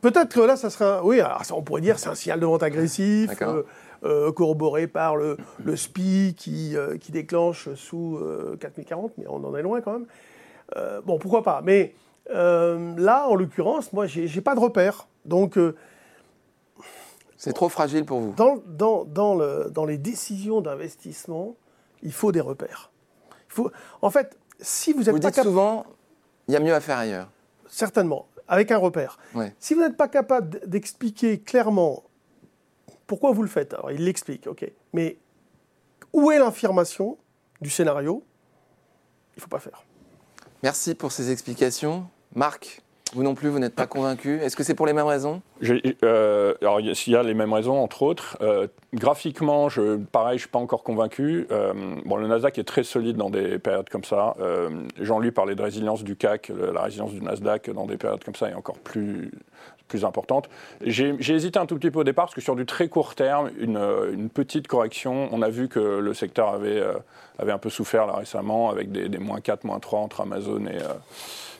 Peut-être 0.00 0.34
que 0.34 0.40
là, 0.40 0.56
ça 0.56 0.68
serait 0.70 0.84
un... 0.98 1.02
Oui, 1.02 1.20
alors 1.20 1.44
ça, 1.44 1.54
on 1.54 1.62
pourrait 1.62 1.80
dire 1.80 1.98
c'est 1.98 2.08
un 2.10 2.14
signal 2.14 2.38
de 2.40 2.44
vente 2.46 2.62
agressif, 2.62 3.30
euh, 3.40 3.62
euh, 4.04 4.32
corroboré 4.32 4.86
par 4.86 5.16
le, 5.16 5.38
le 5.64 5.76
SPI 5.76 6.34
qui, 6.36 6.76
euh, 6.76 6.98
qui 6.98 7.10
déclenche 7.10 7.72
sous 7.74 8.18
euh, 8.18 8.56
4040, 8.60 9.12
mais 9.16 9.24
on 9.28 9.42
en 9.44 9.56
est 9.56 9.62
loin 9.62 9.80
quand 9.80 9.92
même. 9.94 10.06
Euh, 10.76 11.00
bon, 11.02 11.18
pourquoi 11.18 11.42
pas. 11.42 11.62
Mais 11.64 11.94
euh, 12.30 12.94
là, 12.98 13.26
en 13.28 13.34
l'occurrence, 13.34 13.92
moi, 13.94 14.06
j'ai 14.06 14.40
pas 14.42 14.54
de 14.54 14.60
repère. 14.60 15.08
Donc, 15.24 15.56
euh, 15.56 15.74
C'est 17.38 17.52
trop 17.54 17.68
fragile 17.70 18.04
pour 18.04 18.20
vous. 18.20 18.34
dans, 18.36 18.58
dans, 18.66 19.04
dans, 19.04 19.34
le- 19.34 19.68
dans 19.70 19.84
les 19.86 19.96
décisions 19.98 20.60
d'investissement, 20.60 21.56
il 22.02 22.12
faut 22.12 22.30
des 22.32 22.40
repères. 22.40 22.90
Il 23.48 23.54
faut... 23.54 23.70
En 24.02 24.10
fait, 24.10 24.36
si 24.60 24.92
vous 24.92 24.98
Vous 24.98 25.04
n'êtes 25.04 25.12
pas 25.14 25.28
dites 25.28 25.36
capable... 25.36 25.48
souvent, 25.48 25.86
il 26.48 26.54
y 26.54 26.56
a 26.56 26.60
mieux 26.60 26.74
à 26.74 26.80
faire 26.80 26.98
ailleurs. 26.98 27.30
Certainement, 27.66 28.28
avec 28.48 28.70
un 28.70 28.78
repère. 28.78 29.18
Ouais. 29.34 29.54
Si 29.58 29.74
vous 29.74 29.80
n'êtes 29.80 29.96
pas 29.96 30.08
capable 30.08 30.60
d'expliquer 30.68 31.40
clairement 31.40 32.04
pourquoi 33.06 33.32
vous 33.32 33.42
le 33.42 33.48
faites, 33.48 33.74
alors 33.74 33.90
il 33.90 34.04
l'explique, 34.04 34.46
ok, 34.46 34.70
mais 34.92 35.18
où 36.12 36.30
est 36.30 36.38
l'information 36.38 37.18
du 37.60 37.70
scénario 37.70 38.24
Il 39.34 39.38
ne 39.38 39.42
faut 39.42 39.48
pas 39.48 39.58
faire. 39.58 39.84
Merci 40.62 40.94
pour 40.94 41.12
ces 41.12 41.30
explications. 41.30 42.08
Marc, 42.34 42.82
vous 43.12 43.22
non 43.22 43.34
plus, 43.34 43.48
vous 43.48 43.58
n'êtes 43.58 43.74
pas 43.74 43.86
convaincu. 43.86 44.40
Est-ce 44.40 44.56
que 44.56 44.64
c'est 44.64 44.74
pour 44.74 44.86
les 44.86 44.92
mêmes 44.92 45.06
raisons? 45.06 45.42
Euh, 46.02 46.54
alors, 46.62 46.80
il 46.80 46.86
y 46.86 47.16
a- 47.16 47.22
les 47.22 47.34
mêmes 47.34 47.52
raisons, 47.52 47.76
entre 47.76 48.02
autres. 48.02 48.36
Euh, 48.40 48.66
graphiquement, 48.92 49.68
je, 49.68 49.96
pareil, 49.96 50.38
je 50.38 50.42
suis 50.42 50.50
pas 50.50 50.58
encore 50.58 50.82
convaincu. 50.82 51.46
Euh, 51.52 51.72
bon, 52.06 52.16
le 52.16 52.26
Nasdaq 52.26 52.58
est 52.58 52.64
très 52.64 52.82
solide 52.82 53.16
dans 53.16 53.30
des 53.30 53.58
périodes 53.58 53.88
comme 53.88 54.04
ça. 54.04 54.34
Jean-Louis 55.00 55.30
parlait 55.30 55.54
de 55.54 55.62
résilience 55.62 56.02
du 56.02 56.16
CAC. 56.16 56.50
La 56.72 56.82
résilience 56.82 57.12
du 57.12 57.20
Nasdaq 57.20 57.70
dans 57.70 57.86
des 57.86 57.96
périodes 57.98 58.24
comme 58.24 58.34
ça 58.34 58.48
est 58.48 58.54
encore 58.54 58.78
plus, 58.78 59.30
plus 59.86 60.04
importante. 60.04 60.48
J'ai 60.84 61.14
hésité 61.34 61.58
un 61.58 61.66
tout 61.66 61.76
petit 61.76 61.90
peu 61.90 62.00
au 62.00 62.04
départ 62.04 62.24
parce 62.24 62.34
que 62.34 62.40
sur 62.40 62.56
du 62.56 62.66
très 62.66 62.88
court 62.88 63.14
terme, 63.14 63.50
une, 63.58 64.28
petite 64.32 64.66
correction, 64.66 65.28
on 65.30 65.42
a 65.42 65.50
vu 65.50 65.68
que 65.68 65.78
le 65.78 66.14
secteur 66.14 66.48
avait, 66.48 66.82
avait 67.38 67.52
un 67.52 67.58
peu 67.58 67.70
souffert 67.70 68.06
là 68.06 68.14
récemment 68.14 68.70
avec 68.70 68.90
des, 68.90 69.08
des 69.08 69.18
moins 69.18 69.40
4, 69.40 69.64
moins 69.64 69.78
3 69.78 70.00
entre 70.00 70.22
Amazon 70.22 70.66
et. 70.66 70.78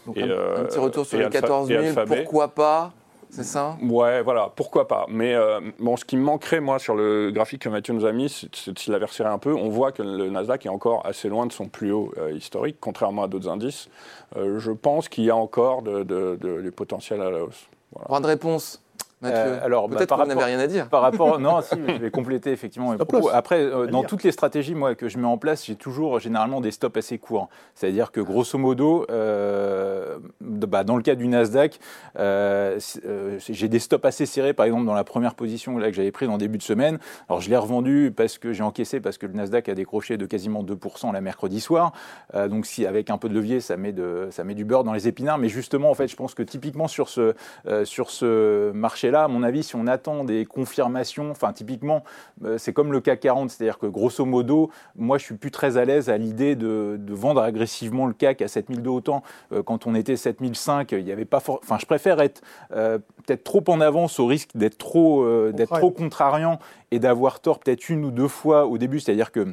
Donc, 0.06 0.16
et, 0.16 0.22
un, 0.22 0.28
euh, 0.28 0.60
un 0.60 0.64
petit 0.64 0.78
retour 0.78 1.06
sur 1.06 1.18
les 1.18 1.24
Alpha- 1.24 1.40
14 1.40 1.70
et 1.70 1.74
000, 1.74 1.86
Alphabet. 1.86 2.22
pourquoi 2.22 2.48
pas 2.48 2.92
C'est 3.30 3.42
ça? 3.44 3.76
Ouais, 3.82 4.22
voilà, 4.22 4.52
pourquoi 4.54 4.86
pas. 4.86 5.06
Mais 5.08 5.34
euh, 5.34 5.60
bon, 5.80 5.96
ce 5.96 6.04
qui 6.04 6.16
me 6.16 6.22
manquerait, 6.22 6.60
moi, 6.60 6.78
sur 6.78 6.94
le 6.94 7.30
graphique 7.32 7.62
que 7.62 7.68
Mathieu 7.68 7.92
nous 7.94 8.04
a 8.04 8.12
mis, 8.12 8.28
c'est 8.28 8.70
de 8.72 8.78
s'il 8.78 8.94
un 8.94 9.38
peu. 9.38 9.52
On 9.54 9.68
voit 9.70 9.90
que 9.92 10.02
le 10.02 10.30
Nasdaq 10.30 10.66
est 10.66 10.68
encore 10.68 11.04
assez 11.04 11.28
loin 11.28 11.46
de 11.46 11.52
son 11.52 11.66
plus 11.66 11.90
haut 11.90 12.12
euh, 12.18 12.30
historique, 12.32 12.76
contrairement 12.80 13.24
à 13.24 13.28
d'autres 13.28 13.48
indices. 13.48 13.88
Euh, 14.36 14.60
je 14.60 14.70
pense 14.70 15.08
qu'il 15.08 15.24
y 15.24 15.30
a 15.30 15.36
encore 15.36 15.82
de, 15.82 16.02
de- 16.04 16.38
de- 16.40 16.60
du 16.60 16.70
potentiel 16.70 17.20
à 17.22 17.30
la 17.30 17.42
hausse. 17.44 17.66
Voilà. 17.92 18.06
Droit 18.06 18.20
de 18.20 18.26
réponse, 18.26 18.80
Mathieu. 19.24 19.38
Euh, 19.52 19.64
alors, 19.64 19.88
bah, 19.88 19.96
Peut-être 19.96 20.08
par 20.08 20.18
que 20.18 20.22
vous 20.22 20.28
n'avez 20.28 20.40
rapport- 20.40 20.54
rien 20.54 20.58
à 20.64 20.66
dire. 20.66 20.88
Par 20.88 21.02
rapport, 21.02 21.38
non, 21.40 21.60
si, 21.62 21.74
je 21.86 21.92
vais 22.00 22.10
compléter 22.10 22.52
effectivement. 22.52 22.94
Après, 23.32 23.60
euh, 23.60 23.86
dans 23.86 24.02
toutes 24.04 24.22
les 24.22 24.32
stratégies 24.32 24.74
moi 24.74 24.94
que 24.94 25.08
je 25.08 25.18
mets 25.18 25.26
en 25.26 25.38
place, 25.38 25.64
j'ai 25.66 25.76
toujours 25.76 26.20
généralement 26.20 26.60
des 26.60 26.70
stops 26.70 26.96
assez 26.96 27.18
courts. 27.18 27.48
C'est-à-dire 27.74 28.12
que 28.12 28.20
grosso 28.20 28.58
modo, 28.58 29.06
euh, 29.10 30.18
bah, 30.40 30.84
dans 30.84 30.96
le 30.96 31.02
cas 31.02 31.14
du 31.14 31.26
Nasdaq, 31.28 31.78
euh, 32.18 32.78
euh, 33.04 33.38
j'ai 33.48 33.68
des 33.68 33.78
stops 33.78 34.04
assez 34.04 34.26
serrés. 34.26 34.52
Par 34.52 34.66
exemple, 34.66 34.86
dans 34.86 34.94
la 34.94 35.04
première 35.04 35.34
position 35.34 35.78
là 35.78 35.88
que 35.90 35.96
j'avais 35.96 36.12
prise 36.12 36.28
en 36.28 36.38
début 36.38 36.58
de 36.58 36.62
semaine, 36.62 36.98
alors 37.28 37.40
je 37.40 37.50
l'ai 37.50 37.56
revendu 37.56 38.12
parce 38.16 38.38
que 38.38 38.52
j'ai 38.52 38.62
encaissé 38.62 39.00
parce 39.00 39.18
que 39.18 39.26
le 39.26 39.32
Nasdaq 39.32 39.68
a 39.68 39.74
décroché 39.74 40.16
de 40.16 40.26
quasiment 40.26 40.62
2% 40.62 41.12
la 41.12 41.20
mercredi 41.20 41.60
soir. 41.60 41.92
Euh, 42.34 42.48
donc 42.48 42.66
si 42.66 42.86
avec 42.86 43.10
un 43.10 43.18
peu 43.18 43.28
de 43.28 43.34
levier, 43.34 43.60
ça 43.60 43.76
met 43.76 43.92
de, 43.92 44.28
ça 44.30 44.44
met 44.44 44.54
du 44.54 44.64
beurre 44.64 44.84
dans 44.84 44.92
les 44.92 45.08
épinards. 45.08 45.38
Mais 45.38 45.48
justement, 45.48 45.90
en 45.90 45.94
fait, 45.94 46.08
je 46.08 46.16
pense 46.16 46.34
que 46.34 46.42
typiquement 46.42 46.88
sur 46.88 47.08
ce, 47.08 47.34
euh, 47.66 47.84
sur 47.84 48.10
ce 48.10 48.72
marché-là, 49.14 49.24
à 49.24 49.28
mon 49.28 49.42
avis, 49.42 49.62
si 49.62 49.76
on 49.76 49.86
attend 49.86 50.24
des 50.24 50.44
confirmations, 50.44 51.30
enfin 51.30 51.52
typiquement, 51.52 52.02
euh, 52.44 52.58
c'est 52.58 52.72
comme 52.72 52.92
le 52.92 53.00
CAC 53.00 53.20
40, 53.20 53.50
c'est-à-dire 53.50 53.78
que 53.78 53.86
grosso 53.86 54.24
modo, 54.24 54.70
moi 54.96 55.18
je 55.18 55.24
suis 55.24 55.34
plus 55.36 55.50
très 55.50 55.76
à 55.76 55.84
l'aise 55.84 56.10
à 56.10 56.18
l'idée 56.18 56.56
de, 56.56 56.96
de 56.98 57.14
vendre 57.14 57.40
agressivement 57.42 58.06
le 58.06 58.12
CAC 58.12 58.42
à 58.42 58.48
7002 58.48 58.90
autant. 58.90 59.22
Euh, 59.52 59.62
quand 59.62 59.86
on 59.86 59.94
était 59.94 60.16
7005, 60.16 60.92
il 60.92 61.06
y 61.06 61.12
avait 61.12 61.24
pas 61.24 61.40
for- 61.40 61.60
Enfin, 61.62 61.78
je 61.80 61.86
préfère 61.86 62.20
être 62.20 62.42
euh, 62.72 62.98
peut-être 63.26 63.44
trop 63.44 63.62
en 63.68 63.80
avance 63.80 64.18
au 64.20 64.26
risque 64.26 64.50
d'être 64.54 64.78
trop, 64.78 65.22
euh, 65.22 65.52
d'être 65.52 65.68
Contrariant. 65.70 65.80
trop 65.90 65.90
contrariant 66.04 66.58
et 66.90 66.98
d'avoir 66.98 67.40
tort 67.40 67.58
peut-être 67.60 67.88
une 67.88 68.04
ou 68.04 68.10
deux 68.10 68.28
fois 68.28 68.66
au 68.66 68.78
début, 68.78 69.00
c'est-à-dire 69.00 69.32
que 69.32 69.46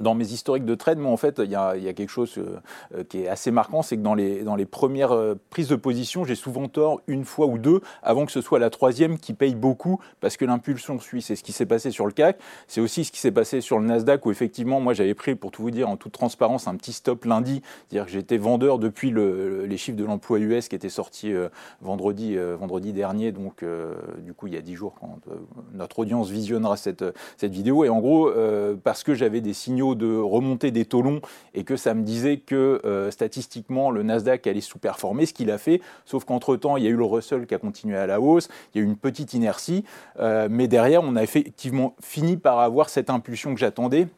dans 0.00 0.14
mes 0.14 0.26
historiques 0.26 0.64
de 0.64 0.74
trade, 0.74 0.98
moi, 0.98 1.10
en 1.10 1.16
fait, 1.16 1.38
il 1.42 1.50
y 1.50 1.52
y 1.52 1.56
a 1.88 1.92
quelque 1.92 2.10
chose 2.10 2.38
euh, 2.38 3.04
qui 3.04 3.22
est 3.22 3.28
assez 3.28 3.50
marquant, 3.50 3.82
c'est 3.82 3.96
que 3.96 4.02
dans 4.02 4.14
les, 4.14 4.42
dans 4.42 4.56
les 4.56 4.66
premières 4.66 5.12
euh, 5.12 5.34
prises 5.50 5.68
de 5.68 5.76
position, 5.76 6.24
j'ai 6.24 6.34
souvent 6.34 6.68
tort 6.68 7.00
une 7.06 7.24
fois 7.24 7.46
ou 7.46 7.58
deux, 7.58 7.80
avant 8.02 8.26
que 8.26 8.32
ce 8.32 8.40
soit 8.40 8.58
la 8.58 8.70
troisième 8.70 9.18
qui 9.18 9.32
paye 9.32 9.54
beaucoup, 9.54 10.00
parce 10.20 10.36
que 10.36 10.44
l'impulsion 10.44 10.98
suit. 11.00 11.22
C'est 11.22 11.36
ce 11.36 11.42
qui 11.42 11.52
s'est 11.52 11.66
passé 11.66 11.90
sur 11.90 12.06
le 12.06 12.12
CAC, 12.12 12.38
c'est 12.66 12.80
aussi 12.80 13.04
ce 13.04 13.12
qui 13.12 13.20
s'est 13.20 13.32
passé 13.32 13.60
sur 13.60 13.78
le 13.78 13.86
Nasdaq, 13.86 14.24
où 14.26 14.30
effectivement, 14.30 14.80
moi, 14.80 14.92
j'avais 14.94 15.14
pris, 15.14 15.34
pour 15.34 15.50
tout 15.50 15.62
vous 15.62 15.70
dire, 15.70 15.88
en 15.88 15.96
toute 15.96 16.12
transparence, 16.12 16.68
un 16.68 16.76
petit 16.76 16.92
stop 16.92 17.24
lundi, 17.24 17.62
c'est-à-dire 17.88 18.06
que 18.06 18.12
j'étais 18.12 18.36
vendeur 18.38 18.78
depuis 18.78 19.10
le- 19.10 19.64
les 19.66 19.76
chiffres 19.76 19.96
de 19.98 20.04
l'emploi 20.04 20.38
US 20.38 20.68
qui 20.68 20.76
étaient 20.76 20.88
sortis 20.88 21.32
euh, 21.32 21.48
vendredi, 21.80 22.36
vendredi 22.58 22.92
dernier, 22.92 23.32
donc 23.32 23.64
du 24.18 24.32
coup, 24.34 24.46
il 24.46 24.54
y 24.54 24.56
a 24.56 24.60
dix 24.60 24.74
jours, 24.74 24.94
quand 25.00 25.18
notre 25.74 25.98
audience 26.00 26.30
visionnera 26.30 26.76
cette, 26.76 27.04
cette 27.36 27.52
vidéo. 27.52 27.84
Et 27.84 27.88
en 27.88 28.00
gros, 28.00 28.30
parce 28.84 29.02
que 29.02 29.14
j'avais 29.14 29.40
des 29.40 29.52
de 29.78 30.18
remontée 30.18 30.70
des 30.70 30.84
taux 30.84 31.02
longs 31.02 31.20
et 31.54 31.64
que 31.64 31.76
ça 31.76 31.94
me 31.94 32.02
disait 32.02 32.38
que 32.38 32.80
euh, 32.84 33.10
statistiquement 33.10 33.90
le 33.90 34.02
Nasdaq 34.02 34.46
allait 34.46 34.60
sous-performer, 34.60 35.26
ce 35.26 35.32
qu'il 35.32 35.50
a 35.50 35.58
fait. 35.58 35.80
Sauf 36.04 36.24
qu'entre-temps, 36.24 36.76
il 36.76 36.84
y 36.84 36.86
a 36.86 36.90
eu 36.90 36.96
le 36.96 37.04
Russell 37.04 37.46
qui 37.46 37.54
a 37.54 37.58
continué 37.58 37.96
à 37.96 38.06
la 38.06 38.20
hausse, 38.20 38.48
il 38.74 38.78
y 38.78 38.80
a 38.80 38.84
eu 38.84 38.88
une 38.88 38.96
petite 38.96 39.34
inertie, 39.34 39.84
euh, 40.20 40.48
mais 40.50 40.68
derrière, 40.68 41.02
on 41.02 41.16
a 41.16 41.22
effectivement 41.22 41.94
fini 42.02 42.36
par 42.36 42.58
avoir 42.58 42.88
cette 42.88 43.10
impulsion 43.10 43.54
que 43.54 43.60
j'attendais. 43.60 44.08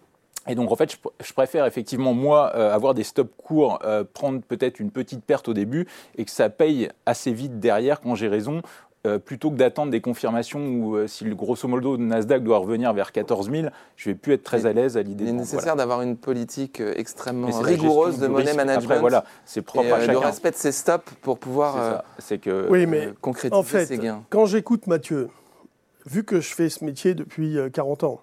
Et 0.48 0.54
donc 0.54 0.72
en 0.72 0.76
fait, 0.76 0.90
je, 0.90 0.96
pr- 0.96 1.12
je 1.22 1.32
préfère 1.34 1.66
effectivement 1.66 2.14
moi 2.14 2.52
euh, 2.54 2.74
avoir 2.74 2.94
des 2.94 3.04
stops 3.04 3.30
courts, 3.36 3.78
prendre 4.14 4.40
peut-être 4.40 4.80
une 4.80 4.90
petite 4.90 5.22
perte 5.22 5.48
au 5.48 5.52
début 5.52 5.86
et 6.16 6.24
que 6.24 6.30
ça 6.30 6.48
paye 6.48 6.88
assez 7.04 7.32
vite 7.32 7.60
derrière 7.60 8.00
quand 8.00 8.14
j'ai 8.14 8.28
raison. 8.28 8.62
Euh, 9.06 9.18
plutôt 9.18 9.50
que 9.50 9.56
d'attendre 9.56 9.90
des 9.90 10.00
confirmations 10.02 10.60
où 10.60 10.94
euh, 10.96 11.06
si 11.06 11.24
le 11.24 11.34
grosso 11.34 11.66
modo 11.66 11.96
le 11.96 12.04
Nasdaq 12.04 12.42
doit 12.42 12.58
revenir 12.58 12.92
vers 12.92 13.12
14 13.12 13.50
000, 13.50 13.68
je 13.96 14.10
vais 14.10 14.14
plus 14.14 14.34
être 14.34 14.42
très 14.44 14.66
à 14.66 14.72
l'aise 14.74 14.96
à 14.98 15.02
l'idée 15.02 15.24
Il 15.24 15.30
est 15.30 15.32
nécessaire 15.32 15.74
d'avoir 15.74 16.02
une 16.02 16.16
politique 16.18 16.80
euh, 16.80 16.92
extrêmement 16.96 17.48
rigoureuse 17.60 18.18
de 18.18 18.26
money 18.26 18.44
risque. 18.44 18.56
management 18.56 18.84
Après, 18.90 19.00
voilà, 19.00 19.24
c'est 19.46 19.60
et 19.60 19.62
propre 19.62 19.88
à 19.92 19.96
euh, 19.96 20.00
le 20.00 20.06
chacun. 20.06 20.20
respect 20.20 20.50
de 20.50 20.56
ses 20.56 20.72
stops 20.72 21.14
pour 21.22 21.38
pouvoir 21.38 22.02
C'est 22.18 22.46
euh, 22.48 22.64
que 22.66 22.70
Oui, 22.70 22.84
mais 22.84 23.06
euh, 23.06 23.14
concrétiser 23.22 23.54
en 23.58 23.62
fait, 23.62 23.86
ses 23.86 23.96
gains. 23.98 24.22
quand 24.28 24.44
j'écoute 24.44 24.86
Mathieu, 24.86 25.28
vu 26.04 26.22
que 26.24 26.40
je 26.42 26.54
fais 26.54 26.68
ce 26.68 26.84
métier 26.84 27.14
depuis 27.14 27.56
euh, 27.58 27.70
40 27.70 28.04
ans, 28.04 28.20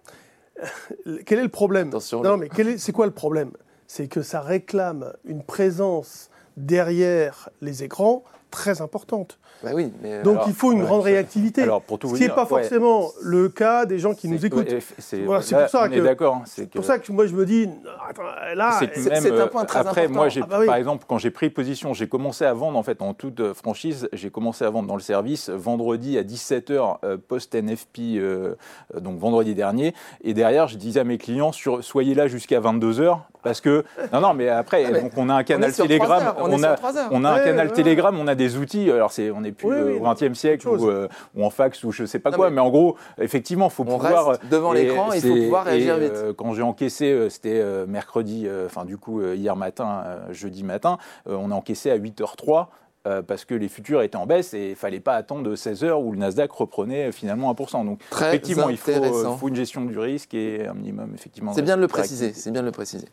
quel 1.25 1.39
est 1.39 1.43
le 1.43 1.49
problème? 1.49 1.87
Attention, 1.87 2.21
Non, 2.21 2.37
mais 2.37 2.47
est- 2.55 2.77
c'est 2.77 2.91
quoi 2.91 3.05
le 3.07 3.11
problème? 3.11 3.51
C'est 3.87 4.07
que 4.07 4.21
ça 4.21 4.41
réclame 4.41 5.11
une 5.25 5.41
présence 5.41 6.29
derrière 6.55 7.49
les 7.61 7.83
écrans 7.83 8.23
très 8.51 8.81
importante. 8.81 9.37
Bah 9.63 9.71
oui, 9.73 9.91
mais 10.01 10.21
Donc 10.21 10.35
alors, 10.35 10.47
il 10.47 10.53
faut 10.53 10.71
une 10.71 10.83
grande 10.83 11.01
réactivité. 11.01 11.63
Alors 11.63 11.81
pour 11.81 11.97
tout 11.97 12.07
ce 12.07 12.11
vous 12.13 12.17
qui 12.17 12.23
n'est 12.23 12.29
pas 12.29 12.43
ouais, 12.43 12.47
forcément 12.47 13.09
le 13.21 13.49
cas 13.49 13.85
des 13.85 13.97
gens 13.99 14.13
qui 14.13 14.27
nous 14.27 14.45
écoutent. 14.45 14.69
ouais, 14.71 14.79
c'est 14.99 15.21
Voilà, 15.23 15.41
pour 15.41 15.69
ça 15.69 15.85
on 15.85 15.89
que- 15.89 15.99
d'accord. 15.99 16.35
hein, 16.35 16.41
C'est 16.45 16.69
pour 16.69 16.85
ça 16.85 16.99
que 16.99 17.11
moi 17.11 17.25
je 17.25 17.33
me 17.33 17.45
dis, 17.45 17.67
attends, 18.07 18.21
là, 18.55 18.79
c'est 18.79 19.31
un 19.39 19.47
point 19.47 19.65
très 19.65 19.79
après, 19.79 20.05
important. 20.05 20.13
moi, 20.13 20.27
Ah 20.41 20.45
bah 20.47 20.57
oui. 20.59 20.65
par 20.67 20.75
exemple, 20.75 21.05
quand 21.07 21.17
j'ai 21.17 21.31
pris 21.31 21.49
position, 21.49 21.93
j'ai 21.93 22.07
commencé 22.07 22.45
à 22.45 22.53
vendre, 22.53 22.77
en 22.77 22.83
fait, 22.83 23.01
en 23.01 23.13
toute 23.13 23.39
euh, 23.39 23.53
franchise, 23.53 24.07
j'ai 24.13 24.29
commencé 24.29 24.63
à 24.63 24.69
vendre 24.69 24.87
dans 24.87 24.95
le 24.95 25.01
service 25.01 25.49
vendredi 25.49 26.17
à 26.17 26.23
17h 26.23 27.17
post-NFP, 27.27 27.99
euh, 28.17 28.55
euh, 28.95 28.99
donc 28.99 29.17
vendredi 29.19 29.55
dernier. 29.55 29.93
Et 30.23 30.33
derrière, 30.33 30.67
je 30.67 30.77
disais 30.77 30.99
à 30.99 31.03
mes 31.03 31.17
clients, 31.17 31.51
sur, 31.51 31.83
soyez 31.83 32.13
là 32.15 32.27
jusqu'à 32.27 32.59
22h, 32.59 33.19
parce 33.47 33.61
que, 33.61 33.83
non, 34.13 34.21
non, 34.21 34.33
mais 34.33 34.49
après, 34.49 34.83
Ah, 34.85 34.89
mais 34.91 35.01
donc 35.01 35.11
on 35.17 35.29
a 35.29 35.35
un 35.35 35.43
canal 35.43 35.73
Telegram, 35.73 36.33
on 36.39 36.63
a, 36.63 36.75
on 37.11 37.23
a 37.23 37.29
un 37.31 37.39
canal 37.39 37.67
ouais. 37.67 37.73
Telegram, 37.73 38.17
on 38.19 38.27
a 38.27 38.35
des 38.35 38.57
outils. 38.57 38.89
Alors, 38.91 39.11
c'est, 39.11 39.31
on 39.31 39.41
n'est 39.41 39.51
plus 39.51 39.67
Oui, 39.67 39.75
oui, 39.93 39.99
au 39.99 40.13
XXe 40.13 40.37
siècle 40.37 40.67
ou, 40.67 40.89
euh, 40.89 41.07
ou 41.35 41.43
en 41.45 41.49
fax 41.49 41.83
ou 41.83 41.91
je 41.91 42.05
sais 42.05 42.19
pas 42.19 42.29
Non, 42.31 42.37
quoi. 42.37 42.49
mais- 42.49 42.55
Mais, 42.55 42.61
en 42.61 42.69
gros, 42.69 42.95
effectivement, 43.19 43.67
il 43.67 43.71
faut 43.71 43.83
On 43.87 43.97
pouvoir. 43.97 44.27
reste 44.29 44.41
devant 44.49 44.73
l'écran 44.73 45.13
et 45.13 45.17
il 45.17 45.21
faut 45.21 45.35
pouvoir 45.35 45.65
réagir 45.65 45.95
et, 45.97 45.99
vite. 46.01 46.11
euh, 46.15 46.33
quand 46.33 46.53
j'ai 46.53 46.61
encaissé, 46.63 47.11
euh, 47.11 47.29
c'était 47.29 47.63
mercredi, 47.87 48.45
euh, 48.47 48.65
enfin 48.65 48.85
du 48.85 48.97
coup 48.97 49.21
hier 49.21 49.55
matin, 49.55 50.03
euh, 50.05 50.19
jeudi 50.33 50.63
matin, 50.63 50.97
euh, 51.29 51.35
on 51.39 51.51
a 51.51 51.55
encaissé 51.55 51.91
à 51.91 51.95
8h03 51.97 52.69
euh, 53.07 53.21
parce 53.21 53.45
que 53.45 53.55
les 53.55 53.69
futurs 53.69 54.01
étaient 54.01 54.17
en 54.17 54.25
baisse 54.25 54.53
et 54.53 54.71
il 54.71 54.75
fallait 54.75 54.99
pas 54.99 55.15
attendre 55.15 55.55
16h 55.55 55.93
où 55.93 56.11
le 56.11 56.17
Nasdaq 56.17 56.51
reprenait 56.51 57.07
euh, 57.07 57.11
finalement 57.11 57.53
1%. 57.53 57.85
Donc 57.85 57.99
Très 58.09 58.27
effectivement, 58.27 58.69
il 58.69 58.77
faut, 58.77 58.91
euh, 58.91 59.35
faut 59.37 59.47
une 59.47 59.55
gestion 59.55 59.85
du 59.85 59.97
risque 59.97 60.33
et 60.33 60.67
un 60.67 60.73
minimum 60.73 61.11
effectivement. 61.15 61.53
C'est 61.53 61.61
bien 61.61 61.77
de 61.77 61.81
le 61.81 61.87
préciser, 61.87 62.33
c'est 62.33 62.51
bien 62.51 62.61
de 62.61 62.65
le 62.65 62.73
préciser. 62.73 63.07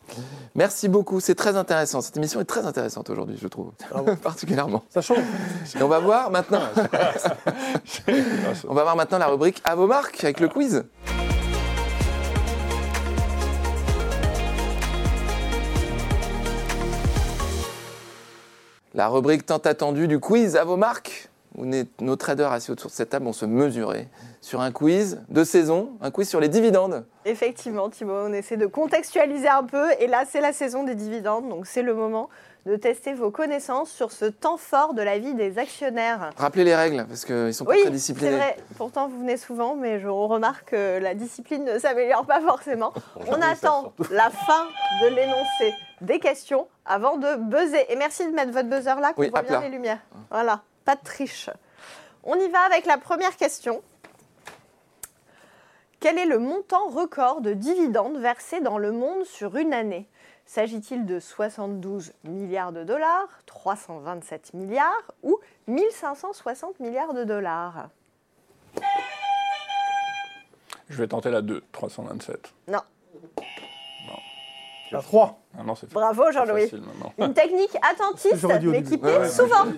Merci 0.55 0.89
beaucoup, 0.89 1.21
c'est 1.21 1.35
très 1.35 1.55
intéressant. 1.55 2.01
Cette 2.01 2.17
émission 2.17 2.41
est 2.41 2.45
très 2.45 2.65
intéressante 2.65 3.09
aujourd'hui, 3.09 3.37
je 3.41 3.47
trouve, 3.47 3.71
particulièrement. 4.23 4.83
Ça 4.89 5.01
change. 5.01 5.19
Et 5.79 5.81
on 5.81 5.87
va 5.87 5.99
voir 5.99 6.29
maintenant, 6.29 6.63
on 8.67 8.73
va 8.73 8.83
voir 8.83 8.95
maintenant 8.97 9.17
la 9.17 9.27
rubrique 9.27 9.61
à 9.63 9.75
vos 9.75 9.87
marques 9.87 10.23
avec 10.23 10.41
le 10.41 10.49
quiz. 10.49 10.83
La 18.95 19.09
rubrique 19.09 19.45
tant 19.45 19.57
attendue 19.57 20.07
du 20.07 20.19
quiz 20.19 20.55
à 20.55 20.63
vos 20.63 20.77
marques. 20.77 21.29
Où 21.57 21.65
nos 22.01 22.15
traders 22.15 22.51
assis 22.51 22.71
autour 22.71 22.89
de 22.89 22.95
cette 22.95 23.09
table 23.09 23.25
vont 23.25 23.33
se 23.33 23.45
mesurer 23.45 24.07
sur 24.45 24.61
un 24.61 24.71
quiz 24.71 25.23
de 25.29 25.43
saison, 25.43 25.97
un 26.01 26.11
quiz 26.11 26.29
sur 26.29 26.39
les 26.39 26.49
dividendes. 26.49 27.03
Effectivement, 27.25 27.89
Thibaut, 27.89 28.13
on 28.27 28.31
essaie 28.31 28.57
de 28.57 28.67
contextualiser 28.67 29.47
un 29.47 29.63
peu. 29.63 29.87
Et 29.99 30.05
là, 30.05 30.23
c'est 30.29 30.39
la 30.39 30.53
saison 30.53 30.83
des 30.83 30.93
dividendes, 30.93 31.49
donc 31.49 31.65
c'est 31.65 31.81
le 31.81 31.95
moment 31.95 32.29
de 32.67 32.75
tester 32.75 33.15
vos 33.15 33.31
connaissances 33.31 33.89
sur 33.89 34.11
ce 34.11 34.25
temps 34.25 34.57
fort 34.57 34.93
de 34.93 35.01
la 35.01 35.17
vie 35.17 35.33
des 35.33 35.57
actionnaires. 35.57 36.29
Rappelez 36.37 36.63
les 36.63 36.75
règles, 36.75 37.05
parce 37.07 37.25
qu'ils 37.25 37.55
sont 37.55 37.65
pas 37.65 37.71
Oui, 37.71 37.77
très 37.77 37.85
c'est 37.85 37.91
disciplinés. 37.93 38.35
vrai. 38.35 38.57
Pourtant, 38.77 39.07
vous 39.07 39.17
venez 39.17 39.37
souvent, 39.37 39.75
mais 39.75 39.99
je 39.99 40.07
remarque 40.07 40.69
que 40.69 40.99
la 40.99 41.15
discipline 41.15 41.63
ne 41.63 41.79
s'améliore 41.79 42.27
pas 42.27 42.39
forcément. 42.41 42.93
On 43.27 43.41
attend 43.41 43.93
la 44.11 44.29
fin 44.29 44.67
de 45.01 45.07
l'énoncé 45.07 45.73
des 46.01 46.19
questions 46.19 46.67
avant 46.85 47.17
de 47.17 47.35
buzzer. 47.37 47.91
Et 47.91 47.95
merci 47.95 48.23
de 48.27 48.31
mettre 48.31 48.51
votre 48.51 48.69
buzzer 48.69 48.99
là, 48.99 49.13
qu'on 49.13 49.23
Oui, 49.23 49.29
voit 49.31 49.41
bien 49.41 49.61
les 49.61 49.69
lumières. 49.69 49.99
Voilà, 50.29 50.61
pas 50.85 50.93
de 50.95 51.01
triche. 51.03 51.49
On 52.23 52.35
y 52.35 52.47
va 52.49 52.59
avec 52.61 52.85
la 52.87 52.97
première 52.97 53.35
question. 53.37 53.81
Quel 55.99 56.17
est 56.17 56.25
le 56.25 56.39
montant 56.39 56.87
record 56.87 57.41
de 57.41 57.53
dividendes 57.53 58.17
versés 58.17 58.61
dans 58.61 58.77
le 58.77 58.91
monde 58.91 59.23
sur 59.23 59.55
une 59.55 59.73
année? 59.73 60.07
S'agit-il 60.45 61.05
de 61.05 61.19
72 61.19 62.13
milliards 62.23 62.71
de 62.71 62.83
dollars, 62.83 63.27
327 63.47 64.53
milliards 64.53 65.11
ou 65.23 65.39
1560 65.67 66.79
milliards 66.79 67.13
de 67.13 67.23
dollars? 67.23 67.89
Je 70.89 70.97
vais 70.97 71.07
tenter 71.07 71.31
la 71.31 71.41
2, 71.41 71.63
327. 71.71 72.53
Non. 72.67 72.81
La 74.91 75.01
3. 75.01 75.39
Ah 75.57 75.63
non, 75.63 75.73
c'est 75.73 75.89
Bravo 75.91 76.31
Jean-Louis. 76.31 76.63
facile 76.63 76.81
maintenant. 76.81 77.13
Une 77.17 77.33
technique 77.33 77.75
attentiste, 77.89 78.35
J'aurais 78.35 78.59
dit 78.59 78.67
au 78.67 78.71
mais 78.71 78.81
début. 78.81 78.97
qui 78.97 79.03
Ouais, 79.05 79.17
ouais, 79.19 79.29
souvent. 79.29 79.63
Non, 79.65 79.71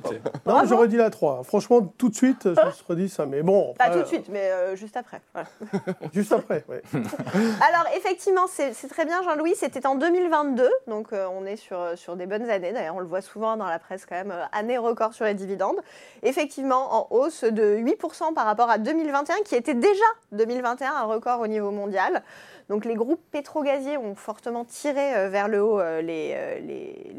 Bravo. 0.43 0.67
j'aurais 0.67 0.87
dit 0.87 0.97
la 0.97 1.11
3. 1.11 1.43
Franchement, 1.43 1.81
tout 1.99 2.09
de 2.09 2.15
suite, 2.15 2.43
je 2.45 2.49
me 2.65 2.71
serais 2.71 2.95
dit 2.95 3.07
ça. 3.07 3.27
Mais 3.27 3.43
bon, 3.43 3.73
Pas 3.77 3.85
après, 3.85 3.97
tout 3.99 4.03
de 4.03 4.07
suite, 4.07 4.27
mais 4.29 4.49
euh, 4.51 4.75
juste 4.75 4.97
après. 4.97 5.21
Voilà. 5.33 5.47
Juste 6.13 6.31
après, 6.31 6.65
ouais. 6.67 6.81
Alors 6.93 7.85
effectivement, 7.95 8.47
c'est 8.47 8.73
c'est 8.73 8.87
très 8.87 9.05
bien 9.05 9.21
Jean-Louis, 9.23 9.53
c'était 9.55 9.85
en 9.85 9.95
2022, 9.95 10.67
donc 10.87 11.13
euh, 11.13 11.27
on 11.31 11.45
est 11.45 11.57
sur, 11.57 11.77
sur 11.95 12.15
des 12.15 12.25
bonnes 12.25 12.49
années, 12.49 12.71
d'ailleurs 12.73 12.95
on 12.95 12.99
le 12.99 13.05
voit 13.05 13.21
souvent 13.21 13.55
dans 13.55 13.65
la 13.67 13.77
presse 13.79 14.05
quand 14.05 14.15
même, 14.15 14.31
euh, 14.31 14.43
année 14.51 14.77
record 14.79 15.13
sur 15.13 15.25
les 15.25 15.35
dividendes. 15.35 15.77
Effectivement 16.23 16.95
en 16.95 17.07
hausse 17.11 17.43
de 17.43 17.77
8% 17.77 18.33
par 18.33 18.45
rapport 18.45 18.69
à 18.69 18.77
2021, 18.79 19.35
qui 19.45 19.55
était 19.55 19.75
déjà 19.75 20.05
2021 20.31 20.91
un 20.91 21.03
record 21.03 21.39
au 21.41 21.47
niveau 21.47 21.69
mondial. 21.71 22.23
Donc 22.69 22.83
les 22.85 22.95
groupes 22.95 23.21
pétrogaziers 23.31 23.97
ont 23.97 24.15
fortement 24.15 24.65
tiré 24.65 25.15
euh, 25.15 25.29
vers 25.29 25.47
le 25.47 25.63
haut 25.63 25.79
euh, 25.79 26.01
les, 26.01 26.33
euh, 26.35 26.59
les- 26.59 27.13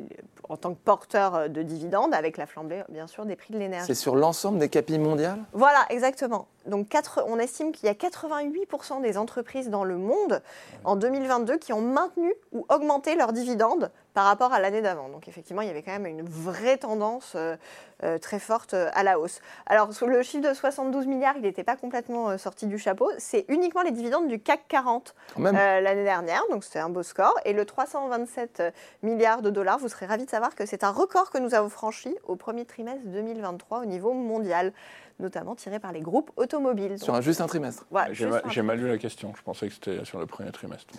en 0.50 0.56
tant 0.56 0.72
que 0.72 0.78
porteurs 0.78 1.50
de 1.50 1.62
dividendes, 1.62 2.14
avec 2.14 2.36
la 2.38 2.46
flambée 2.46 2.82
bien 2.88 3.06
sûr 3.06 3.26
des 3.26 3.36
prix 3.36 3.52
de 3.52 3.58
l'énergie. 3.58 3.86
C'est 3.86 3.94
sur 3.94 4.16
l'ensemble 4.16 4.58
des 4.58 4.68
capilles 4.70 4.98
mondiales? 4.98 5.38
Voilà, 5.52 5.84
exactement. 5.90 6.48
Donc 6.66 6.88
quatre- 6.88 7.22
on 7.26 7.38
estime 7.38 7.70
qu'il 7.72 7.86
y 7.86 7.90
a 7.90 7.94
88% 7.94 9.00
des 9.02 9.18
entreprises 9.18 9.68
dans 9.68 9.84
le 9.84 9.96
monde 9.98 10.42
en 10.84 10.96
2022 10.96 11.56
qui 11.58 11.72
ont 11.72 11.82
maintenu 11.82 12.32
ou 12.52 12.64
augmenté 12.70 13.14
leurs 13.14 13.32
dividendes 13.32 13.90
par 14.18 14.24
rapport 14.24 14.52
à 14.52 14.58
l'année 14.58 14.82
d'avant. 14.82 15.08
Donc 15.10 15.28
effectivement, 15.28 15.62
il 15.62 15.68
y 15.68 15.70
avait 15.70 15.84
quand 15.84 15.92
même 15.92 16.06
une 16.06 16.28
vraie 16.28 16.76
tendance 16.76 17.34
euh, 17.36 17.54
euh, 18.02 18.18
très 18.18 18.40
forte 18.40 18.74
euh, 18.74 18.90
à 18.94 19.04
la 19.04 19.20
hausse. 19.20 19.40
Alors 19.66 19.90
le 20.04 20.22
chiffre 20.24 20.48
de 20.48 20.52
72 20.52 21.06
milliards, 21.06 21.36
il 21.36 21.42
n'était 21.42 21.62
pas 21.62 21.76
complètement 21.76 22.36
sorti 22.36 22.66
du 22.66 22.78
chapeau. 22.80 23.08
C'est 23.18 23.44
uniquement 23.46 23.82
les 23.82 23.92
dividendes 23.92 24.26
du 24.26 24.40
CAC 24.40 24.66
40 24.66 25.14
Quand 25.34 25.40
même. 25.40 25.54
euh, 25.54 25.80
l'année 25.80 26.02
dernière, 26.02 26.42
donc 26.50 26.64
c'était 26.64 26.80
un 26.80 26.88
beau 26.88 27.04
score. 27.04 27.32
Et 27.44 27.52
le 27.52 27.64
327 27.64 28.60
milliards 29.04 29.40
de 29.40 29.50
dollars, 29.50 29.78
vous 29.78 29.88
serez 29.88 30.06
ravis 30.06 30.24
de 30.24 30.30
savoir 30.30 30.56
que 30.56 30.66
c'est 30.66 30.82
un 30.82 30.90
record 30.90 31.30
que 31.30 31.38
nous 31.38 31.54
avons 31.54 31.68
franchi 31.68 32.12
au 32.26 32.34
premier 32.34 32.64
trimestre 32.64 33.06
2023 33.06 33.82
au 33.82 33.84
niveau 33.84 34.12
mondial, 34.14 34.72
notamment 35.18 35.54
tiré 35.54 35.78
par 35.78 35.92
les 35.92 36.00
groupes 36.00 36.30
automobiles. 36.36 36.98
Sur 36.98 37.14
un, 37.14 37.20
juste 37.20 37.40
un 37.40 37.46
trimestre. 37.46 37.84
J'ai 38.12 38.62
mal, 38.62 38.78
lu 38.78 38.88
la 38.88 38.98
question. 38.98 39.32
Je 39.36 39.42
pensais 39.42 39.68
que 39.68 39.74
c'était 39.74 40.04
sur 40.04 40.18
le 40.18 40.26
premier 40.26 40.50
trimestre. 40.50 40.92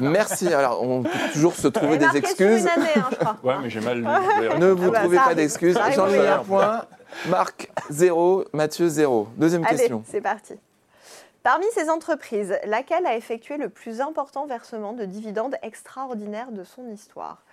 Merci. 0.00 0.52
Alors, 0.52 0.82
on 0.82 1.02
peut 1.02 1.10
toujours 1.32 1.54
se 1.54 1.68
trouver 1.68 1.98
des 1.98 2.16
excuses. 2.16 2.62
une 2.62 2.68
année, 2.68 2.88
hein, 2.96 3.08
je 3.10 3.16
crois. 3.16 3.36
Ouais, 3.44 3.54
mais 3.62 3.70
j'ai 3.70 3.80
mal 3.80 3.98
lu. 3.98 4.04
Ne 4.58 4.70
vous 4.70 4.88
Ah 4.88 4.90
bah, 4.90 5.00
trouvez 5.00 5.16
pas 5.18 5.34
d'excuses. 5.34 5.78
Jean-Louis, 5.94 6.18
point. 6.46 6.84
Marc, 7.28 7.70
0. 7.90 8.44
Mathieu, 8.52 8.88
0. 8.88 9.28
Deuxième 9.36 9.64
Allez, 9.64 9.76
question. 9.76 10.02
c'est 10.06 10.20
parti. 10.20 10.54
Parmi 11.42 11.64
ces 11.72 11.88
entreprises, 11.88 12.58
laquelle 12.64 13.06
a 13.06 13.16
effectué 13.16 13.56
le 13.56 13.68
plus 13.68 14.00
important 14.00 14.46
versement 14.46 14.92
de 14.94 15.04
dividendes 15.04 15.54
extraordinaires 15.62 16.50
de 16.50 16.64
son 16.64 16.88
histoire? 16.88 17.44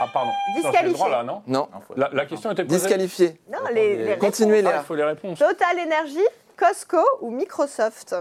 Ah, 0.00 0.06
pardon. 0.12 0.30
Disqualifié. 0.56 0.92
droit, 0.94 1.08
là, 1.10 1.22
non 1.22 1.42
faut- 1.86 1.94
la, 1.96 2.10
la 2.12 2.26
question 2.26 2.50
était 2.50 2.64
posée. 2.64 2.78
Disqualifié. 2.80 3.40
Non, 3.52 3.58
les, 3.72 4.04
les 4.04 4.18
Continuez, 4.18 4.58
Ah, 4.60 4.62
Léa. 4.70 4.76
il 4.80 4.84
faut 4.84 4.94
les 4.94 5.04
réponses. 5.04 5.38
Total 5.38 5.78
Energy, 5.78 6.24
Costco 6.56 6.98
ou 7.20 7.30
Microsoft 7.30 8.14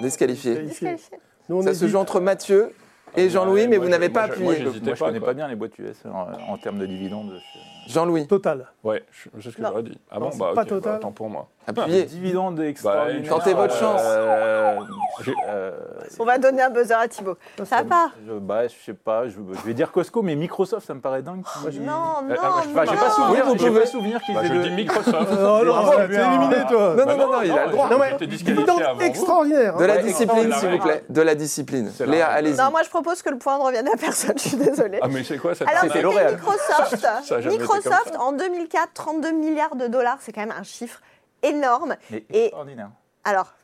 Disqualifié. 0.00 0.54
Qualifié. 0.54 0.68
Disqualifié. 0.88 1.18
Nous, 1.48 1.56
on 1.58 1.62
Ça 1.62 1.74
se 1.74 1.86
joue 1.86 1.98
entre 1.98 2.18
Mathieu 2.20 2.72
et 3.16 3.30
Jean-Louis, 3.30 3.62
Ouais, 3.62 3.66
mais 3.68 3.76
moi, 3.76 3.84
vous 3.86 3.90
n'avez 3.90 4.08
pas 4.08 4.26
moi, 4.26 4.36
je- 4.36 4.42
moi, 4.42 4.52
appuyé. 4.52 4.66
j'hésitais 4.66 4.86
Moi, 4.86 4.94
je 4.94 5.04
connais 5.04 5.20
pas 5.20 5.34
bien 5.34 5.48
les 5.48 5.54
boîtes 5.54 5.78
US 5.78 5.96
en, 6.06 6.52
en 6.52 6.58
termes 6.58 6.78
de 6.78 6.86
dividendes. 6.86 7.40
Jean-Louis, 7.88 8.26
Total. 8.26 8.66
Ouais, 8.82 9.04
je- 9.12 9.28
c'est 9.40 9.50
ce 9.50 9.56
que 9.56 9.62
j'aurais 9.62 9.82
dit. 9.84 9.98
Ah 10.10 10.18
bon, 10.18 10.30
bah, 10.36 10.52
pas 10.54 10.62
ok, 10.62 10.68
total. 10.68 10.92
bah, 10.94 10.98
tant 11.00 11.12
pour 11.12 11.30
moi. 11.30 11.48
Appuyez. 11.66 12.04
Dividendes 12.04 12.60
extraordinaires. 12.60 13.28
tentez 13.28 13.54
votre 13.54 13.74
chance. 13.76 14.00
Euh, 14.04 14.78
J'ai- 15.24 15.34
euh, 15.48 15.70
On 16.18 16.24
va 16.24 16.38
donner 16.38 16.62
un 16.62 16.70
buzzer 16.70 16.94
à 16.98 17.08
Thibaut. 17.08 17.36
Ça 17.64 17.76
va 17.78 17.84
pas 17.84 18.10
je, 18.26 18.32
bah, 18.34 18.66
je 18.68 18.74
sais 18.84 18.92
pas, 18.92 19.26
je, 19.28 19.32
je 19.34 19.66
vais 19.66 19.72
dire 19.74 19.90
Costco, 19.92 20.22
mais 20.22 20.34
Microsoft, 20.36 20.86
ça 20.86 20.94
me 20.94 21.00
paraît 21.00 21.22
dingue. 21.22 21.42
qu'ils- 21.70 21.82
Non, 21.82 21.92
non, 21.92 22.34
ah, 22.42 22.60
je- 22.62 22.68
non. 22.68 22.74
bah, 22.74 22.82
J'ai 22.86 22.96
pas 22.96 23.10
souvenir, 23.10 23.44
vous 23.46 23.56
j'ai 23.58 23.66
pouvez- 23.68 23.80
pas 23.80 23.86
souvenir 23.86 24.20
qu'ils 24.22 24.34
Bah, 24.34 24.42
aient 24.44 24.48
je 24.48 24.54
dis 24.68 24.70
Microsoft. 24.70 25.28
Oh 25.32 25.64
non, 25.64 25.74
Ah, 25.76 26.06
t'es 26.06 26.14
éliminé, 26.14 26.56
toi. 26.68 26.94
Non, 26.96 27.06
non, 27.06 27.16
non, 27.16 27.32
non, 27.32 27.42
il 27.42 27.50
a 27.52 27.66
le 27.66 27.72
droit. 27.72 27.88
Non, 27.90 27.98
mais 27.98 28.10
J'étais 28.10 28.26
disqualifié 28.26 28.64
dividende 28.64 28.82
avant 28.82 28.94
vous. 28.98 29.02
extraordinaire. 29.06 29.76
De 29.76 29.82
hein. 29.84 29.86
la 29.86 29.94
Ouais, 29.96 30.02
discipline, 30.02 30.52
s'il 30.52 30.68
vous 30.70 30.78
plaît. 30.78 31.04
De 31.08 31.22
la 31.22 31.34
discipline. 31.34 31.90
C'est 31.94 32.06
la 32.06 32.12
Léa, 32.12 32.26
règle. 32.26 32.38
allez-y. 32.48 32.56
Non, 32.62 32.70
moi 32.70 32.82
je 32.84 32.88
propose 32.90 33.22
que 33.22 33.30
le 33.30 33.38
point 33.38 33.58
ne 33.58 33.62
revienne 33.62 33.88
à 33.88 33.96
personne, 33.96 34.34
je 34.36 34.48
suis 34.48 34.56
désolée. 34.56 34.98
Ah, 35.02 35.08
mais 35.10 35.24
c'est 35.24 35.38
quoi 35.38 35.54
cette 35.54 35.68
Alors, 35.68 35.82
c'était 35.84 36.02
L'Oréal. 36.02 36.34
Microsoft. 36.34 36.96
Ça 36.98 37.36
a 37.36 37.40
jamais 37.40 37.54
été 37.54 37.62
Microsoft, 37.62 38.04
comme 38.04 38.12
ça. 38.12 38.20
en 38.20 38.32
2004, 38.32 38.90
32 38.94 39.32
milliards 39.32 39.76
de 39.76 39.86
dollars, 39.86 40.18
c'est 40.20 40.32
quand 40.32 40.42
même 40.42 40.54
un 40.58 40.62
chiffre 40.62 41.00
énorme. 41.42 41.96
Mais 42.10 42.24
Et- 42.30 42.44
extraordinaire. 42.46 42.90
Alors, 43.24 43.54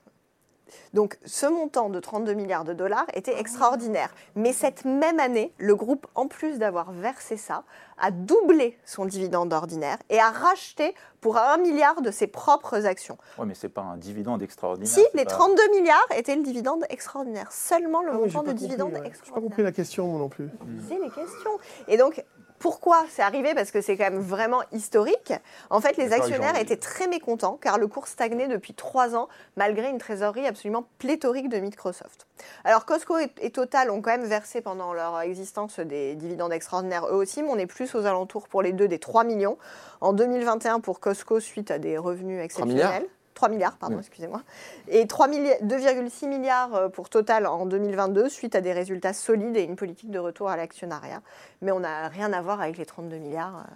donc 0.95 1.19
ce 1.27 1.45
montant 1.47 1.91
de 1.91 2.01
32 2.01 2.33
milliards 2.33 2.65
de 2.65 2.73
dollars 2.73 3.05
était 3.13 3.39
extraordinaire. 3.39 4.15
Mais 4.37 4.53
cette 4.55 4.85
même 4.87 5.21
année, 5.21 5.53
le 5.59 5.75
groupe, 5.75 6.07
en 6.15 6.29
plus 6.29 6.59
d'avoir 6.59 6.93
versé 6.93 7.37
ça, 7.37 7.65
a 7.99 8.11
doublé 8.11 8.79
son 8.85 9.05
dividende 9.05 9.53
ordinaire 9.53 9.99
et 10.09 10.19
a 10.19 10.31
racheté 10.31 10.95
pour 11.21 11.37
1 11.37 11.59
milliard 11.59 12.01
de 12.01 12.11
ses 12.11 12.27
propres 12.27 12.87
actions. 12.87 13.17
Ouais, 13.39 13.45
mais 13.47 13.55
c'est 13.55 13.69
pas 13.69 13.83
un 13.83 13.97
dividende 13.97 14.43
extraordinaire. 14.43 14.91
Si, 14.91 15.05
les 15.15 15.25
pas- 15.25 15.31
32 15.31 15.63
milliards 15.71 16.07
étaient 16.17 16.35
le 16.35 16.43
dividende 16.43 16.85
extraordinaire. 16.89 17.53
Seulement 17.53 18.03
le 18.03 18.09
Ah 18.11 18.15
oui, 18.15 18.21
montant 18.23 18.39
pas 18.41 18.47
de 18.47 18.51
compris, 18.53 18.65
dividende 18.67 18.89
ouais. 18.93 18.97
J'ai 18.97 19.03
pas 19.03 19.09
extraordinaire. 19.09 19.49
compris 19.51 19.63
la 19.63 19.73
question, 19.73 20.07
moi 20.09 20.19
non 20.19 20.29
plus. 20.31 20.49
C'est 20.89 20.99
les 20.99 21.11
questions. 21.11 21.59
Et 21.87 21.97
donc, 21.97 22.25
pourquoi 22.63 23.05
c'est 23.11 23.23
arrivé 23.23 23.55
Parce 23.55 23.73
que 23.73 23.81
c'est 23.81 23.97
quand 23.97 24.05
même 24.05 24.21
vraiment 24.21 24.63
historique. 24.71 25.33
En 25.69 25.81
fait, 25.81 25.97
les 25.97 26.13
actionnaires 26.13 26.57
étaient 26.57 26.77
très 26.77 27.09
mécontents 27.09 27.59
car 27.61 27.77
le 27.77 27.89
cours 27.89 28.07
stagnait 28.07 28.47
depuis 28.47 28.73
trois 28.73 29.17
ans 29.17 29.29
malgré 29.57 29.91
une 29.91 29.99
trésorerie 29.99 30.47
absolument 30.47 30.87
pléthorique 30.99 31.49
de 31.49 31.59
Microsoft. 31.59 32.29
Alors, 32.63 32.85
Costco 32.87 33.19
et, 33.19 33.51
Total 33.51 33.91
ont 33.91 34.01
quand 34.01 34.13
même 34.13 34.27
versé 34.27 34.61
pendant 34.61 34.93
leur 34.93 35.21
existence 35.23 35.81
des 35.81 36.15
dividendes 36.15 36.53
extraordinaires 36.53 37.07
eux 37.09 37.17
aussi, 37.17 37.43
mais 37.43 37.49
on 37.51 37.59
est 37.59 37.67
plus 37.67 37.97
aux 37.97 38.07
alentours 38.07 38.47
pour 38.47 38.63
les 38.63 38.73
deux 38.73 38.87
des 38.87 39.01
3 39.01 39.25
millions. 39.25 39.59
En 40.01 40.13
2021 40.13 40.79
pour 40.79 41.01
Costco 41.01 41.41
suite 41.41 41.73
à 41.73 41.81
des 41.81 41.99
revenus 41.99 42.41
exceptionnels. 42.41 43.09
3 43.35 43.49
milliards, 43.49 43.77
pardon, 43.77 43.97
Oui. 43.97 44.01
excusez-moi. 44.01 44.43
Et 44.89 45.07
3 45.07 45.29
milli- 45.29 45.57
2,6 45.63 46.27
milliards 46.29 46.75
euh, 46.75 46.89
pour 46.89 47.09
Total 47.09 47.47
en 47.47 47.67
2022, 47.67 48.29
suite 48.29 48.55
à 48.55 48.61
des 48.61 48.73
résultats 48.73 49.13
solides 49.15 49.57
et 49.57 49.63
une 49.63 49.77
politique 49.77 50.11
de 50.11 50.19
retour 50.19 50.49
à 50.51 50.57
l'actionnariat. 50.57 51.23
Mais 51.63 51.73
on 51.73 51.81
n'a 51.81 52.09
rien 52.09 52.33
à 52.33 52.41
voir 52.43 52.61
avec 52.61 52.77
les 52.79 52.87
32 52.87 53.17
milliards. 53.17 53.57
euh, 53.59 53.71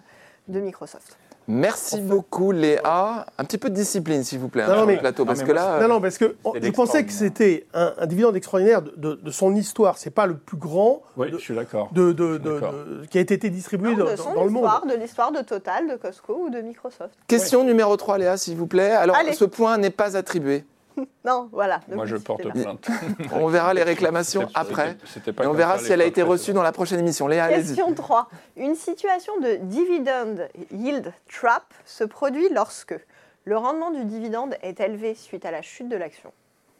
de 0.47 0.61
Microsoft. 0.61 1.17
Merci 1.47 2.01
beaucoup 2.01 2.51
Léa. 2.51 3.25
Un 3.37 3.43
petit 3.45 3.57
peu 3.57 3.69
de 3.69 3.75
discipline 3.75 4.23
s'il 4.23 4.39
vous 4.39 4.49
plaît 4.49 4.63
hein, 4.63 4.67
Non, 4.67 4.75
non, 4.75 4.81
sur 4.83 4.91
le 4.91 4.97
plateau 4.99 5.23
non, 5.23 5.27
parce 5.27 5.43
que 5.43 5.51
là... 5.53 5.79
Non, 5.81 5.87
non, 5.87 6.01
parce 6.01 6.17
que 6.17 6.35
je 6.61 6.69
pensais 6.71 7.05
que 7.05 7.11
c'était 7.11 7.65
un, 7.73 7.93
un 7.97 8.05
dividende 8.05 8.35
extraordinaire 8.35 8.81
de, 8.81 8.93
de- 8.97 9.15
de 9.15 9.31
son 9.31 9.55
histoire. 9.55 9.97
C'est 9.97 10.09
pas 10.09 10.25
le 10.25 10.35
plus 10.37 10.57
grand 10.57 11.01
Oui, 11.15 11.31
de- 11.31 11.37
je 11.37 11.41
suis 11.43 11.55
d'accord. 11.55 11.89
de, 11.93 12.11
de- 12.11 12.37
de- 12.37 12.53
D'accord. 12.59 12.73
de- 12.73 13.05
qui 13.09 13.17
a 13.17 13.21
été 13.21 13.37
distribué 13.49 13.95
Non, 13.95 14.05
dans, 14.05 14.17
son 14.17 14.33
dans 14.33 14.43
le 14.43 14.49
monde. 14.49 14.69
de 14.89 14.95
l'histoire 14.99 15.31
de 15.31 15.41
Total, 15.41 15.87
de 15.89 15.95
Costco 15.95 16.37
ou 16.47 16.49
de 16.49 16.59
Microsoft. 16.59 17.13
Question 17.27 17.63
numéro 17.63 17.95
3 17.95 18.17
Léa 18.17 18.35
s'il 18.37 18.57
vous 18.57 18.67
plaît. 18.67 18.91
Alors 18.91 19.15
Allez. 19.15 19.33
ce 19.33 19.45
point 19.45 19.77
n'est 19.77 19.89
pas 19.89 20.17
attribué. 20.17 20.65
Non, 21.25 21.49
voilà. 21.51 21.81
Moi, 21.89 22.05
je 22.05 22.15
porte 22.17 22.49
plainte. 22.49 22.87
On 23.33 23.47
verra 23.47 23.73
les 23.73 23.83
réclamations 23.83 24.47
C'était- 24.47 24.59
après. 24.59 24.97
c'était 25.05 25.33
pas 25.33 25.43
Et 25.43 25.47
on 25.47 25.53
verra 25.53 25.77
si 25.77 25.91
elle 25.91 26.01
a 26.01 26.05
été 26.05 26.21
reçue 26.21 26.53
dans 26.53 26.63
la 26.63 26.71
prochaine 26.71 26.99
émission. 26.99 27.27
Léa, 27.27 27.45
allez-y. 27.45 27.75
Question 27.75 27.93
3. 27.93 28.29
Une 28.55 28.75
situation 28.75 29.33
de 29.39 29.55
dividend 29.61 30.47
yield 30.71 31.13
trap 31.31 31.63
se 31.85 32.03
produit 32.03 32.47
lorsque 32.49 32.95
le 33.43 33.57
rendement 33.57 33.91
du 33.91 34.05
dividende 34.05 34.55
est 34.61 34.79
élevé 34.79 35.15
suite 35.15 35.45
à 35.45 35.51
la 35.51 35.61
chute 35.61 35.89
de 35.89 35.95
l'action, 35.97 36.31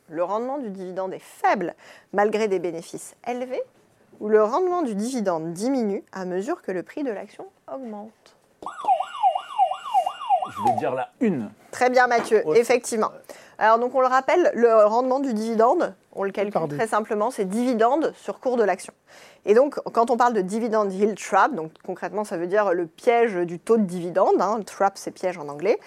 le 0.09 0.23
rendement 0.23 0.57
du 0.57 0.69
dividende 0.69 1.13
est 1.13 1.21
faible 1.21 1.75
malgré 2.13 2.47
des 2.47 2.59
bénéfices 2.59 3.15
élevés, 3.27 3.61
ou 4.19 4.29
le 4.29 4.43
rendement 4.43 4.81
du 4.81 4.95
dividende 4.95 5.53
diminue 5.53 6.03
à 6.11 6.25
mesure 6.25 6.61
que 6.61 6.71
le 6.71 6.83
prix 6.83 7.03
de 7.03 7.11
l'action 7.11 7.45
augmente. 7.71 8.35
Je 10.49 10.71
vais 10.71 10.77
dire 10.77 10.95
la 10.95 11.09
une. 11.19 11.49
Très 11.71 11.89
bien 11.89 12.07
Mathieu, 12.07 12.43
effectivement. 12.55 13.11
Alors 13.59 13.79
donc 13.79 13.95
on 13.95 14.01
le 14.01 14.07
rappelle, 14.07 14.51
le 14.53 14.85
rendement 14.85 15.19
du 15.19 15.33
dividende, 15.33 15.95
on 16.13 16.23
le 16.23 16.31
calcule 16.31 16.53
Pardon. 16.53 16.75
très 16.75 16.87
simplement, 16.87 17.31
c'est 17.31 17.45
dividende 17.45 18.13
sur 18.15 18.39
cours 18.39 18.57
de 18.57 18.63
l'action. 18.63 18.93
Et 19.45 19.53
donc 19.53 19.79
quand 19.93 20.11
on 20.11 20.17
parle 20.17 20.33
de 20.33 20.41
dividend 20.41 20.89
yield 20.89 21.17
trap, 21.17 21.53
donc 21.55 21.71
concrètement 21.83 22.23
ça 22.23 22.37
veut 22.37 22.47
dire 22.47 22.73
le 22.73 22.85
piège 22.85 23.35
du 23.35 23.59
taux 23.59 23.77
de 23.77 23.83
dividende, 23.83 24.39
hein, 24.39 24.59
trap 24.65 24.93
c'est 24.95 25.11
piège 25.11 25.37
en 25.37 25.47
anglais. 25.47 25.79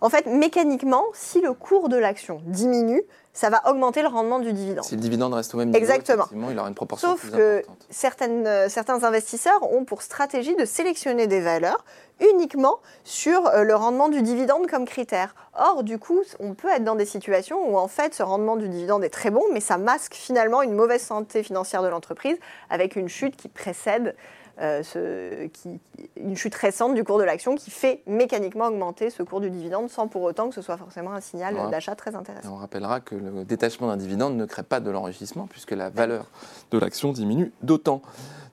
En 0.00 0.10
fait, 0.10 0.26
mécaniquement, 0.26 1.04
si 1.14 1.40
le 1.40 1.54
cours 1.54 1.88
de 1.88 1.96
l'action 1.96 2.42
diminue, 2.44 3.02
ça 3.34 3.50
va 3.50 3.60
augmenter 3.68 4.00
le 4.00 4.08
rendement 4.08 4.38
du 4.38 4.52
dividende. 4.52 4.84
Si 4.84 4.94
le 4.94 5.00
dividende 5.00 5.34
reste 5.34 5.52
au 5.54 5.58
même 5.58 5.68
niveau, 5.70 5.78
Exactement. 5.78 6.26
il 6.50 6.58
aura 6.58 6.68
une 6.68 6.74
proportion 6.74 7.10
Sauf 7.10 7.20
plus 7.20 7.30
que 7.32 7.58
importante. 7.58 7.76
certaines, 7.90 8.46
euh, 8.46 8.68
certains 8.68 9.02
investisseurs 9.02 9.60
ont 9.72 9.84
pour 9.84 10.02
stratégie 10.02 10.54
de 10.54 10.64
sélectionner 10.64 11.26
des 11.26 11.40
valeurs 11.40 11.84
uniquement 12.20 12.78
sur 13.02 13.48
euh, 13.48 13.64
le 13.64 13.74
rendement 13.74 14.08
du 14.08 14.22
dividende 14.22 14.68
comme 14.68 14.84
critère. 14.84 15.34
Or, 15.58 15.82
du 15.82 15.98
coup, 15.98 16.20
on 16.38 16.54
peut 16.54 16.68
être 16.68 16.84
dans 16.84 16.94
des 16.94 17.06
situations 17.06 17.58
où 17.68 17.76
en 17.76 17.88
fait 17.88 18.14
ce 18.14 18.22
rendement 18.22 18.54
du 18.54 18.68
dividende 18.68 19.02
est 19.02 19.10
très 19.10 19.30
bon, 19.30 19.42
mais 19.52 19.60
ça 19.60 19.78
masque 19.78 20.14
finalement 20.14 20.62
une 20.62 20.72
mauvaise 20.72 21.02
santé 21.02 21.42
financière 21.42 21.82
de 21.82 21.88
l'entreprise 21.88 22.36
avec 22.70 22.94
une 22.94 23.08
chute 23.08 23.36
qui 23.36 23.48
précède. 23.48 24.14
Euh, 24.60 24.82
ce- 24.82 25.46
qui- 25.46 25.80
une 26.16 26.36
chute 26.36 26.54
récente 26.54 26.94
du 26.94 27.02
cours 27.04 27.18
de 27.18 27.24
l'action 27.24 27.54
qui 27.56 27.70
fait 27.70 28.02
mécaniquement 28.06 28.66
augmenter 28.66 29.10
ce 29.10 29.22
cours 29.22 29.40
du 29.40 29.50
dividende 29.50 29.90
sans 29.90 30.06
pour 30.08 30.22
autant 30.22 30.48
que 30.48 30.54
ce 30.54 30.62
soit 30.62 30.76
forcément 30.76 31.12
un 31.12 31.20
signal 31.20 31.56
d'achat 31.70 31.94
très 31.96 32.12
Et 32.12 32.16
intéressant. 32.16 32.52
on 32.52 32.56
rappellera 32.56 33.00
que 33.00 33.14
le 33.14 33.44
détachement 33.44 33.88
d'un 33.88 33.96
dividende 33.96 34.36
ne 34.36 34.44
crée 34.44 34.62
pas 34.62 34.80
de 34.80 34.90
l'enrichissement 34.90 35.46
puisque 35.48 35.72
la 35.72 35.88
valeur 35.90 36.26
de 36.70 36.78
l'action 36.78 37.12
diminue 37.12 37.52
d'autant. 37.62 38.00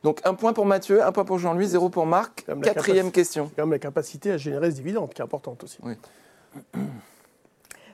Donc 0.03 0.19
un 0.23 0.33
point 0.33 0.53
pour 0.53 0.65
Mathieu, 0.65 1.03
un 1.03 1.11
point 1.11 1.25
pour 1.25 1.37
Jean-Louis, 1.37 1.67
zéro 1.67 1.89
pour 1.89 2.07
Marc. 2.07 2.45
Quatrième 2.63 3.11
question. 3.11 3.51
Quand 3.55 3.63
même 3.63 3.71
la 3.71 3.79
capacité 3.79 4.31
à 4.31 4.37
générer 4.37 4.71
ce 4.71 4.75
dividende 4.77 5.13
qui 5.13 5.21
est 5.21 5.23
importante 5.25 5.63
aussi. 5.63 5.77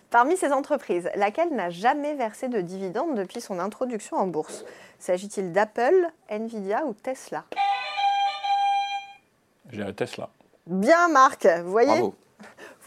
Parmi 0.10 0.38
ces 0.38 0.54
entreprises, 0.54 1.10
laquelle 1.16 1.50
n'a 1.54 1.70
jamais 1.70 2.14
versé 2.16 2.48
de 2.48 2.62
dividende 2.62 3.16
depuis 3.16 3.42
son 3.42 3.60
introduction 3.60 4.16
en 4.16 4.26
bourse? 4.28 4.64
S'agit-il 5.00 5.52
d'Apple, 5.52 6.08
Nvidia 6.30 6.86
ou 6.86 6.94
Tesla? 6.94 7.44
J'ai 9.72 9.82
un 9.84 9.94
Tesla. 9.94 10.30
Bien 10.66 11.08
Marc, 11.10 11.48
vous 11.64 11.72
voyez, 11.72 11.88
Bravo. 11.88 12.16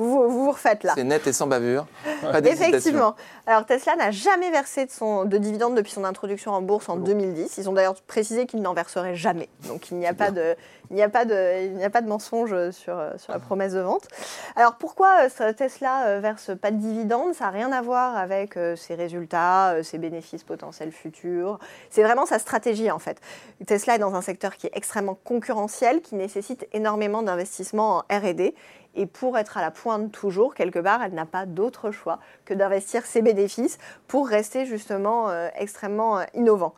Vous, 0.01 0.29
vous 0.29 0.51
refaites 0.51 0.85
là. 0.85 0.93
C'est 0.97 1.05
net 1.05 1.27
et 1.27 1.33
sans 1.33 1.47
bavure. 1.47 1.87
Pas. 2.23 2.39
Effectivement. 2.41 3.15
Alors 3.47 3.67
Tesla 3.67 3.97
n'a 3.97 4.11
jamais 4.11 4.51
versé 4.51 4.87
de, 4.87 4.91
son, 4.91 5.25
de 5.25 5.39
dividende 5.39 5.75
depuis 5.75 5.93
son 5.93 6.05
introduction 6.05 6.53
en 6.53 6.63
bourse 6.63 6.89
en 6.89 6.97
2010. 6.97 7.59
Ils 7.59 7.69
ont 7.69 7.73
d'ailleurs 7.73 7.95
précisé 8.07 8.47
qu'ils 8.47 8.63
n'en 8.63 8.75
verseraient 8.75 9.15
jamais. 9.15 9.49
Donc 9.69 9.91
il 9.91 9.99
n'y 9.99 10.07
a, 10.07 10.15
pas 10.15 10.31
de, 10.31 10.55
il 10.91 10.97
n'y 10.97 11.03
a, 11.03 11.09
pas 11.09 11.25
de, 11.25 11.67
il 11.67 11.75
n'y 11.75 11.85
a 11.85 11.91
pas 11.91 12.01
de 12.01 12.09
mensonge 12.09 12.71
sur, 12.71 13.01
sur 13.17 13.33
la 13.33 13.39
promesse 13.39 13.73
de 13.73 13.81
vente. 13.81 14.09
Alors 14.57 14.77
pourquoi 14.77 15.29
euh, 15.41 15.53
Tesla 15.53 16.07
euh, 16.07 16.21
verse 16.21 16.51
pas 16.61 16.71
de 16.71 16.77
dividende 16.77 17.35
Ça 17.35 17.47
n'a 17.47 17.51
rien 17.51 17.73
à 17.73 17.83
voir 17.83 18.17
avec 18.17 18.57
euh, 18.57 18.77
ses 18.77 18.95
résultats, 18.95 19.83
ses 19.83 19.99
bénéfices 19.99 20.45
potentiels 20.45 20.93
futurs. 20.93 21.59
C'est 21.91 22.03
vraiment 22.03 22.27
sa 22.27 22.39
stratégie 22.39 22.91
en 22.91 22.99
fait. 22.99 23.21
Tesla 23.67 23.97
est 23.97 23.99
dans 23.99 24.15
un 24.15 24.23
secteur 24.23 24.57
qui 24.57 24.67
est 24.67 24.73
extrêmement 24.75 25.19
concurrentiel, 25.23 26.01
qui 26.01 26.15
nécessite 26.15 26.67
énormément 26.73 27.23
d'investissements 27.23 27.99
en 27.99 28.17
R&D. 28.17 28.55
Et 28.95 29.07
pour 29.07 29.39
être 29.39 29.57
à 29.57 29.61
la 29.61 29.71
pointe 29.71 30.11
toujours, 30.11 30.55
quelque 30.55 30.79
part, 30.79 31.03
elle 31.03 31.15
n'a 31.15 31.27
pas 31.27 31.47
d'autre 31.47 31.91
choix 31.91 32.19
que 32.45 32.55
d'investir 32.55 33.07
ses 33.07 33.23
bénéfices 33.23 33.79
pour 34.09 34.29
rester 34.29 34.67
justement 34.67 35.31
euh, 35.31 35.49
extrêmement 35.57 36.19
euh, 36.19 36.25
innovant. 36.35 36.75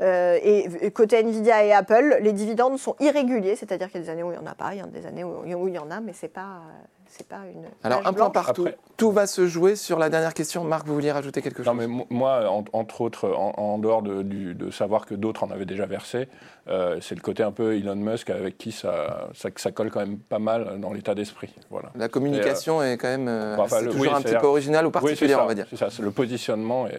Euh, 0.00 0.38
et, 0.42 0.90
côté 0.90 1.18
Nvidia 1.20 1.64
et 1.64 1.72
Apple, 1.72 2.18
les 2.20 2.32
dividendes 2.32 2.78
sont 2.78 2.96
irréguliers, 3.00 3.56
c'est-à-dire 3.56 3.90
qu'il 3.90 4.00
y 4.00 4.02
a 4.02 4.06
des 4.06 4.10
années 4.10 4.22
où 4.22 4.32
il 4.32 4.38
n'y 4.38 4.44
en 4.44 4.50
a 4.50 4.54
pas, 4.54 4.74
il 4.74 4.78
y 4.78 4.80
a 4.80 4.86
des 4.86 5.06
années 5.06 5.24
où, 5.24 5.42
où 5.44 5.68
il 5.68 5.74
y 5.74 5.78
en 5.78 5.90
a, 5.90 6.00
mais 6.00 6.12
c'est 6.12 6.28
pas, 6.28 6.60
c'est 7.08 7.26
pas 7.28 7.40
une. 7.52 7.64
Alors 7.82 8.00
un 8.00 8.12
point 8.12 8.28
blanche. 8.28 8.32
partout. 8.32 8.62
Après- 8.62 8.78
Tout 8.96 9.10
va 9.12 9.26
se 9.26 9.46
jouer 9.46 9.76
sur 9.76 9.98
la 9.98 10.08
dernière 10.10 10.34
question. 10.34 10.64
Marc, 10.64 10.86
vous 10.86 10.94
vouliez 10.94 11.12
rajouter 11.12 11.42
quelque 11.42 11.58
chose 11.58 11.66
Non, 11.66 11.74
mais 11.74 11.86
mo- 11.86 12.06
moi, 12.10 12.48
en- 12.50 12.64
entre 12.72 13.00
autres, 13.02 13.28
en, 13.30 13.52
en 13.56 13.78
dehors 13.78 14.02
de, 14.02 14.22
du- 14.22 14.54
de 14.54 14.70
savoir 14.70 15.04
que 15.06 15.14
d'autres 15.14 15.44
en 15.44 15.50
avaient 15.50 15.66
déjà 15.66 15.86
versé, 15.86 16.28
euh, 16.68 16.98
c'est 17.00 17.14
le 17.14 17.20
côté 17.20 17.42
un 17.42 17.52
peu 17.52 17.76
Elon 17.76 17.94
Musk 17.96 18.30
avec 18.30 18.56
qui 18.58 18.72
ça, 18.72 19.28
ça, 19.34 19.50
ça 19.56 19.70
colle 19.72 19.90
quand 19.90 20.00
même 20.00 20.18
pas 20.18 20.38
mal 20.38 20.80
dans 20.80 20.92
l'état 20.92 21.14
d'esprit. 21.14 21.54
Voilà. 21.70 21.90
La 21.94 22.08
communication 22.08 22.82
est 22.82 22.96
quand 22.96 23.08
même 23.08 23.28
euh, 23.28 23.56
Enfin, 23.58 23.76
c'est 23.78 23.84
le- 23.84 23.90
toujours 23.92 24.12
oui, 24.12 24.18
un 24.18 24.22
petit 24.22 24.34
peu 24.36 24.46
original 24.46 24.84
ou 24.84 24.88
Oui, 24.88 24.92
particulière, 24.92 25.38
ça, 25.38 25.44
on 25.44 25.48
va 25.48 25.54
dire. 25.54 25.66
C'est 25.70 25.76
ça, 25.76 25.88
le 26.02 26.10
positionnement, 26.10 26.86
euh, 26.86 26.90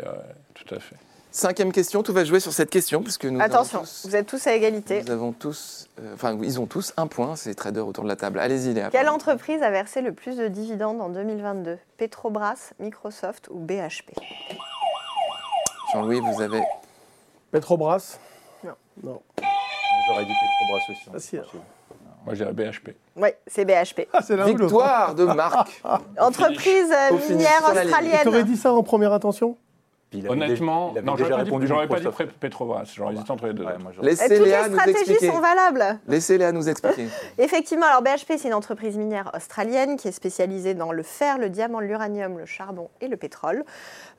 tout 0.54 0.74
à 0.76 0.80
fait. 0.80 0.96
Cinquième 1.38 1.72
question, 1.72 2.02
tout 2.02 2.14
va 2.14 2.26
jouer 2.26 2.40
sur 2.40 2.52
cette 2.52 2.72
question 2.72 3.04
puisque 3.04 3.26
nous 3.26 3.40
Attention, 3.40 3.78
avons 3.78 3.86
tous, 3.86 4.08
vous 4.08 4.16
êtes 4.16 4.26
tous 4.26 4.48
à 4.48 4.56
égalité. 4.56 5.04
nous 5.04 5.12
avons 5.12 5.34
tous, 5.34 5.88
euh, 6.00 6.16
enfin 6.16 6.36
ils 6.42 6.60
ont 6.60 6.66
tous 6.66 6.94
un 6.98 7.06
point, 7.06 7.36
ces 7.36 7.54
traders 7.54 7.88
autour 7.88 8.06
de 8.06 8.10
la 8.10 8.16
table. 8.16 8.40
Allez-y 8.40 8.74
Léa. 8.74 8.90
Quelle 8.90 9.04
pardon. 9.04 9.18
entreprise 9.18 9.62
a 9.62 9.70
versé 9.70 10.02
le 10.02 10.14
plus 10.14 10.36
de 10.36 10.48
dividendes 10.48 11.00
en 11.00 11.10
2022 11.10 11.78
Petrobras, 11.98 12.72
Microsoft 12.80 13.50
ou 13.52 13.60
BHP 13.60 14.16
Jean-Louis, 15.94 16.22
vous 16.22 16.42
avez 16.42 16.64
Petrobras? 17.52 18.18
Non. 18.64 18.74
Non. 19.04 19.22
J'aurais 20.08 20.26
dit 20.26 20.34
Petrobras 20.34 20.86
aussi. 20.90 21.12
Facile. 21.12 21.44
Moi, 22.26 22.34
je 22.34 22.44
dirais 22.44 22.54
BHP. 22.54 22.96
Oui, 23.16 23.30
c'est 23.46 23.64
BHP. 23.64 24.08
Ah, 24.12 24.24
c'est 24.24 24.44
victoire 24.44 25.14
de 25.14 25.26
Marc. 25.26 25.84
Entreprise 26.20 26.92
minière 27.30 27.62
australienne. 27.64 28.22
Tu 28.24 28.28
aurais 28.28 28.44
dit 28.44 28.58
ça 28.58 28.74
en 28.74 28.82
première 28.82 29.14
intention? 29.14 29.56
Puis 30.10 30.20
il 30.20 30.26
avait 30.26 30.32
Honnêtement, 30.42 30.88
déjà- 30.90 30.94
il 30.96 30.98
avait 31.00 31.06
non, 31.08 31.14
déjà 31.16 31.24
j'aurais 31.26 31.38
pas, 31.40 31.44
répondu 31.44 31.66
dit, 31.66 31.70
j'aurais 31.70 31.88
pas 31.88 32.00
dit 32.00 32.08
Petrobras. 32.40 32.84
J'aurais 32.96 33.14
hésité 33.16 33.30
entre 33.32 33.48
les 33.48 33.54
deux. 33.54 33.66
Ouais, 33.66 33.74
Laissez 34.02 34.30
toutes 34.30 34.38
les 34.40 34.46
Léa 34.46 34.68
nous 34.70 34.76
stratégies 34.76 35.00
expliquer. 35.12 35.28
sont 35.34 35.40
valables. 35.42 36.00
Laissez 36.08 36.38
Léa 36.38 36.52
nous 36.54 36.70
expliquer. 36.70 37.08
Effectivement, 37.38 37.88
alors 37.88 38.02
BHP, 38.02 38.38
c'est 38.38 38.48
une 38.48 38.54
entreprise 38.54 38.96
minière 38.98 39.30
australienne 39.36 39.98
qui 39.98 40.08
est 40.08 40.14
spécialisée 40.14 40.76
dans 40.76 40.94
le 40.94 41.04
fer, 41.04 41.38
le 41.38 41.50
diamant, 41.50 41.82
l'uranium, 41.82 42.38
le 42.38 42.46
charbon 42.46 42.90
et 43.02 43.10
le 43.10 43.18
pétrole. 43.18 43.66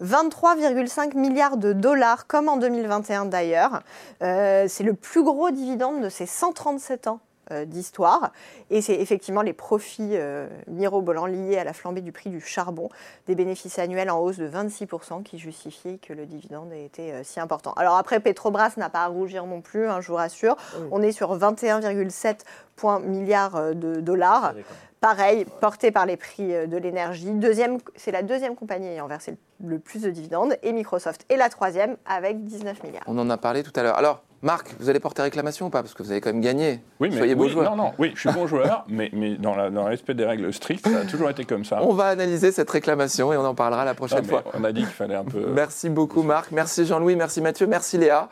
23,5 0.03 1.15
milliards 1.17 1.57
de 1.57 1.73
dollars, 1.73 2.27
comme 2.27 2.49
en 2.49 2.57
2021 2.59 3.25
d'ailleurs. 3.27 3.81
Euh, 4.23 4.67
c'est 4.69 4.85
le 4.85 4.95
plus 4.95 5.23
gros 5.25 5.51
dividende 5.51 6.03
de 6.03 6.09
ces 6.09 6.27
137 6.27 7.07
ans 7.09 7.21
d'histoire. 7.67 8.33
Et 8.71 8.83
c'est 8.83 8.95
effectivement 8.95 9.43
les 9.43 9.53
profits 9.53 10.11
euh, 10.13 10.47
mirobolants 10.67 11.27
liés 11.27 11.59
à 11.59 11.65
la 11.65 11.73
flambée 11.73 12.01
du 12.01 12.13
prix 12.13 12.31
du 12.31 12.41
charbon, 12.41 12.89
des 13.27 13.35
bénéfices 13.35 13.79
annuels 13.79 14.11
en 14.11 14.19
hausse 14.19 14.39
de 14.39 14.49
26% 14.49 15.23
qui 15.23 15.39
justifient 15.39 15.99
que 15.99 16.13
le 16.13 16.27
dividende 16.27 16.73
ait 16.73 16.85
été 16.85 17.13
euh, 17.13 17.23
si 17.25 17.41
important. 17.41 17.73
Alors 17.75 17.97
après, 17.97 18.21
Petrobras 18.21 18.73
n'a 18.77 18.91
pas 18.91 19.05
à 19.05 19.07
rougir 19.07 19.47
non 19.47 19.61
plus, 19.61 19.89
hein, 19.89 20.01
je 20.01 20.09
vous 20.09 20.17
rassure. 20.17 20.57
Oui. 20.77 20.89
On 20.91 21.03
est 21.03 21.13
sur 21.13 21.37
21,7 21.37 22.41
points 22.77 23.01
milliards 23.01 23.57
euh, 23.57 23.75
de 23.75 24.01
dollars. 24.01 24.55
Pareil, 25.01 25.47
porté 25.61 25.93
par 25.93 26.07
les 26.07 26.17
prix 26.17 26.53
euh, 26.55 26.67
de 26.67 26.77
l'énergie. 26.77 27.31
Deuxième, 27.31 27.79
c'est 27.95 28.11
la 28.11 28.23
deuxième 28.23 28.57
compagnie 28.57 28.89
ayant 28.89 29.07
versé 29.07 29.33
le 29.33 29.39
le 29.65 29.79
plus 29.79 30.03
de 30.03 30.11
dividendes, 30.11 30.57
et 30.63 30.73
Microsoft 30.73 31.25
est 31.29 31.37
la 31.37 31.49
troisième 31.49 31.97
avec 32.07 32.45
19 32.45 32.83
milliards. 32.85 33.03
On 33.07 33.19
en 33.19 33.29
a 33.29 33.37
parlé 33.37 33.63
tout 33.63 33.73
à 33.75 33.83
l'heure. 33.83 33.97
Alors, 33.97 34.23
Marc, 34.43 34.75
vous 34.79 34.89
allez 34.89 35.01
porter 35.01 35.23
réclamation 35.23 35.67
ou 35.67 35.71
pas 35.71 35.83
Parce 35.83 35.95
que 35.95 36.03
vous 36.03 36.13
avez 36.13 36.21
quand 36.21 36.33
même 36.33 36.41
gagné. 36.41 36.81
Oui, 37.01 37.09
mais 37.11 37.17
Soyez 37.17 37.35
oui, 37.35 37.49
joueur. 37.49 37.75
non, 37.75 37.85
non, 37.85 37.93
oui, 37.99 38.13
je 38.15 38.21
suis 38.21 38.31
bon 38.31 38.47
joueur, 38.47 38.85
mais, 38.89 39.11
mais 39.13 39.35
dans, 39.35 39.57
la, 39.57 39.69
dans 39.71 39.83
le 39.83 39.91
respect 39.91 40.15
des 40.15 40.25
règles 40.25 40.53
strictes, 40.53 40.87
ça 40.87 41.01
a 41.01 41.05
toujours 41.05 41.29
été 41.29 41.45
comme 41.45 41.65
ça. 41.65 41.83
On 41.83 41.93
va 41.93 42.07
analyser 42.07 42.53
cette 42.53 42.71
réclamation 42.71 43.33
et 43.33 43.37
on 43.37 43.45
en 43.45 43.55
parlera 43.55 43.85
la 43.85 43.95
prochaine 43.95 44.25
fois. 44.25 44.45
on 44.55 44.63
a 44.63 44.73
dit 44.73 44.81
qu'il 44.83 44.91
fallait 44.91 45.17
un 45.17 45.25
peu. 45.25 45.47
Merci 45.55 45.91
beaucoup 45.91 46.23
Marc, 46.23 46.53
merci 46.53 46.87
Jean-Louis, 46.87 47.17
merci 47.17 47.41
Mathieu, 47.41 47.67
merci 47.67 47.99
Léa. 47.99 48.29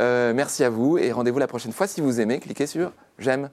Euh, 0.00 0.32
merci 0.34 0.64
à 0.64 0.70
vous 0.70 0.98
et 0.98 1.12
rendez-vous 1.12 1.38
la 1.38 1.46
prochaine 1.46 1.72
fois 1.72 1.86
si 1.86 2.00
vous 2.00 2.20
aimez. 2.20 2.40
Cliquez 2.40 2.66
sur 2.66 2.90
j'aime. 3.18 3.48